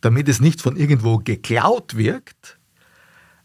damit 0.00 0.28
es 0.28 0.40
nicht 0.40 0.62
von 0.62 0.76
irgendwo 0.76 1.18
geklaut 1.18 1.96
wirkt, 1.96 2.58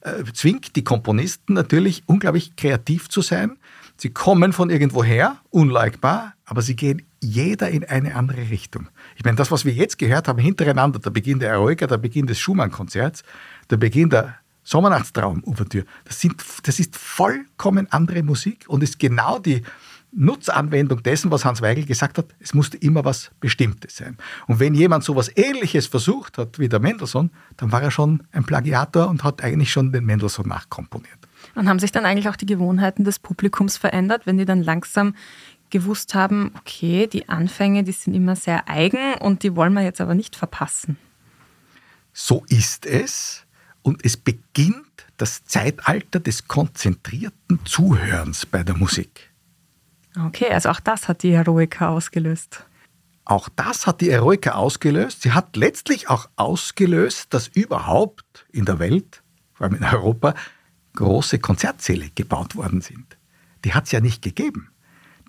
äh, 0.01 0.23
zwingt 0.33 0.75
die 0.75 0.83
Komponisten 0.83 1.53
natürlich 1.53 2.03
unglaublich 2.05 2.55
kreativ 2.55 3.09
zu 3.09 3.21
sein. 3.21 3.57
Sie 3.97 4.09
kommen 4.09 4.53
von 4.53 4.69
irgendwoher, 4.69 5.37
unleugbar, 5.49 6.33
aber 6.47 6.62
sie 6.62 6.75
gehen 6.75 7.03
jeder 7.21 7.69
in 7.69 7.83
eine 7.83 8.15
andere 8.15 8.49
Richtung. 8.49 8.88
Ich 9.15 9.25
meine, 9.25 9.36
das, 9.36 9.51
was 9.51 9.65
wir 9.65 9.73
jetzt 9.73 9.99
gehört 9.99 10.27
haben, 10.27 10.39
hintereinander, 10.39 10.97
der 10.97 11.10
Beginn 11.10 11.39
der 11.39 11.51
Eroica, 11.51 11.86
der 11.88 11.97
Beginn 11.97 12.25
des 12.25 12.39
Schumann-Konzerts, 12.39 13.23
der 13.69 13.77
Beginn 13.77 14.10
der 14.10 14.36
Sommernachtstraum-Ouvertüre, 14.63 15.86
das, 16.05 16.25
das 16.63 16.79
ist 16.79 16.95
vollkommen 16.95 17.91
andere 17.91 18.23
Musik 18.23 18.65
und 18.69 18.81
ist 18.81 18.97
genau 18.97 19.39
die 19.39 19.62
Nutzanwendung 20.13 21.03
dessen, 21.03 21.31
was 21.31 21.43
Hans 21.43 21.62
Weigel 21.62 21.86
gesagt 21.86 22.17
hat, 22.17 22.27
es 22.39 22.53
musste 22.53 22.77
immer 22.77 23.03
was 23.03 23.29
Bestimmtes 23.41 23.97
sein. 23.97 24.17
Und 24.47 24.62
wenn 24.62 24.73
jemand 24.73 25.03
so 25.03 25.12
etwas 25.12 25.36
Ähnliches 25.36 25.88
versucht 25.88 26.38
hat 26.38 26.60
wie 26.60 26.69
der 26.69 26.79
Mendelssohn, 26.79 27.29
dann 27.57 27.73
war 27.73 27.81
er 27.81 27.91
schon 27.91 28.23
ein 28.31 28.45
Plagiator 28.45 29.10
und 29.10 29.25
hat 29.25 29.43
eigentlich 29.43 29.71
schon 29.71 29.91
den 29.91 30.05
Mendelssohn 30.05 30.47
nachkomponiert. 30.47 31.19
Und 31.55 31.67
haben 31.67 31.79
sich 31.79 31.91
dann 31.91 32.05
eigentlich 32.05 32.29
auch 32.29 32.36
die 32.36 32.45
Gewohnheiten 32.45 33.03
des 33.03 33.19
Publikums 33.19 33.77
verändert, 33.77 34.25
wenn 34.25 34.38
die 34.38 34.45
dann 34.45 34.63
langsam 34.63 35.13
gewusst 35.69 36.15
haben, 36.15 36.51
okay, 36.58 37.08
die 37.08 37.30
Anfänge, 37.30 37.84
die 37.84 37.91
sind 37.91 38.13
immer 38.13 38.36
sehr 38.36 38.69
eigen 38.69 39.15
und 39.15 39.43
die 39.43 39.56
wollen 39.56 39.73
wir 39.73 39.84
jetzt 39.84 40.01
aber 40.01 40.15
nicht 40.15 40.36
verpassen. 40.36 40.97
So 42.13 42.45
ist 42.49 42.86
es 42.86 43.45
und 43.82 44.03
es 44.03 44.17
beginnt 44.17 45.06
das 45.17 45.45
Zeitalter 45.45 46.19
des 46.19 46.47
konzentrierten 46.47 47.60
Zuhörens 47.65 48.45
bei 48.45 48.63
der 48.63 48.75
Musik. 48.75 49.32
Okay, 50.25 50.49
also 50.51 50.69
auch 50.69 50.80
das 50.80 51.08
hat 51.08 51.23
die 51.23 51.32
Eroica 51.32 51.89
ausgelöst. 51.89 52.65
Auch 53.25 53.49
das 53.49 53.86
hat 53.86 54.01
die 54.01 54.10
Eroica 54.10 54.51
ausgelöst. 54.51 55.21
Sie 55.21 55.34
hat 55.34 55.56
letztlich 55.56 56.10
auch 56.10 56.30
ausgelöst, 56.38 57.34
dass 57.34 57.47
überhaupt 57.47 58.45
in 58.51 58.65
der 58.65 58.80
Welt, 58.80 59.21
vor 59.53 59.65
allem 59.65 59.75
in 59.75 59.84
Europa, 59.84 60.34
große 60.95 61.39
Konzertsäle 61.39 62.10
gebaut 62.15 62.56
worden 62.56 62.82
sind. 62.82 63.17
Die 63.65 63.73
hat 63.73 63.86
es 63.86 63.91
ja 63.91 63.99
nicht 63.99 64.21
gegeben. 64.21 64.69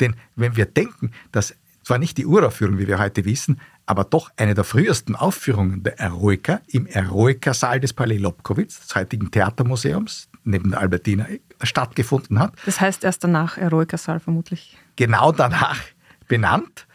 Denn 0.00 0.16
wenn 0.36 0.56
wir 0.56 0.66
denken, 0.66 1.12
dass 1.32 1.54
zwar 1.82 1.98
nicht 1.98 2.18
die 2.18 2.26
Uraufführung, 2.26 2.78
wie 2.78 2.86
wir 2.86 2.98
heute 2.98 3.24
wissen, 3.24 3.60
aber 3.86 4.04
doch 4.04 4.30
eine 4.36 4.54
der 4.54 4.64
frühesten 4.64 5.16
Aufführungen 5.16 5.82
der 5.82 5.98
Eroica 5.98 6.60
im 6.66 6.86
Eroica-Saal 6.86 7.80
des 7.80 7.94
Palais 7.94 8.18
Lobkowitz, 8.18 8.80
des 8.80 8.94
heutigen 8.94 9.30
Theatermuseums, 9.30 10.28
neben 10.44 10.70
der 10.70 10.80
Albertina, 10.80 11.26
stattgefunden 11.62 12.38
hat. 12.38 12.52
Das 12.66 12.80
heißt 12.80 13.04
erst 13.04 13.24
danach 13.24 13.56
Eroica-Saal 13.56 14.20
vermutlich. 14.20 14.76
Genau 14.96 15.32
danach 15.32 15.80
benannt, 16.28 16.86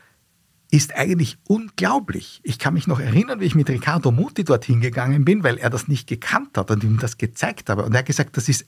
ist 0.73 0.95
eigentlich 0.95 1.37
unglaublich. 1.47 2.41
Ich 2.43 2.57
kann 2.57 2.73
mich 2.73 2.87
noch 2.87 2.99
erinnern, 2.99 3.39
wie 3.39 3.45
ich 3.45 3.53
mit 3.53 3.69
Riccardo 3.69 4.11
Muti 4.11 4.43
dorthin 4.43 4.81
gegangen 4.81 5.23
bin, 5.23 5.43
weil 5.43 5.59
er 5.59 5.69
das 5.69 5.87
nicht 5.87 6.07
gekannt 6.07 6.57
hat 6.57 6.71
und 6.71 6.83
ihm 6.83 6.97
das 6.97 7.19
gezeigt 7.19 7.69
habe. 7.69 7.83
Und 7.83 7.93
er 7.93 7.99
hat 7.99 8.07
gesagt, 8.07 8.37
das 8.37 8.49
ist 8.49 8.65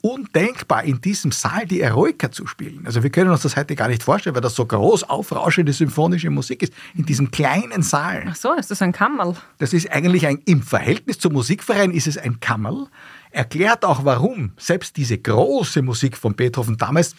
undenkbar, 0.00 0.84
in 0.84 1.00
diesem 1.00 1.32
Saal 1.32 1.66
die 1.66 1.80
Eroica 1.80 2.30
zu 2.30 2.46
spielen. 2.46 2.86
Also 2.86 3.02
wir 3.02 3.10
können 3.10 3.30
uns 3.30 3.42
das 3.42 3.56
heute 3.56 3.74
gar 3.74 3.88
nicht 3.88 4.02
vorstellen, 4.02 4.34
weil 4.34 4.42
das 4.42 4.54
so 4.54 4.64
groß 4.64 5.04
aufrauschende 5.04 5.72
symphonische 5.72 6.30
Musik 6.30 6.62
ist, 6.62 6.72
in 6.94 7.04
diesem 7.04 7.30
kleinen 7.30 7.82
Saal. 7.82 8.24
Ach 8.28 8.36
so, 8.36 8.52
ist 8.54 8.70
das 8.70 8.82
ein 8.82 8.92
Kammerl? 8.92 9.34
Das 9.58 9.72
ist 9.72 9.90
eigentlich 9.90 10.26
ein, 10.26 10.40
im 10.44 10.62
Verhältnis 10.62 11.18
zum 11.18 11.32
Musikverein 11.32 11.90
ist 11.90 12.06
es 12.06 12.16
ein 12.16 12.40
Kammerl. 12.40 12.86
Erklärt 13.30 13.84
auch, 13.84 14.04
warum 14.04 14.52
selbst 14.56 14.96
diese 14.96 15.18
große 15.18 15.82
Musik 15.82 16.16
von 16.16 16.34
Beethoven 16.34 16.76
damals 16.76 17.14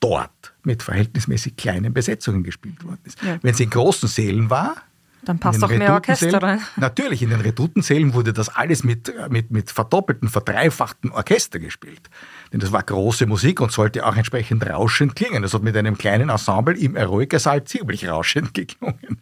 dort 0.00 0.54
mit 0.64 0.82
verhältnismäßig 0.82 1.56
kleinen 1.56 1.94
Besetzungen 1.94 2.42
gespielt 2.42 2.84
worden 2.84 3.00
ist. 3.04 3.22
Ja. 3.22 3.38
Wenn 3.42 3.54
es 3.54 3.60
in 3.60 3.70
großen 3.70 4.08
Sälen 4.08 4.50
war, 4.50 4.76
dann 5.24 5.38
passt 5.38 5.62
auch 5.64 5.68
mehr 5.68 5.94
Orchester 5.94 6.42
rein. 6.42 6.60
Natürlich, 6.76 7.22
in 7.22 7.30
den 7.30 7.40
Redutensälen 7.40 8.14
wurde 8.14 8.32
das 8.32 8.48
alles 8.48 8.84
mit, 8.84 9.12
mit, 9.30 9.50
mit 9.50 9.70
verdoppelten, 9.70 10.28
verdreifachten 10.28 11.10
Orchester 11.10 11.58
gespielt. 11.58 12.10
Denn 12.52 12.60
das 12.60 12.72
war 12.72 12.82
große 12.82 13.26
Musik 13.26 13.60
und 13.60 13.72
sollte 13.72 14.06
auch 14.06 14.16
entsprechend 14.16 14.68
rauschend 14.68 15.16
klingen. 15.16 15.42
Das 15.42 15.54
hat 15.54 15.62
mit 15.62 15.76
einem 15.76 15.98
kleinen 15.98 16.28
Ensemble 16.28 16.76
im 16.76 16.96
Eroica-Saal 16.96 17.64
ziemlich 17.64 18.08
rauschend 18.08 18.54
geklungen. 18.54 19.20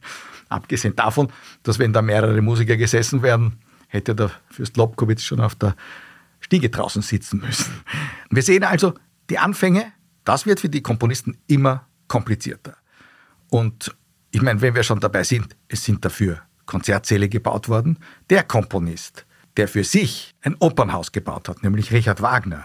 Abgesehen 0.49 0.95
davon, 0.97 1.29
dass 1.63 1.79
wenn 1.79 1.93
da 1.93 2.03
mehrere 2.03 2.41
Musiker 2.43 2.77
gesessen 2.77 3.23
wären, 3.23 3.59
hätte 3.89 4.15
der 4.15 4.31
Fürst 4.51 4.77
Lobkowitz 4.77 5.23
schon 5.23 5.41
auf 5.41 5.55
der 5.55 5.75
Stiege 6.41 6.71
draußen 6.71 7.03
sitzen 7.03 7.41
müssen. 7.41 7.73
Wir 8.31 8.43
sehen 8.43 8.65
also, 8.65 8.95
die 9.31 9.39
Anfänge, 9.39 9.93
das 10.25 10.45
wird 10.47 10.61
für 10.61 10.69
die 10.69 10.83
Komponisten 10.83 11.39
immer 11.47 11.87
komplizierter. 12.09 12.77
Und 13.49 13.95
ich 14.33 14.43
meine, 14.43 14.61
wenn 14.63 14.75
wir 14.75 14.83
schon 14.83 14.99
dabei 14.99 15.23
sind, 15.25 15.55
es 15.69 15.85
sind 15.85 16.05
dafür 16.05 16.41
Konzertsäle 16.65 17.29
gebaut 17.29 17.69
worden. 17.69 17.99
Der 18.31 18.43
Komponist, 18.43 19.27
der 19.59 19.69
für 19.69 19.85
sich 19.85 20.35
ein 20.41 20.57
Opernhaus 20.59 21.13
gebaut 21.13 21.49
hat, 21.49 21.63
nämlich 21.63 21.93
Richard 21.93 22.23
Wagner, 22.23 22.65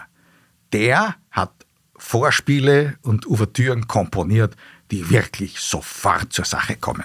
der 0.72 1.16
hat 1.30 1.52
Vorspiele 1.96 2.96
und 3.02 3.26
Ouvertüren 3.26 3.86
komponiert, 3.86 4.56
die 4.90 5.10
wirklich 5.10 5.60
sofort 5.60 6.32
zur 6.32 6.46
Sache 6.46 6.76
kommen. 6.76 7.04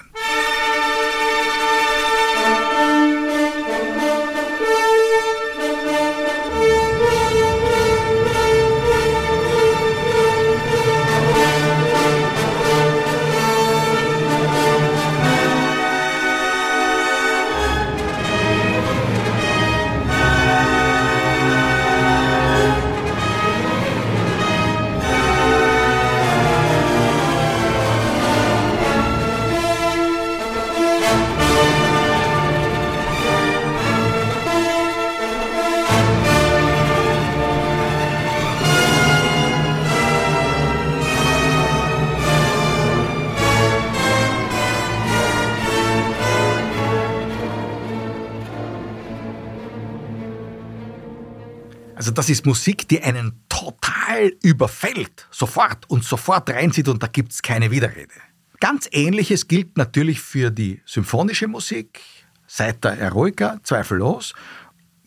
Also 51.96 52.10
das 52.10 52.28
ist 52.28 52.44
Musik, 52.44 52.88
die 52.88 53.02
einen 53.02 53.44
total 53.48 54.32
überfällt, 54.42 55.28
sofort 55.30 55.88
und 55.88 56.04
sofort 56.04 56.50
reinzieht 56.50 56.88
und 56.88 57.02
da 57.02 57.06
gibt 57.06 57.32
es 57.32 57.42
keine 57.42 57.70
Widerrede. 57.70 58.14
Ganz 58.60 58.88
ähnliches 58.92 59.46
gilt 59.46 59.76
natürlich 59.76 60.20
für 60.20 60.50
die 60.50 60.80
symphonische 60.84 61.46
Musik, 61.46 62.00
seit 62.46 62.82
der 62.82 62.98
Eroica, 62.98 63.60
zweifellos. 63.62 64.34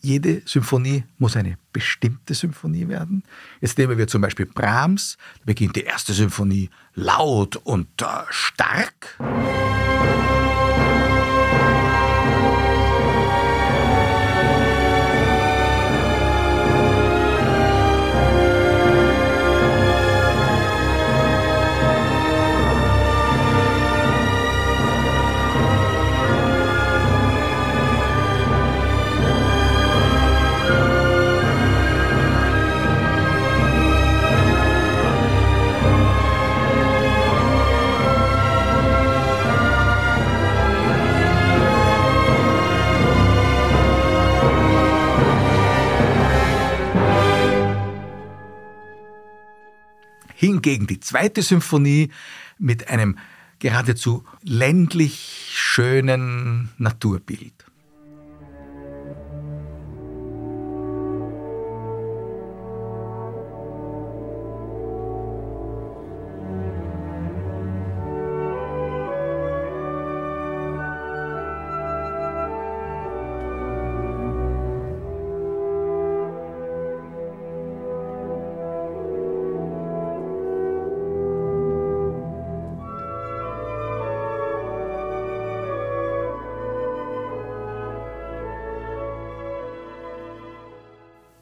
Jede 0.00 0.42
Symphonie 0.46 1.04
muss 1.18 1.36
eine 1.36 1.58
bestimmte 1.72 2.34
Symphonie 2.34 2.86
werden. 2.88 3.24
Jetzt 3.60 3.76
nehmen 3.78 3.98
wir 3.98 4.06
zum 4.06 4.22
Beispiel 4.22 4.46
Brahms, 4.46 5.18
da 5.40 5.44
beginnt 5.46 5.76
die 5.76 5.82
erste 5.82 6.12
Symphonie 6.12 6.70
laut 6.94 7.56
und 7.56 8.00
äh, 8.00 8.06
stark. 8.30 9.18
Hingegen 50.38 50.86
die 50.86 51.00
zweite 51.00 51.42
Symphonie 51.42 52.10
mit 52.58 52.88
einem 52.88 53.18
geradezu 53.58 54.24
ländlich 54.44 55.50
schönen 55.52 56.68
Naturbild. 56.78 57.67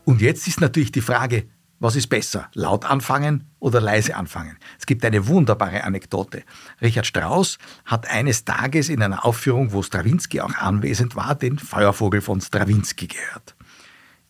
Und 0.06 0.22
jetzt 0.22 0.46
ist 0.46 0.60
natürlich 0.60 0.92
die 0.92 1.00
Frage, 1.00 1.48
was 1.80 1.96
ist 1.96 2.06
besser, 2.06 2.48
laut 2.54 2.84
anfangen 2.84 3.50
oder 3.58 3.80
leise 3.80 4.14
anfangen? 4.14 4.56
Es 4.78 4.86
gibt 4.86 5.04
eine 5.04 5.26
wunderbare 5.26 5.82
Anekdote. 5.82 6.44
Richard 6.80 7.06
Strauss 7.06 7.58
hat 7.84 8.08
eines 8.08 8.44
Tages 8.44 8.88
in 8.88 9.02
einer 9.02 9.24
Aufführung, 9.24 9.72
wo 9.72 9.82
Strawinski 9.82 10.40
auch 10.40 10.54
anwesend 10.54 11.16
war, 11.16 11.34
den 11.34 11.58
Feuervogel 11.58 12.20
von 12.20 12.40
Strawinski 12.40 13.08
gehört 13.08 13.55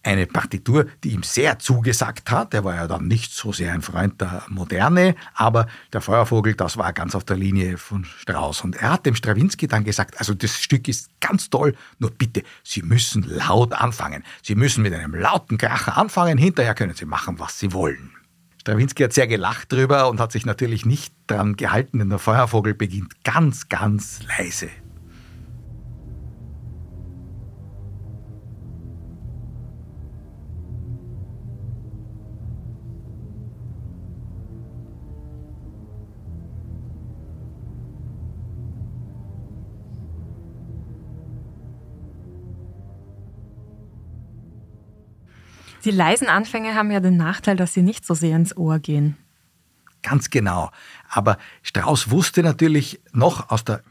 eine 0.07 0.27
Partitur, 0.27 0.87
die 1.03 1.11
ihm 1.11 1.23
sehr 1.23 1.59
zugesagt 1.59 2.31
hat. 2.31 2.55
Er 2.55 2.65
war 2.65 2.77
ja 2.77 2.87
dann 2.87 3.09
nicht 3.09 3.33
so 3.33 3.53
sehr 3.53 3.73
ein 3.73 3.83
Freund 3.83 4.21
der 4.21 4.45
Moderne, 4.49 5.17
aber 5.35 5.67
der 5.93 6.01
Feuervogel, 6.01 6.55
das 6.55 6.77
war 6.77 6.93
ganz 6.93 7.15
auf 7.15 7.25
der 7.25 7.37
Linie 7.37 7.77
von 7.77 8.05
Strauss. 8.05 8.63
Und 8.63 8.77
er 8.77 8.93
hat 8.93 9.07
dem 9.07 9.15
Strawinski 9.15 9.67
dann 9.67 9.85
gesagt, 9.85 10.19
also 10.19 10.33
das 10.35 10.63
Stück 10.63 10.89
ist 10.89 11.11
ganz 11.21 11.51
toll, 11.51 11.75
nur 11.99 12.11
bitte, 12.11 12.43
Sie 12.63 12.83
müssen 12.83 13.23
laut 13.23 13.73
anfangen. 13.73 14.23
Sie 14.43 14.55
müssen 14.55 14.83
mit 14.83 14.95
einem 14.95 15.15
lauten 15.15 15.59
Kracher 15.59 15.97
anfangen, 15.97 16.39
hinterher 16.39 16.75
können 16.75 16.95
Sie 16.95 17.07
machen, 17.07 17.39
was 17.39 17.59
Sie 17.59 17.73
wollen. 17.73 18.13
Strawinski 18.61 19.05
hat 19.05 19.13
sehr 19.13 19.27
gelacht 19.27 19.73
drüber 19.73 20.09
und 20.09 20.21
hat 20.21 20.33
sich 20.33 20.47
natürlich 20.47 20.87
nicht 20.87 21.15
daran 21.27 21.57
gehalten, 21.57 21.99
denn 21.99 22.11
der 22.11 22.19
Feuervogel 22.19 22.75
beginnt 22.75 23.25
ganz, 23.25 23.69
ganz 23.69 24.21
leise. 24.39 24.69
Die 45.87 45.93
leisen 45.93 46.27
Anfänge 46.29 46.75
haben 46.75 46.91
ja 46.91 46.99
den 46.99 47.17
Nachteil, 47.17 47.55
dass 47.55 47.73
sie 47.73 47.83
nicht 47.83 48.05
so 48.05 48.15
sehr 48.15 48.35
ins 48.35 48.57
Ohr 48.57 48.81
gehen. 48.81 49.17
Ganz 50.03 50.31
genau. 50.31 50.73
Aber 51.09 51.39
Strauss 51.63 52.11
wusste 52.11 52.43
natürlich 52.43 53.01
noch 53.13 53.51
aus 53.51 53.63
der 53.63 53.83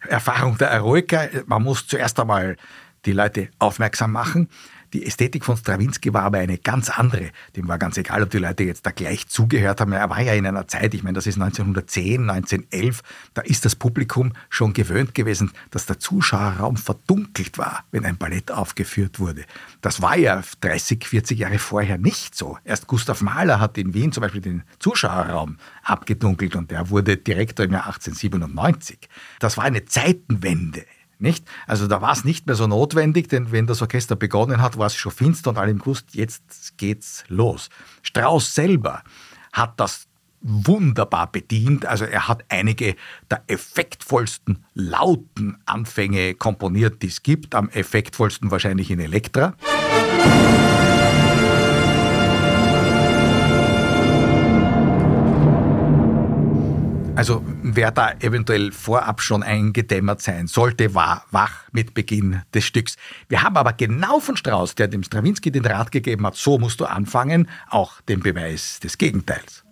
Erfahrung 0.00 0.58
der 0.58 0.70
Eroica, 0.70 1.28
man 1.46 1.62
muss 1.62 1.86
zuerst 1.86 2.18
einmal 2.18 2.56
die 3.04 3.12
Leute 3.12 3.48
aufmerksam 3.60 4.10
machen. 4.10 4.48
Die 4.92 5.04
Ästhetik 5.04 5.44
von 5.44 5.56
Strawinski 5.56 6.12
war 6.14 6.22
aber 6.22 6.38
eine 6.38 6.58
ganz 6.58 6.90
andere. 6.90 7.30
Dem 7.56 7.68
war 7.68 7.78
ganz 7.78 7.96
egal, 7.96 8.22
ob 8.22 8.30
die 8.30 8.38
Leute 8.38 8.64
jetzt 8.64 8.86
da 8.86 8.90
gleich 8.90 9.26
zugehört 9.28 9.80
haben. 9.80 9.92
Er 9.92 10.08
war 10.10 10.20
ja 10.20 10.34
in 10.34 10.46
einer 10.46 10.68
Zeit, 10.68 10.94
ich 10.94 11.02
meine, 11.02 11.14
das 11.14 11.26
ist 11.26 11.40
1910, 11.40 12.28
1911, 12.30 13.02
da 13.34 13.42
ist 13.42 13.64
das 13.64 13.74
Publikum 13.74 14.32
schon 14.48 14.72
gewöhnt 14.72 15.14
gewesen, 15.14 15.52
dass 15.70 15.86
der 15.86 15.98
Zuschauerraum 15.98 16.76
verdunkelt 16.76 17.58
war, 17.58 17.84
wenn 17.90 18.04
ein 18.04 18.16
Ballett 18.16 18.50
aufgeführt 18.50 19.18
wurde. 19.18 19.44
Das 19.80 20.02
war 20.02 20.16
ja 20.16 20.42
30, 20.60 21.04
40 21.06 21.38
Jahre 21.38 21.58
vorher 21.58 21.98
nicht 21.98 22.34
so. 22.34 22.58
Erst 22.64 22.86
Gustav 22.86 23.22
Mahler 23.22 23.60
hat 23.60 23.78
in 23.78 23.94
Wien 23.94 24.12
zum 24.12 24.22
Beispiel 24.22 24.40
den 24.40 24.62
Zuschauerraum 24.78 25.58
abgedunkelt 25.82 26.56
und 26.56 26.70
der 26.70 26.90
wurde 26.90 27.16
Direktor 27.16 27.66
im 27.66 27.72
Jahr 27.72 27.86
1897. 27.86 29.08
Das 29.40 29.56
war 29.56 29.64
eine 29.64 29.84
Zeitenwende. 29.84 30.84
Nicht? 31.18 31.46
Also 31.66 31.86
da 31.86 32.02
war 32.02 32.12
es 32.12 32.24
nicht 32.24 32.46
mehr 32.46 32.56
so 32.56 32.66
notwendig, 32.66 33.28
denn 33.28 33.50
wenn 33.50 33.66
das 33.66 33.80
Orchester 33.80 34.16
begonnen 34.16 34.60
hat, 34.60 34.76
war 34.76 34.86
es 34.86 34.94
schon 34.94 35.12
finster 35.12 35.50
und 35.50 35.58
alle 35.58 35.70
im 35.70 35.78
gewusst, 35.78 36.14
jetzt 36.14 36.76
geht's 36.76 37.24
los. 37.28 37.70
Strauss 38.02 38.54
selber 38.54 39.02
hat 39.52 39.80
das 39.80 40.06
wunderbar 40.42 41.32
bedient. 41.32 41.86
Also 41.86 42.04
er 42.04 42.28
hat 42.28 42.44
einige 42.48 42.96
der 43.30 43.42
effektvollsten 43.46 44.64
lauten 44.74 45.56
Anfänge 45.64 46.34
komponiert, 46.34 47.02
die 47.02 47.08
es 47.08 47.22
gibt. 47.22 47.54
Am 47.54 47.68
effektvollsten 47.70 48.50
wahrscheinlich 48.50 48.90
in 48.90 49.00
Elektra. 49.00 49.54
Also 57.16 57.42
wer 57.62 57.90
da 57.92 58.12
eventuell 58.20 58.72
vorab 58.72 59.22
schon 59.22 59.42
eingedämmert 59.42 60.20
sein 60.20 60.48
sollte, 60.48 60.94
war 60.94 61.24
wach 61.30 61.64
mit 61.72 61.94
Beginn 61.94 62.42
des 62.52 62.64
Stücks. 62.64 62.96
Wir 63.30 63.42
haben 63.42 63.56
aber 63.56 63.72
genau 63.72 64.20
von 64.20 64.36
Strauss, 64.36 64.74
der 64.74 64.86
dem 64.86 65.02
Strawinski 65.02 65.50
den 65.50 65.64
Rat 65.64 65.90
gegeben 65.92 66.26
hat, 66.26 66.36
so 66.36 66.58
musst 66.58 66.78
du 66.78 66.84
anfangen, 66.84 67.48
auch 67.70 68.02
den 68.02 68.20
Beweis 68.20 68.80
des 68.80 68.98
Gegenteils. 68.98 69.65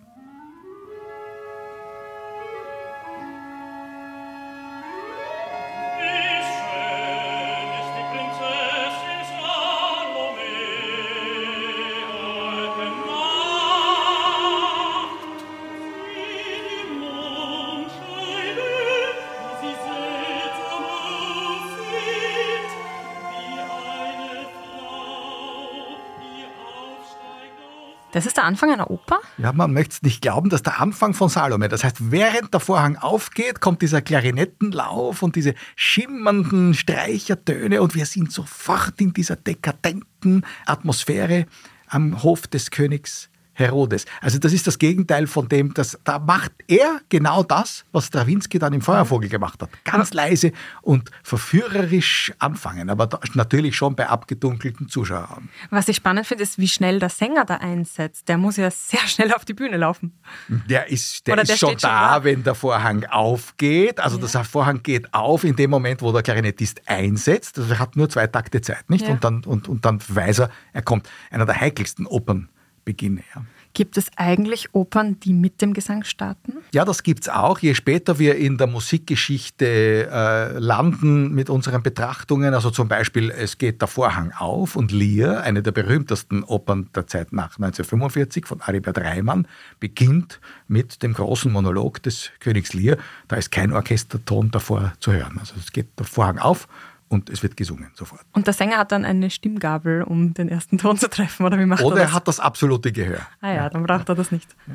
Das 28.15 28.25
ist 28.25 28.37
der 28.37 28.45
Anfang 28.45 28.71
einer 28.71 28.89
Oper? 28.89 29.19
Ja, 29.37 29.51
man 29.51 29.73
möchte 29.73 29.95
es 29.95 30.01
nicht 30.01 30.21
glauben, 30.21 30.49
dass 30.49 30.63
der 30.63 30.79
Anfang 30.79 31.13
von 31.13 31.27
Salome. 31.27 31.67
Das 31.67 31.83
heißt, 31.83 32.11
während 32.11 32.53
der 32.53 32.61
Vorhang 32.61 32.95
aufgeht, 32.95 33.59
kommt 33.59 33.81
dieser 33.81 34.01
Klarinettenlauf 34.01 35.21
und 35.21 35.35
diese 35.35 35.53
schimmernden 35.75 36.75
Streichertöne 36.75 37.81
und 37.81 37.93
wir 37.93 38.05
sind 38.05 38.31
sofort 38.31 39.01
in 39.01 39.11
dieser 39.11 39.35
dekadenten 39.35 40.45
Atmosphäre 40.65 41.45
am 41.87 42.23
Hof 42.23 42.47
des 42.47 42.71
Königs 42.71 43.29
Herodes. 43.55 44.05
Also 44.21 44.37
das 44.37 44.53
ist 44.53 44.67
das 44.67 44.77
Gegenteil 44.77 45.27
von 45.27 45.47
dem, 45.47 45.73
dass 45.73 45.97
da 46.03 46.19
macht 46.19 46.51
er 46.67 46.99
genau 47.09 47.41
das, 47.41 47.85
was 47.91 48.07
Strawinski 48.07 48.59
dann 48.59 48.73
im 48.73 48.81
Feuervogel 48.81 49.29
gemacht 49.29 49.61
hat. 49.61 49.69
Ganz 49.85 50.13
leise 50.13 50.51
und 50.81 51.09
verführerisch 51.23 52.33
anfangen, 52.39 52.89
aber 52.89 53.09
natürlich 53.33 53.75
schon 53.75 53.95
bei 53.95 54.07
abgedunkelten 54.07 54.89
Zuschauern. 54.89 55.49
Was 55.69 55.87
ich 55.87 55.95
spannend 55.95 56.27
finde, 56.27 56.43
ist, 56.43 56.59
wie 56.59 56.67
schnell 56.67 56.99
der 56.99 57.09
Sänger 57.09 57.45
da 57.45 57.55
einsetzt. 57.55 58.27
Der 58.27 58.37
muss 58.37 58.57
ja 58.57 58.69
sehr 58.69 59.07
schnell 59.07 59.33
auf 59.33 59.45
die 59.45 59.53
Bühne 59.53 59.77
laufen. 59.77 60.13
Der 60.47 60.89
ist, 60.89 61.25
der, 61.25 61.37
der 61.37 61.43
ist 61.45 61.57
schon 61.57 61.77
da, 61.79 62.15
schon 62.15 62.23
wenn 62.25 62.43
der 62.43 62.55
Vorhang 62.55 63.05
aufgeht. 63.05 64.01
Also 64.01 64.19
ja. 64.19 64.27
der 64.27 64.43
Vorhang 64.43 64.83
geht 64.83 65.13
auf 65.13 65.45
in 65.45 65.55
dem 65.55 65.69
Moment, 65.69 66.01
wo 66.01 66.11
der 66.11 66.23
Klarinettist 66.23 66.81
einsetzt. 66.87 67.57
Also 67.57 67.71
er 67.71 67.79
hat 67.79 67.95
nur 67.95 68.09
zwei 68.09 68.27
Takte 68.27 68.59
Zeit, 68.59 68.89
nicht? 68.89 69.05
Ja. 69.05 69.13
Und, 69.13 69.23
dann, 69.23 69.43
und, 69.45 69.69
und 69.69 69.85
dann 69.85 69.99
weiß 70.05 70.39
er, 70.39 70.49
er 70.73 70.81
kommt. 70.81 71.09
Einer 71.31 71.45
der 71.45 71.59
heikelsten 71.59 72.05
Opern 72.05 72.49
beginne. 72.85 73.23
Ja. 73.33 73.43
Gibt 73.75 73.97
es 73.97 74.09
eigentlich 74.15 74.73
Opern, 74.73 75.19
die 75.19 75.33
mit 75.33 75.61
dem 75.61 75.73
Gesang 75.73 76.05
starten? 76.05 76.53
Ja, 76.73 76.85
das 76.85 77.03
gibt 77.03 77.23
es 77.23 77.29
auch. 77.29 77.59
Je 77.59 77.75
später 77.75 78.19
wir 78.19 78.37
in 78.37 78.57
der 78.57 78.67
Musikgeschichte 78.67 80.09
äh, 80.09 80.57
landen 80.57 81.33
mit 81.33 81.49
unseren 81.49 81.83
Betrachtungen, 81.83 82.53
also 82.53 82.69
zum 82.69 82.87
Beispiel 82.87 83.31
Es 83.31 83.57
geht 83.57 83.81
der 83.81 83.89
Vorhang 83.89 84.31
auf 84.31 84.77
und 84.77 84.93
Lear, 84.93 85.41
eine 85.41 85.61
der 85.61 85.73
berühmtesten 85.73 86.45
Opern 86.45 86.89
der 86.95 87.05
Zeit 87.07 87.33
nach 87.33 87.57
1945 87.57 88.45
von 88.45 88.61
Aribert 88.61 88.97
Reimann, 88.97 89.45
beginnt 89.81 90.39
mit 90.69 91.03
dem 91.03 91.11
großen 91.11 91.51
Monolog 91.51 92.01
des 92.01 92.31
Königs 92.39 92.73
Lear. 92.73 92.95
Da 93.27 93.35
ist 93.35 93.51
kein 93.51 93.73
Orchesterton 93.73 94.51
davor 94.51 94.93
zu 95.01 95.11
hören. 95.11 95.35
Also 95.37 95.53
es 95.59 95.73
geht 95.73 95.99
der 95.99 96.05
Vorhang 96.05 96.39
auf 96.39 96.69
und 97.09 97.29
es 97.29 97.43
wird 97.43 97.55
gesungen 97.57 97.91
sofort. 97.93 98.21
Und 98.33 98.47
der 98.47 98.53
Sänger 98.53 98.77
hat 98.77 98.91
dann 98.91 99.05
eine 99.05 99.29
Stimmgabel, 99.29 100.03
um 100.03 100.33
den 100.33 100.49
ersten 100.49 100.77
Ton 100.77 100.97
zu 100.97 101.09
treffen, 101.09 101.45
oder 101.45 101.59
wie 101.59 101.65
macht 101.65 101.83
oder 101.83 101.97
er 101.97 102.01
das? 102.01 102.03
Oder 102.03 102.11
er 102.11 102.13
hat 102.13 102.27
das 102.27 102.39
absolute 102.39 102.91
Gehör. 102.91 103.19
Ah 103.41 103.53
ja, 103.53 103.69
dann 103.69 103.83
braucht 103.83 104.09
er 104.09 104.15
das 104.15 104.31
nicht. 104.31 104.55
Ja. 104.67 104.73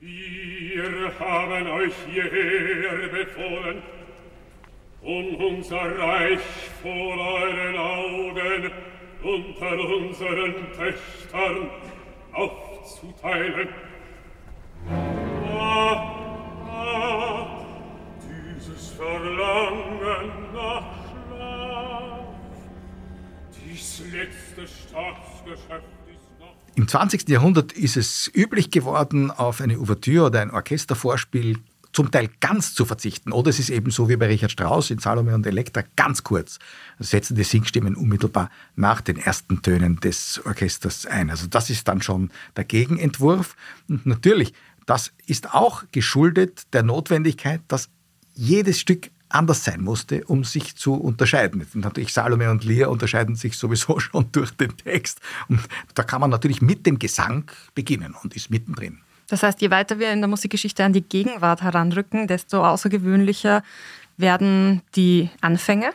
Wir 0.00 1.18
haben 1.18 1.66
euch 1.66 1.94
hierher 2.10 3.08
befohlen, 3.08 3.82
um 5.02 5.34
unser 5.36 5.98
Reich 5.98 6.40
vor 6.82 6.92
euren 6.92 7.76
Augen 7.76 8.70
unter 9.22 9.78
unseren 9.78 10.54
Töchtern 10.76 11.70
aufzuteilen. 12.32 13.68
Ah, 15.56 16.14
ah, 16.68 17.64
dieses 18.20 18.90
Verlangen 18.90 20.32
nach 20.52 21.03
im 26.76 26.88
20. 26.88 27.28
Jahrhundert 27.28 27.72
ist 27.72 27.96
es 27.96 28.30
üblich 28.34 28.70
geworden, 28.70 29.30
auf 29.30 29.60
eine 29.60 29.78
Ouvertüre 29.78 30.26
oder 30.26 30.40
ein 30.40 30.50
Orchestervorspiel 30.50 31.58
zum 31.92 32.10
Teil 32.10 32.28
ganz 32.40 32.74
zu 32.74 32.84
verzichten. 32.84 33.32
Oder 33.32 33.50
es 33.50 33.60
ist 33.60 33.70
eben 33.70 33.90
so 33.92 34.08
wie 34.08 34.16
bei 34.16 34.26
Richard 34.26 34.50
Strauss 34.50 34.90
in 34.90 34.98
Salome 34.98 35.34
und 35.34 35.46
Elektra 35.46 35.84
ganz 35.94 36.24
kurz. 36.24 36.58
Setzen 36.98 37.36
die 37.36 37.44
Singstimmen 37.44 37.94
unmittelbar 37.94 38.50
nach 38.74 39.00
den 39.00 39.16
ersten 39.16 39.62
Tönen 39.62 40.00
des 40.00 40.44
Orchesters 40.44 41.06
ein. 41.06 41.30
Also 41.30 41.46
das 41.46 41.70
ist 41.70 41.86
dann 41.86 42.02
schon 42.02 42.30
der 42.56 42.64
Gegenentwurf. 42.64 43.54
Und 43.88 44.04
natürlich, 44.06 44.52
das 44.86 45.12
ist 45.26 45.54
auch 45.54 45.84
geschuldet 45.92 46.64
der 46.72 46.82
Notwendigkeit, 46.82 47.60
dass 47.68 47.88
jedes 48.34 48.80
Stück 48.80 49.10
anders 49.34 49.64
sein 49.64 49.82
musste, 49.82 50.24
um 50.24 50.44
sich 50.44 50.76
zu 50.76 50.94
unterscheiden. 50.94 51.66
Natürlich 51.74 52.12
Salome 52.12 52.50
und 52.50 52.64
Lear 52.64 52.90
unterscheiden 52.90 53.36
sich 53.36 53.56
sowieso 53.58 53.98
schon 54.00 54.30
durch 54.32 54.50
den 54.52 54.76
Text. 54.76 55.20
Und 55.48 55.60
da 55.94 56.02
kann 56.02 56.20
man 56.20 56.30
natürlich 56.30 56.62
mit 56.62 56.86
dem 56.86 56.98
Gesang 56.98 57.50
beginnen 57.74 58.14
und 58.22 58.36
ist 58.36 58.50
mittendrin. 58.50 59.00
Das 59.28 59.42
heißt, 59.42 59.60
je 59.62 59.70
weiter 59.70 59.98
wir 59.98 60.12
in 60.12 60.20
der 60.20 60.28
Musikgeschichte 60.28 60.84
an 60.84 60.92
die 60.92 61.02
Gegenwart 61.02 61.62
heranrücken, 61.62 62.26
desto 62.26 62.64
außergewöhnlicher 62.64 63.62
werden 64.16 64.82
die 64.94 65.30
Anfänge, 65.40 65.92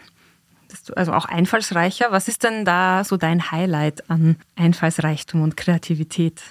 also 0.96 1.14
auch 1.14 1.26
einfallsreicher. 1.26 2.12
Was 2.12 2.28
ist 2.28 2.44
denn 2.44 2.66
da 2.66 3.04
so 3.04 3.18
dein 3.18 3.52
Highlight 3.52 4.10
an 4.10 4.36
Einfallsreichtum 4.56 5.42
und 5.42 5.58
Kreativität? 5.58 6.42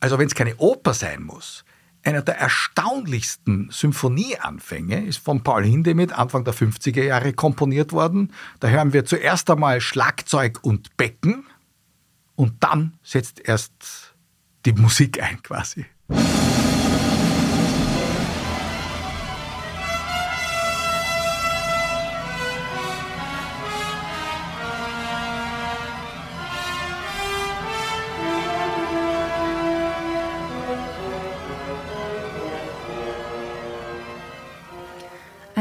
Also 0.00 0.18
wenn 0.18 0.26
es 0.26 0.34
keine 0.34 0.56
Oper 0.56 0.94
sein 0.94 1.22
muss, 1.22 1.64
einer 2.04 2.22
der 2.22 2.38
erstaunlichsten 2.38 3.68
Symphonieanfänge 3.70 5.04
ist 5.04 5.18
von 5.18 5.42
Paul 5.42 5.64
Hindemith 5.64 6.12
Anfang 6.12 6.44
der 6.44 6.54
50er 6.54 7.02
Jahre 7.02 7.32
komponiert 7.32 7.92
worden. 7.92 8.32
Da 8.60 8.68
hören 8.68 8.92
wir 8.92 9.04
zuerst 9.04 9.48
einmal 9.50 9.80
Schlagzeug 9.80 10.60
und 10.62 10.96
Becken 10.96 11.44
und 12.34 12.54
dann 12.60 12.94
setzt 13.02 13.40
erst 13.40 14.14
die 14.64 14.72
Musik 14.72 15.22
ein 15.22 15.42
quasi. 15.42 15.86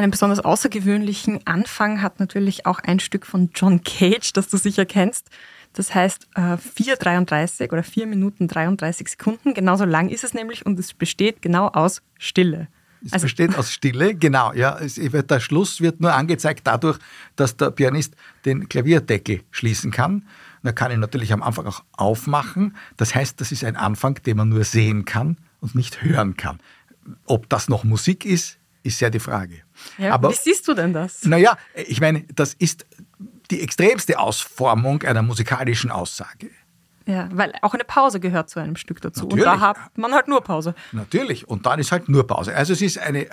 Einen 0.01 0.09
besonders 0.09 0.39
außergewöhnlichen 0.39 1.45
Anfang 1.45 2.01
hat 2.01 2.19
natürlich 2.19 2.65
auch 2.65 2.79
ein 2.79 2.99
Stück 2.99 3.23
von 3.23 3.51
John 3.53 3.83
Cage, 3.83 4.33
das 4.33 4.47
du 4.47 4.57
sicher 4.57 4.83
kennst. 4.83 5.29
Das 5.73 5.93
heißt 5.93 6.27
4,33 6.35 7.61
äh, 7.61 7.69
oder 7.69 7.83
4 7.83 8.07
Minuten 8.07 8.47
33 8.47 9.09
Sekunden. 9.09 9.53
Genauso 9.53 9.85
lang 9.85 10.09
ist 10.09 10.23
es 10.23 10.33
nämlich 10.33 10.65
und 10.65 10.79
es 10.79 10.95
besteht 10.95 11.43
genau 11.43 11.67
aus 11.67 12.01
Stille. 12.17 12.67
Es 13.05 13.13
also, 13.13 13.25
besteht 13.25 13.55
aus 13.55 13.71
Stille, 13.71 14.15
genau. 14.15 14.53
Ja, 14.53 14.75
es, 14.79 14.95
der 14.95 15.39
Schluss 15.39 15.81
wird 15.81 16.01
nur 16.01 16.15
angezeigt 16.15 16.61
dadurch, 16.65 16.97
dass 17.35 17.55
der 17.57 17.69
Pianist 17.69 18.15
den 18.43 18.67
Klavierdeckel 18.69 19.43
schließen 19.51 19.91
kann. 19.91 20.25
Da 20.63 20.71
kann 20.71 20.91
ihn 20.91 20.99
natürlich 20.99 21.31
am 21.31 21.43
Anfang 21.43 21.67
auch 21.67 21.83
aufmachen. 21.91 22.75
Das 22.97 23.13
heißt, 23.13 23.39
das 23.39 23.51
ist 23.51 23.63
ein 23.63 23.75
Anfang, 23.75 24.15
den 24.23 24.37
man 24.37 24.49
nur 24.49 24.63
sehen 24.63 25.05
kann 25.05 25.37
und 25.59 25.75
nicht 25.75 26.01
hören 26.01 26.37
kann. 26.37 26.59
Ob 27.27 27.47
das 27.49 27.69
noch 27.69 27.83
Musik 27.83 28.25
ist, 28.25 28.57
ist 28.83 28.99
ja 28.99 29.09
die 29.09 29.19
Frage. 29.19 29.61
Ja, 29.97 30.13
Aber, 30.13 30.31
wie 30.31 30.35
siehst 30.35 30.67
du 30.67 30.73
denn 30.73 30.93
das? 30.93 31.23
Naja, 31.23 31.57
ich 31.75 32.01
meine, 32.01 32.23
das 32.35 32.53
ist 32.53 32.85
die 33.49 33.61
extremste 33.61 34.17
Ausformung 34.19 35.03
einer 35.03 35.21
musikalischen 35.21 35.91
Aussage. 35.91 36.49
Ja, 37.07 37.29
weil 37.33 37.51
auch 37.61 37.73
eine 37.73 37.83
Pause 37.83 38.19
gehört 38.19 38.49
zu 38.49 38.59
einem 38.59 38.75
Stück 38.75 39.01
dazu. 39.01 39.23
Natürlich. 39.23 39.45
Und 39.45 39.51
da 39.51 39.59
hat 39.59 39.97
man 39.97 40.13
halt 40.13 40.27
nur 40.27 40.41
Pause. 40.41 40.75
Natürlich. 40.91 41.47
Und 41.47 41.65
dann 41.65 41.79
ist 41.79 41.91
halt 41.91 42.09
nur 42.09 42.27
Pause. 42.27 42.55
Also 42.55 42.73
es 42.73 42.81
ist 42.81 42.99
eine, 42.99 43.27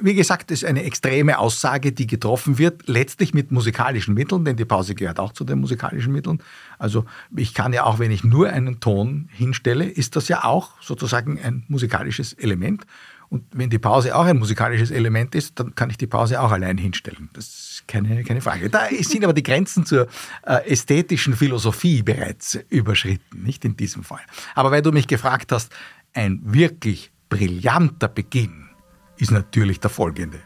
wie 0.00 0.14
gesagt, 0.14 0.52
es 0.52 0.62
ist 0.62 0.68
eine 0.68 0.84
extreme 0.84 1.38
Aussage, 1.38 1.92
die 1.92 2.06
getroffen 2.06 2.58
wird, 2.58 2.86
letztlich 2.86 3.34
mit 3.34 3.50
musikalischen 3.50 4.14
Mitteln, 4.14 4.44
denn 4.44 4.56
die 4.56 4.64
Pause 4.64 4.94
gehört 4.94 5.18
auch 5.18 5.32
zu 5.32 5.44
den 5.44 5.60
musikalischen 5.60 6.12
Mitteln. 6.12 6.42
Also 6.78 7.04
ich 7.36 7.54
kann 7.54 7.72
ja 7.72 7.84
auch, 7.84 7.98
wenn 7.98 8.12
ich 8.12 8.22
nur 8.22 8.48
einen 8.48 8.78
Ton 8.78 9.28
hinstelle, 9.32 9.84
ist 9.84 10.14
das 10.14 10.28
ja 10.28 10.44
auch 10.44 10.80
sozusagen 10.80 11.40
ein 11.42 11.64
musikalisches 11.68 12.34
Element. 12.34 12.86
Und 13.30 13.44
wenn 13.52 13.70
die 13.70 13.78
Pause 13.78 14.16
auch 14.16 14.24
ein 14.24 14.38
musikalisches 14.38 14.90
Element 14.90 15.36
ist, 15.36 15.58
dann 15.60 15.76
kann 15.76 15.88
ich 15.88 15.96
die 15.96 16.08
Pause 16.08 16.40
auch 16.40 16.50
allein 16.50 16.76
hinstellen. 16.76 17.30
Das 17.32 17.46
ist 17.46 17.84
keine, 17.86 18.24
keine 18.24 18.40
Frage. 18.40 18.68
Da 18.68 18.88
sind 19.00 19.22
aber 19.22 19.32
die 19.32 19.44
Grenzen 19.44 19.86
zur 19.86 20.08
äh, 20.42 20.68
ästhetischen 20.68 21.36
Philosophie 21.36 22.02
bereits 22.02 22.58
überschritten, 22.68 23.44
nicht 23.44 23.64
in 23.64 23.76
diesem 23.76 24.02
Fall. 24.02 24.22
Aber 24.56 24.72
weil 24.72 24.82
du 24.82 24.90
mich 24.90 25.06
gefragt 25.06 25.52
hast, 25.52 25.72
ein 26.12 26.40
wirklich 26.42 27.12
brillanter 27.28 28.08
Beginn 28.08 28.68
ist 29.16 29.30
natürlich 29.30 29.78
der 29.78 29.90
folgende. 29.90 30.40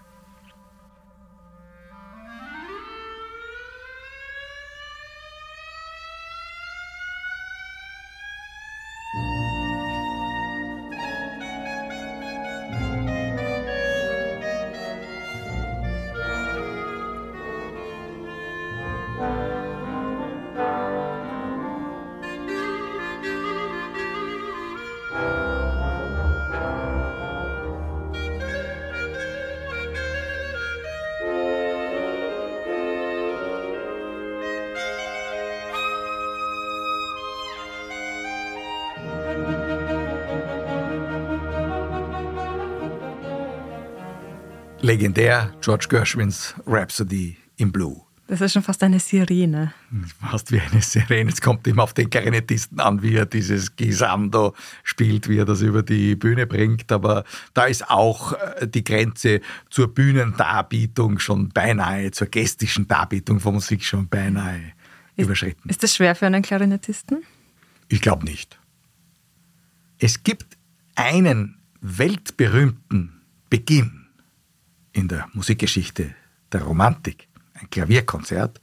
Legendär 44.85 45.51
George 45.63 45.87
Gershwins 45.89 46.55
Rhapsody 46.67 47.39
in 47.57 47.73
Blue. 47.73 48.03
Das 48.27 48.41
ist 48.43 48.53
schon 48.53 48.63
fast 48.63 48.83
eine 48.83 49.01
Sirene. 49.01 49.73
Fast 50.21 50.53
wie 50.53 50.61
eine 50.61 50.83
Sirene. 50.83 51.31
Es 51.31 51.41
kommt 51.41 51.67
immer 51.67 51.83
auf 51.83 51.95
den 51.95 52.09
Klarinettisten 52.09 52.81
an, 52.81 53.03
wie 53.03 53.17
er 53.17 53.27
dieses 53.27 53.77
Gisando 53.77 54.55
spielt, 54.83 55.29
wie 55.29 55.39
er 55.39 55.47
das 55.47 55.63
über 55.63 55.83
die 55.83 56.17
Bühne 56.17 56.47
bringt. 56.47 56.93
Aber 56.93 57.25
da 57.55 57.65
ist 57.65 57.89
auch 57.91 58.33
äh, 58.33 58.69
die 58.69 58.85
Grenze 58.85 59.41
zur 59.71 59.93
Bühnendarbietung 59.93 61.19
schon 61.19 61.49
beinahe, 61.49 62.11
zur 62.11 62.27
gestischen 62.29 62.87
Darbietung 62.87 63.41
von 63.41 63.55
Musik 63.55 63.85
schon 63.85 64.09
beinahe 64.09 64.73
ist, 65.17 65.25
überschritten. 65.25 65.69
Ist 65.69 65.83
das 65.83 65.95
schwer 65.95 66.15
für 66.15 66.27
einen 66.27 66.43
Klarinettisten? 66.43 67.23
Ich 67.89 68.01
glaube 68.01 68.25
nicht. 68.25 68.59
Es 69.99 70.23
gibt 70.23 70.59
einen 70.95 71.59
weltberühmten 71.81 73.21
Beginn 73.49 74.04
in 74.95 75.09
der 75.09 75.29
Musikgeschichte 75.35 76.15
der 76.53 76.63
Romantik 76.63 77.29
ein 77.55 77.69
Klavierkonzert. 77.69 78.61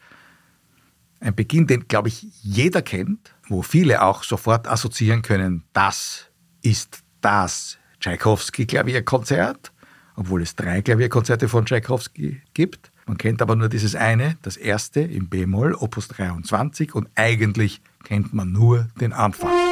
Ein 1.19 1.36
Beginn, 1.36 1.67
den, 1.67 1.88
glaube 1.88 2.07
ich, 2.07 2.25
jeder 2.41 2.82
kennt, 2.82 3.36
wo 3.47 3.61
viele 3.61 4.01
auch 4.01 4.23
sofort 4.23 4.67
assoziieren 4.67 5.21
können, 5.21 5.63
das 5.73 6.32
ist 6.63 7.03
das 7.21 7.77
Tchaikovsky-Klavierkonzert, 7.99 9.71
obwohl 10.15 10.41
es 10.41 10.55
drei 10.55 10.82
Klavierkonzerte 10.82 11.47
von 11.47 11.65
Tchaikovsky 11.65 12.41
gibt. 12.53 12.91
Man 13.05 13.17
kennt 13.17 13.41
aber 13.41 13.55
nur 13.55 13.69
dieses 13.69 13.93
eine, 13.93 14.38
das 14.41 14.57
erste 14.57 15.01
im 15.01 15.29
B-Moll, 15.29 15.75
Opus 15.75 16.07
23, 16.07 16.95
und 16.95 17.09
eigentlich 17.15 17.82
kennt 18.03 18.34
man 18.34 18.51
nur 18.51 18.88
den 18.99 19.13
Anfang. 19.13 19.70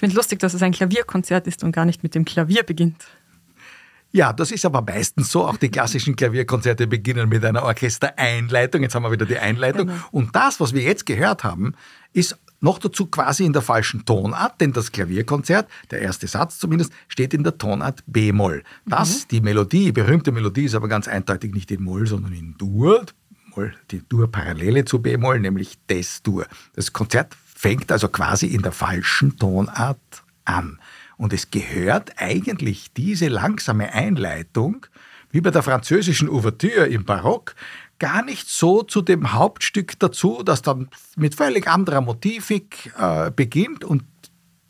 Finde 0.00 0.16
lustig, 0.16 0.40
dass 0.40 0.54
es 0.54 0.62
ein 0.62 0.72
Klavierkonzert 0.72 1.46
ist 1.46 1.62
und 1.62 1.72
gar 1.72 1.84
nicht 1.84 2.02
mit 2.02 2.14
dem 2.14 2.24
Klavier 2.24 2.64
beginnt. 2.64 3.06
Ja, 4.12 4.32
das 4.32 4.50
ist 4.50 4.66
aber 4.66 4.82
meistens 4.82 5.30
so. 5.30 5.46
Auch 5.46 5.56
die 5.56 5.68
klassischen 5.68 6.16
Klavierkonzerte 6.16 6.88
beginnen 6.88 7.28
mit 7.28 7.44
einer 7.44 7.62
Orchestereinleitung. 7.62 8.82
Jetzt 8.82 8.96
haben 8.96 9.04
wir 9.04 9.12
wieder 9.12 9.26
die 9.26 9.38
Einleitung. 9.38 9.86
Genau. 9.86 10.00
Und 10.10 10.34
das, 10.34 10.58
was 10.58 10.74
wir 10.74 10.82
jetzt 10.82 11.06
gehört 11.06 11.44
haben, 11.44 11.74
ist 12.12 12.36
noch 12.60 12.78
dazu 12.78 13.06
quasi 13.06 13.44
in 13.44 13.52
der 13.52 13.62
falschen 13.62 14.04
Tonart, 14.04 14.60
denn 14.60 14.72
das 14.72 14.92
Klavierkonzert, 14.92 15.68
der 15.90 16.00
erste 16.02 16.26
Satz 16.26 16.58
zumindest, 16.58 16.92
steht 17.08 17.32
in 17.32 17.44
der 17.44 17.56
Tonart 17.56 18.02
B-Moll. 18.06 18.64
Das, 18.84 19.28
die 19.28 19.40
Melodie, 19.40 19.86
die 19.86 19.92
berühmte 19.92 20.32
Melodie, 20.32 20.64
ist 20.64 20.74
aber 20.74 20.88
ganz 20.88 21.08
eindeutig 21.08 21.54
nicht 21.54 21.70
in 21.70 21.82
Moll, 21.82 22.06
sondern 22.06 22.32
in 22.32 22.56
Dur. 22.58 23.06
Moll, 23.54 23.74
die 23.90 24.02
Dur-Parallele 24.08 24.84
zu 24.84 25.00
B-Moll, 25.00 25.40
nämlich 25.40 25.78
Des-Dur. 25.88 26.46
Das 26.74 26.92
Konzert 26.92 27.36
fängt 27.60 27.92
also 27.92 28.08
quasi 28.08 28.46
in 28.46 28.62
der 28.62 28.72
falschen 28.72 29.36
Tonart 29.36 30.22
an. 30.46 30.80
Und 31.18 31.34
es 31.34 31.50
gehört 31.50 32.12
eigentlich 32.16 32.90
diese 32.94 33.28
langsame 33.28 33.92
Einleitung, 33.92 34.86
wie 35.30 35.42
bei 35.42 35.50
der 35.50 35.62
französischen 35.62 36.30
Ouvertüre 36.30 36.86
im 36.86 37.04
Barock, 37.04 37.54
gar 37.98 38.24
nicht 38.24 38.48
so 38.48 38.82
zu 38.82 39.02
dem 39.02 39.34
Hauptstück 39.34 39.98
dazu, 39.98 40.42
das 40.42 40.62
dann 40.62 40.88
mit 41.16 41.34
völlig 41.34 41.68
anderer 41.68 42.00
Motivik 42.00 42.94
äh, 42.98 43.30
beginnt. 43.30 43.84
Und 43.84 44.04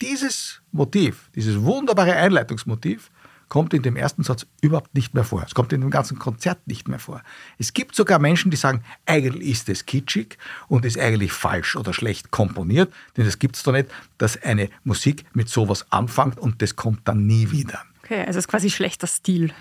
dieses 0.01 0.61
Motiv, 0.73 1.29
dieses 1.33 1.61
wunderbare 1.61 2.17
Einleitungsmotiv, 2.17 3.09
kommt 3.51 3.73
in 3.73 3.81
dem 3.81 3.97
ersten 3.97 4.23
Satz 4.23 4.47
überhaupt 4.61 4.95
nicht 4.95 5.13
mehr 5.13 5.25
vor. 5.25 5.43
Es 5.45 5.53
kommt 5.53 5.73
in 5.73 5.81
dem 5.81 5.89
ganzen 5.89 6.17
Konzert 6.17 6.65
nicht 6.67 6.87
mehr 6.87 6.99
vor. 6.99 7.21
Es 7.57 7.73
gibt 7.73 7.97
sogar 7.97 8.17
Menschen, 8.17 8.49
die 8.49 8.55
sagen, 8.55 8.81
eigentlich 9.05 9.49
ist 9.49 9.67
es 9.67 9.85
kitschig 9.85 10.37
und 10.69 10.85
ist 10.85 10.97
eigentlich 10.97 11.33
falsch 11.33 11.75
oder 11.75 11.91
schlecht 11.91 12.31
komponiert, 12.31 12.93
denn 13.17 13.25
es 13.25 13.39
gibt 13.39 13.57
es 13.57 13.63
doch 13.63 13.73
nicht, 13.73 13.89
dass 14.17 14.41
eine 14.41 14.69
Musik 14.85 15.25
mit 15.33 15.49
sowas 15.49 15.85
anfängt 15.91 16.39
und 16.39 16.61
das 16.61 16.77
kommt 16.77 17.05
dann 17.09 17.27
nie 17.27 17.51
wieder. 17.51 17.83
Okay, 18.05 18.21
also 18.21 18.39
es 18.39 18.45
ist 18.45 18.47
quasi 18.47 18.69
schlechter 18.69 19.07
Stil. 19.07 19.53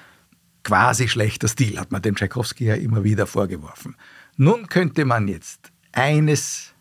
Quasi 0.62 1.08
schlechter 1.08 1.48
Stil, 1.48 1.76
hat 1.76 1.90
man 1.90 2.00
dem 2.00 2.14
Tchaikovsky 2.14 2.66
ja 2.66 2.76
immer 2.76 3.02
wieder 3.02 3.26
vorgeworfen. 3.26 3.96
Nun 4.36 4.68
könnte 4.68 5.04
man 5.04 5.26
jetzt 5.26 5.72
eines 5.90 6.74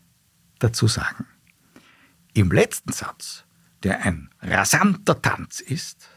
dazu 0.59 0.87
sagen. 0.87 1.25
Im 2.35 2.51
letzten 2.51 2.91
Satz, 2.91 3.45
der 3.81 4.05
ein 4.05 4.29
rasanter 4.43 5.19
Tanz 5.19 5.59
ist, 5.59 6.07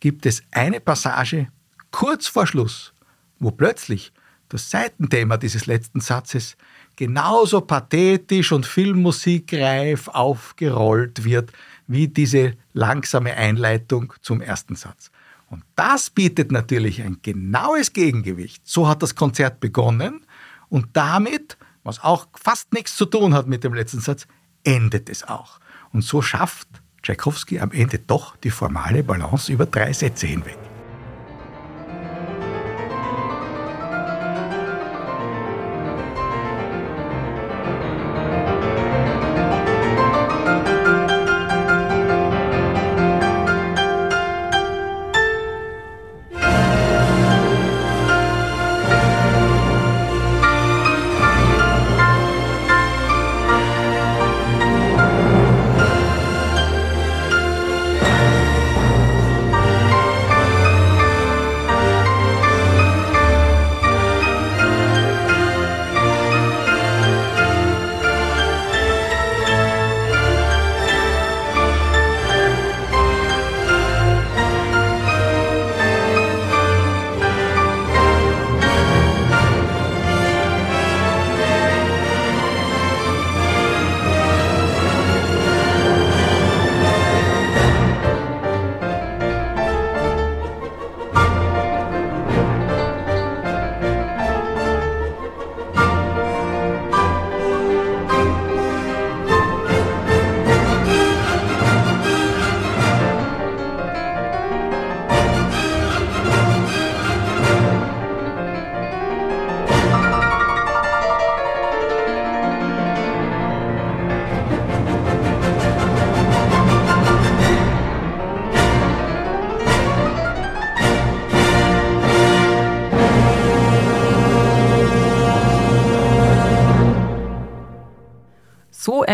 gibt 0.00 0.26
es 0.26 0.42
eine 0.50 0.80
Passage 0.80 1.48
kurz 1.90 2.26
vor 2.26 2.46
Schluss, 2.46 2.92
wo 3.38 3.50
plötzlich 3.50 4.12
das 4.48 4.70
Seitenthema 4.70 5.36
dieses 5.36 5.66
letzten 5.66 6.00
Satzes 6.00 6.56
genauso 6.96 7.60
pathetisch 7.60 8.52
und 8.52 8.66
filmmusikreif 8.66 10.08
aufgerollt 10.08 11.24
wird 11.24 11.52
wie 11.86 12.08
diese 12.08 12.54
langsame 12.72 13.34
Einleitung 13.36 14.12
zum 14.20 14.40
ersten 14.40 14.74
Satz. 14.74 15.10
Und 15.50 15.64
das 15.76 16.10
bietet 16.10 16.52
natürlich 16.52 17.02
ein 17.02 17.18
genaues 17.22 17.92
Gegengewicht. 17.92 18.66
So 18.66 18.88
hat 18.88 19.02
das 19.02 19.14
Konzert 19.14 19.60
begonnen 19.60 20.26
und 20.68 20.88
damit, 20.92 21.56
was 21.84 22.02
auch 22.02 22.26
fast 22.34 22.72
nichts 22.72 22.96
zu 22.96 23.06
tun 23.06 23.32
hat 23.34 23.46
mit 23.46 23.64
dem 23.64 23.74
letzten 23.74 24.00
Satz, 24.00 24.26
endet 24.64 25.08
es 25.08 25.24
auch. 25.24 25.60
Und 25.92 26.02
so 26.02 26.20
schafft 26.20 26.68
Tchaikovsky 27.08 27.58
am 27.58 27.72
Ende 27.72 27.98
doch 27.98 28.36
die 28.36 28.50
formale 28.50 29.02
Balance 29.02 29.50
über 29.50 29.64
drei 29.64 29.94
Sätze 29.94 30.26
hinweg. 30.26 30.67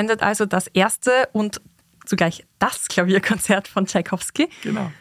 Endet 0.05 0.23
also 0.23 0.45
das 0.45 0.67
erste 0.69 1.29
und 1.33 1.63
zugleich 2.05 2.45
das 2.59 2.89
Klavierkonzert 2.89 3.69
von 3.69 3.87
Tchaikovsky. 3.87 4.51
Genau. 4.63 4.93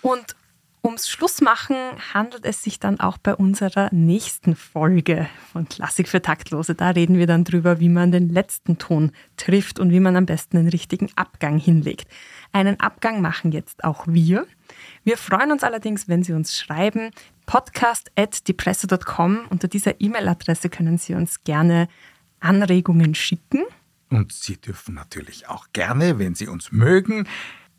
Und 0.00 0.34
ums 0.82 1.08
Schlussmachen 1.08 1.76
handelt 2.14 2.46
es 2.46 2.62
sich 2.62 2.80
dann 2.80 2.98
auch 2.98 3.18
bei 3.18 3.34
unserer 3.34 3.90
nächsten 3.92 4.56
Folge 4.56 5.28
von 5.52 5.68
Klassik 5.68 6.08
für 6.08 6.22
Taktlose. 6.22 6.74
Da 6.74 6.90
reden 6.90 7.18
wir 7.18 7.26
dann 7.26 7.44
drüber, 7.44 7.78
wie 7.78 7.90
man 7.90 8.10
den 8.10 8.30
letzten 8.30 8.78
Ton 8.78 9.12
trifft 9.36 9.78
und 9.78 9.90
wie 9.90 10.00
man 10.00 10.16
am 10.16 10.24
besten 10.24 10.56
den 10.56 10.68
richtigen 10.68 11.10
Abgang 11.14 11.58
hinlegt. 11.58 12.08
Einen 12.52 12.80
Abgang 12.80 13.20
machen 13.20 13.52
jetzt 13.52 13.84
auch 13.84 14.06
wir. 14.08 14.46
Wir 15.04 15.18
freuen 15.18 15.52
uns 15.52 15.62
allerdings, 15.62 16.08
wenn 16.08 16.24
Sie 16.24 16.32
uns 16.32 16.58
schreiben. 16.58 17.10
podcast.diepresse.com. 17.44 19.40
Unter 19.50 19.68
dieser 19.68 20.00
E-Mail-Adresse 20.00 20.70
können 20.70 20.96
Sie 20.96 21.14
uns 21.14 21.44
gerne 21.44 21.86
Anregungen 22.40 23.14
schicken. 23.14 23.62
Und 24.12 24.30
Sie 24.30 24.58
dürfen 24.58 24.94
natürlich 24.94 25.48
auch 25.48 25.68
gerne, 25.72 26.18
wenn 26.18 26.34
Sie 26.34 26.46
uns 26.46 26.70
mögen, 26.70 27.26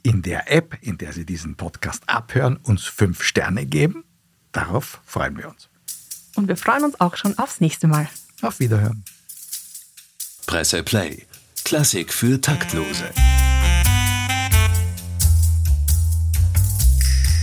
in 0.01 0.23
der 0.23 0.51
App, 0.51 0.75
in 0.81 0.97
der 0.97 1.13
Sie 1.13 1.27
diesen 1.27 1.57
Podcast 1.57 2.01
abhören, 2.09 2.57
uns 2.57 2.85
fünf 2.85 3.21
Sterne 3.21 3.67
geben. 3.67 4.03
Darauf 4.51 4.99
freuen 5.05 5.37
wir 5.37 5.47
uns. 5.47 5.69
Und 6.35 6.47
wir 6.47 6.57
freuen 6.57 6.85
uns 6.85 6.99
auch 6.99 7.17
schon 7.17 7.37
aufs 7.37 7.61
nächste 7.61 7.87
Mal. 7.87 8.09
Auf 8.41 8.59
Wiederhören. 8.59 9.03
Presse 10.47 10.81
Play. 10.81 11.27
Klassik 11.65 12.11
für 12.11 12.41
Taktlose. 12.41 13.11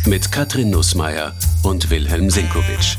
Mit 0.04 0.32
Katrin 0.32 0.70
Nussmeier 0.70 1.36
und 1.62 1.90
Wilhelm 1.90 2.28
Sinkowitsch. 2.28 2.96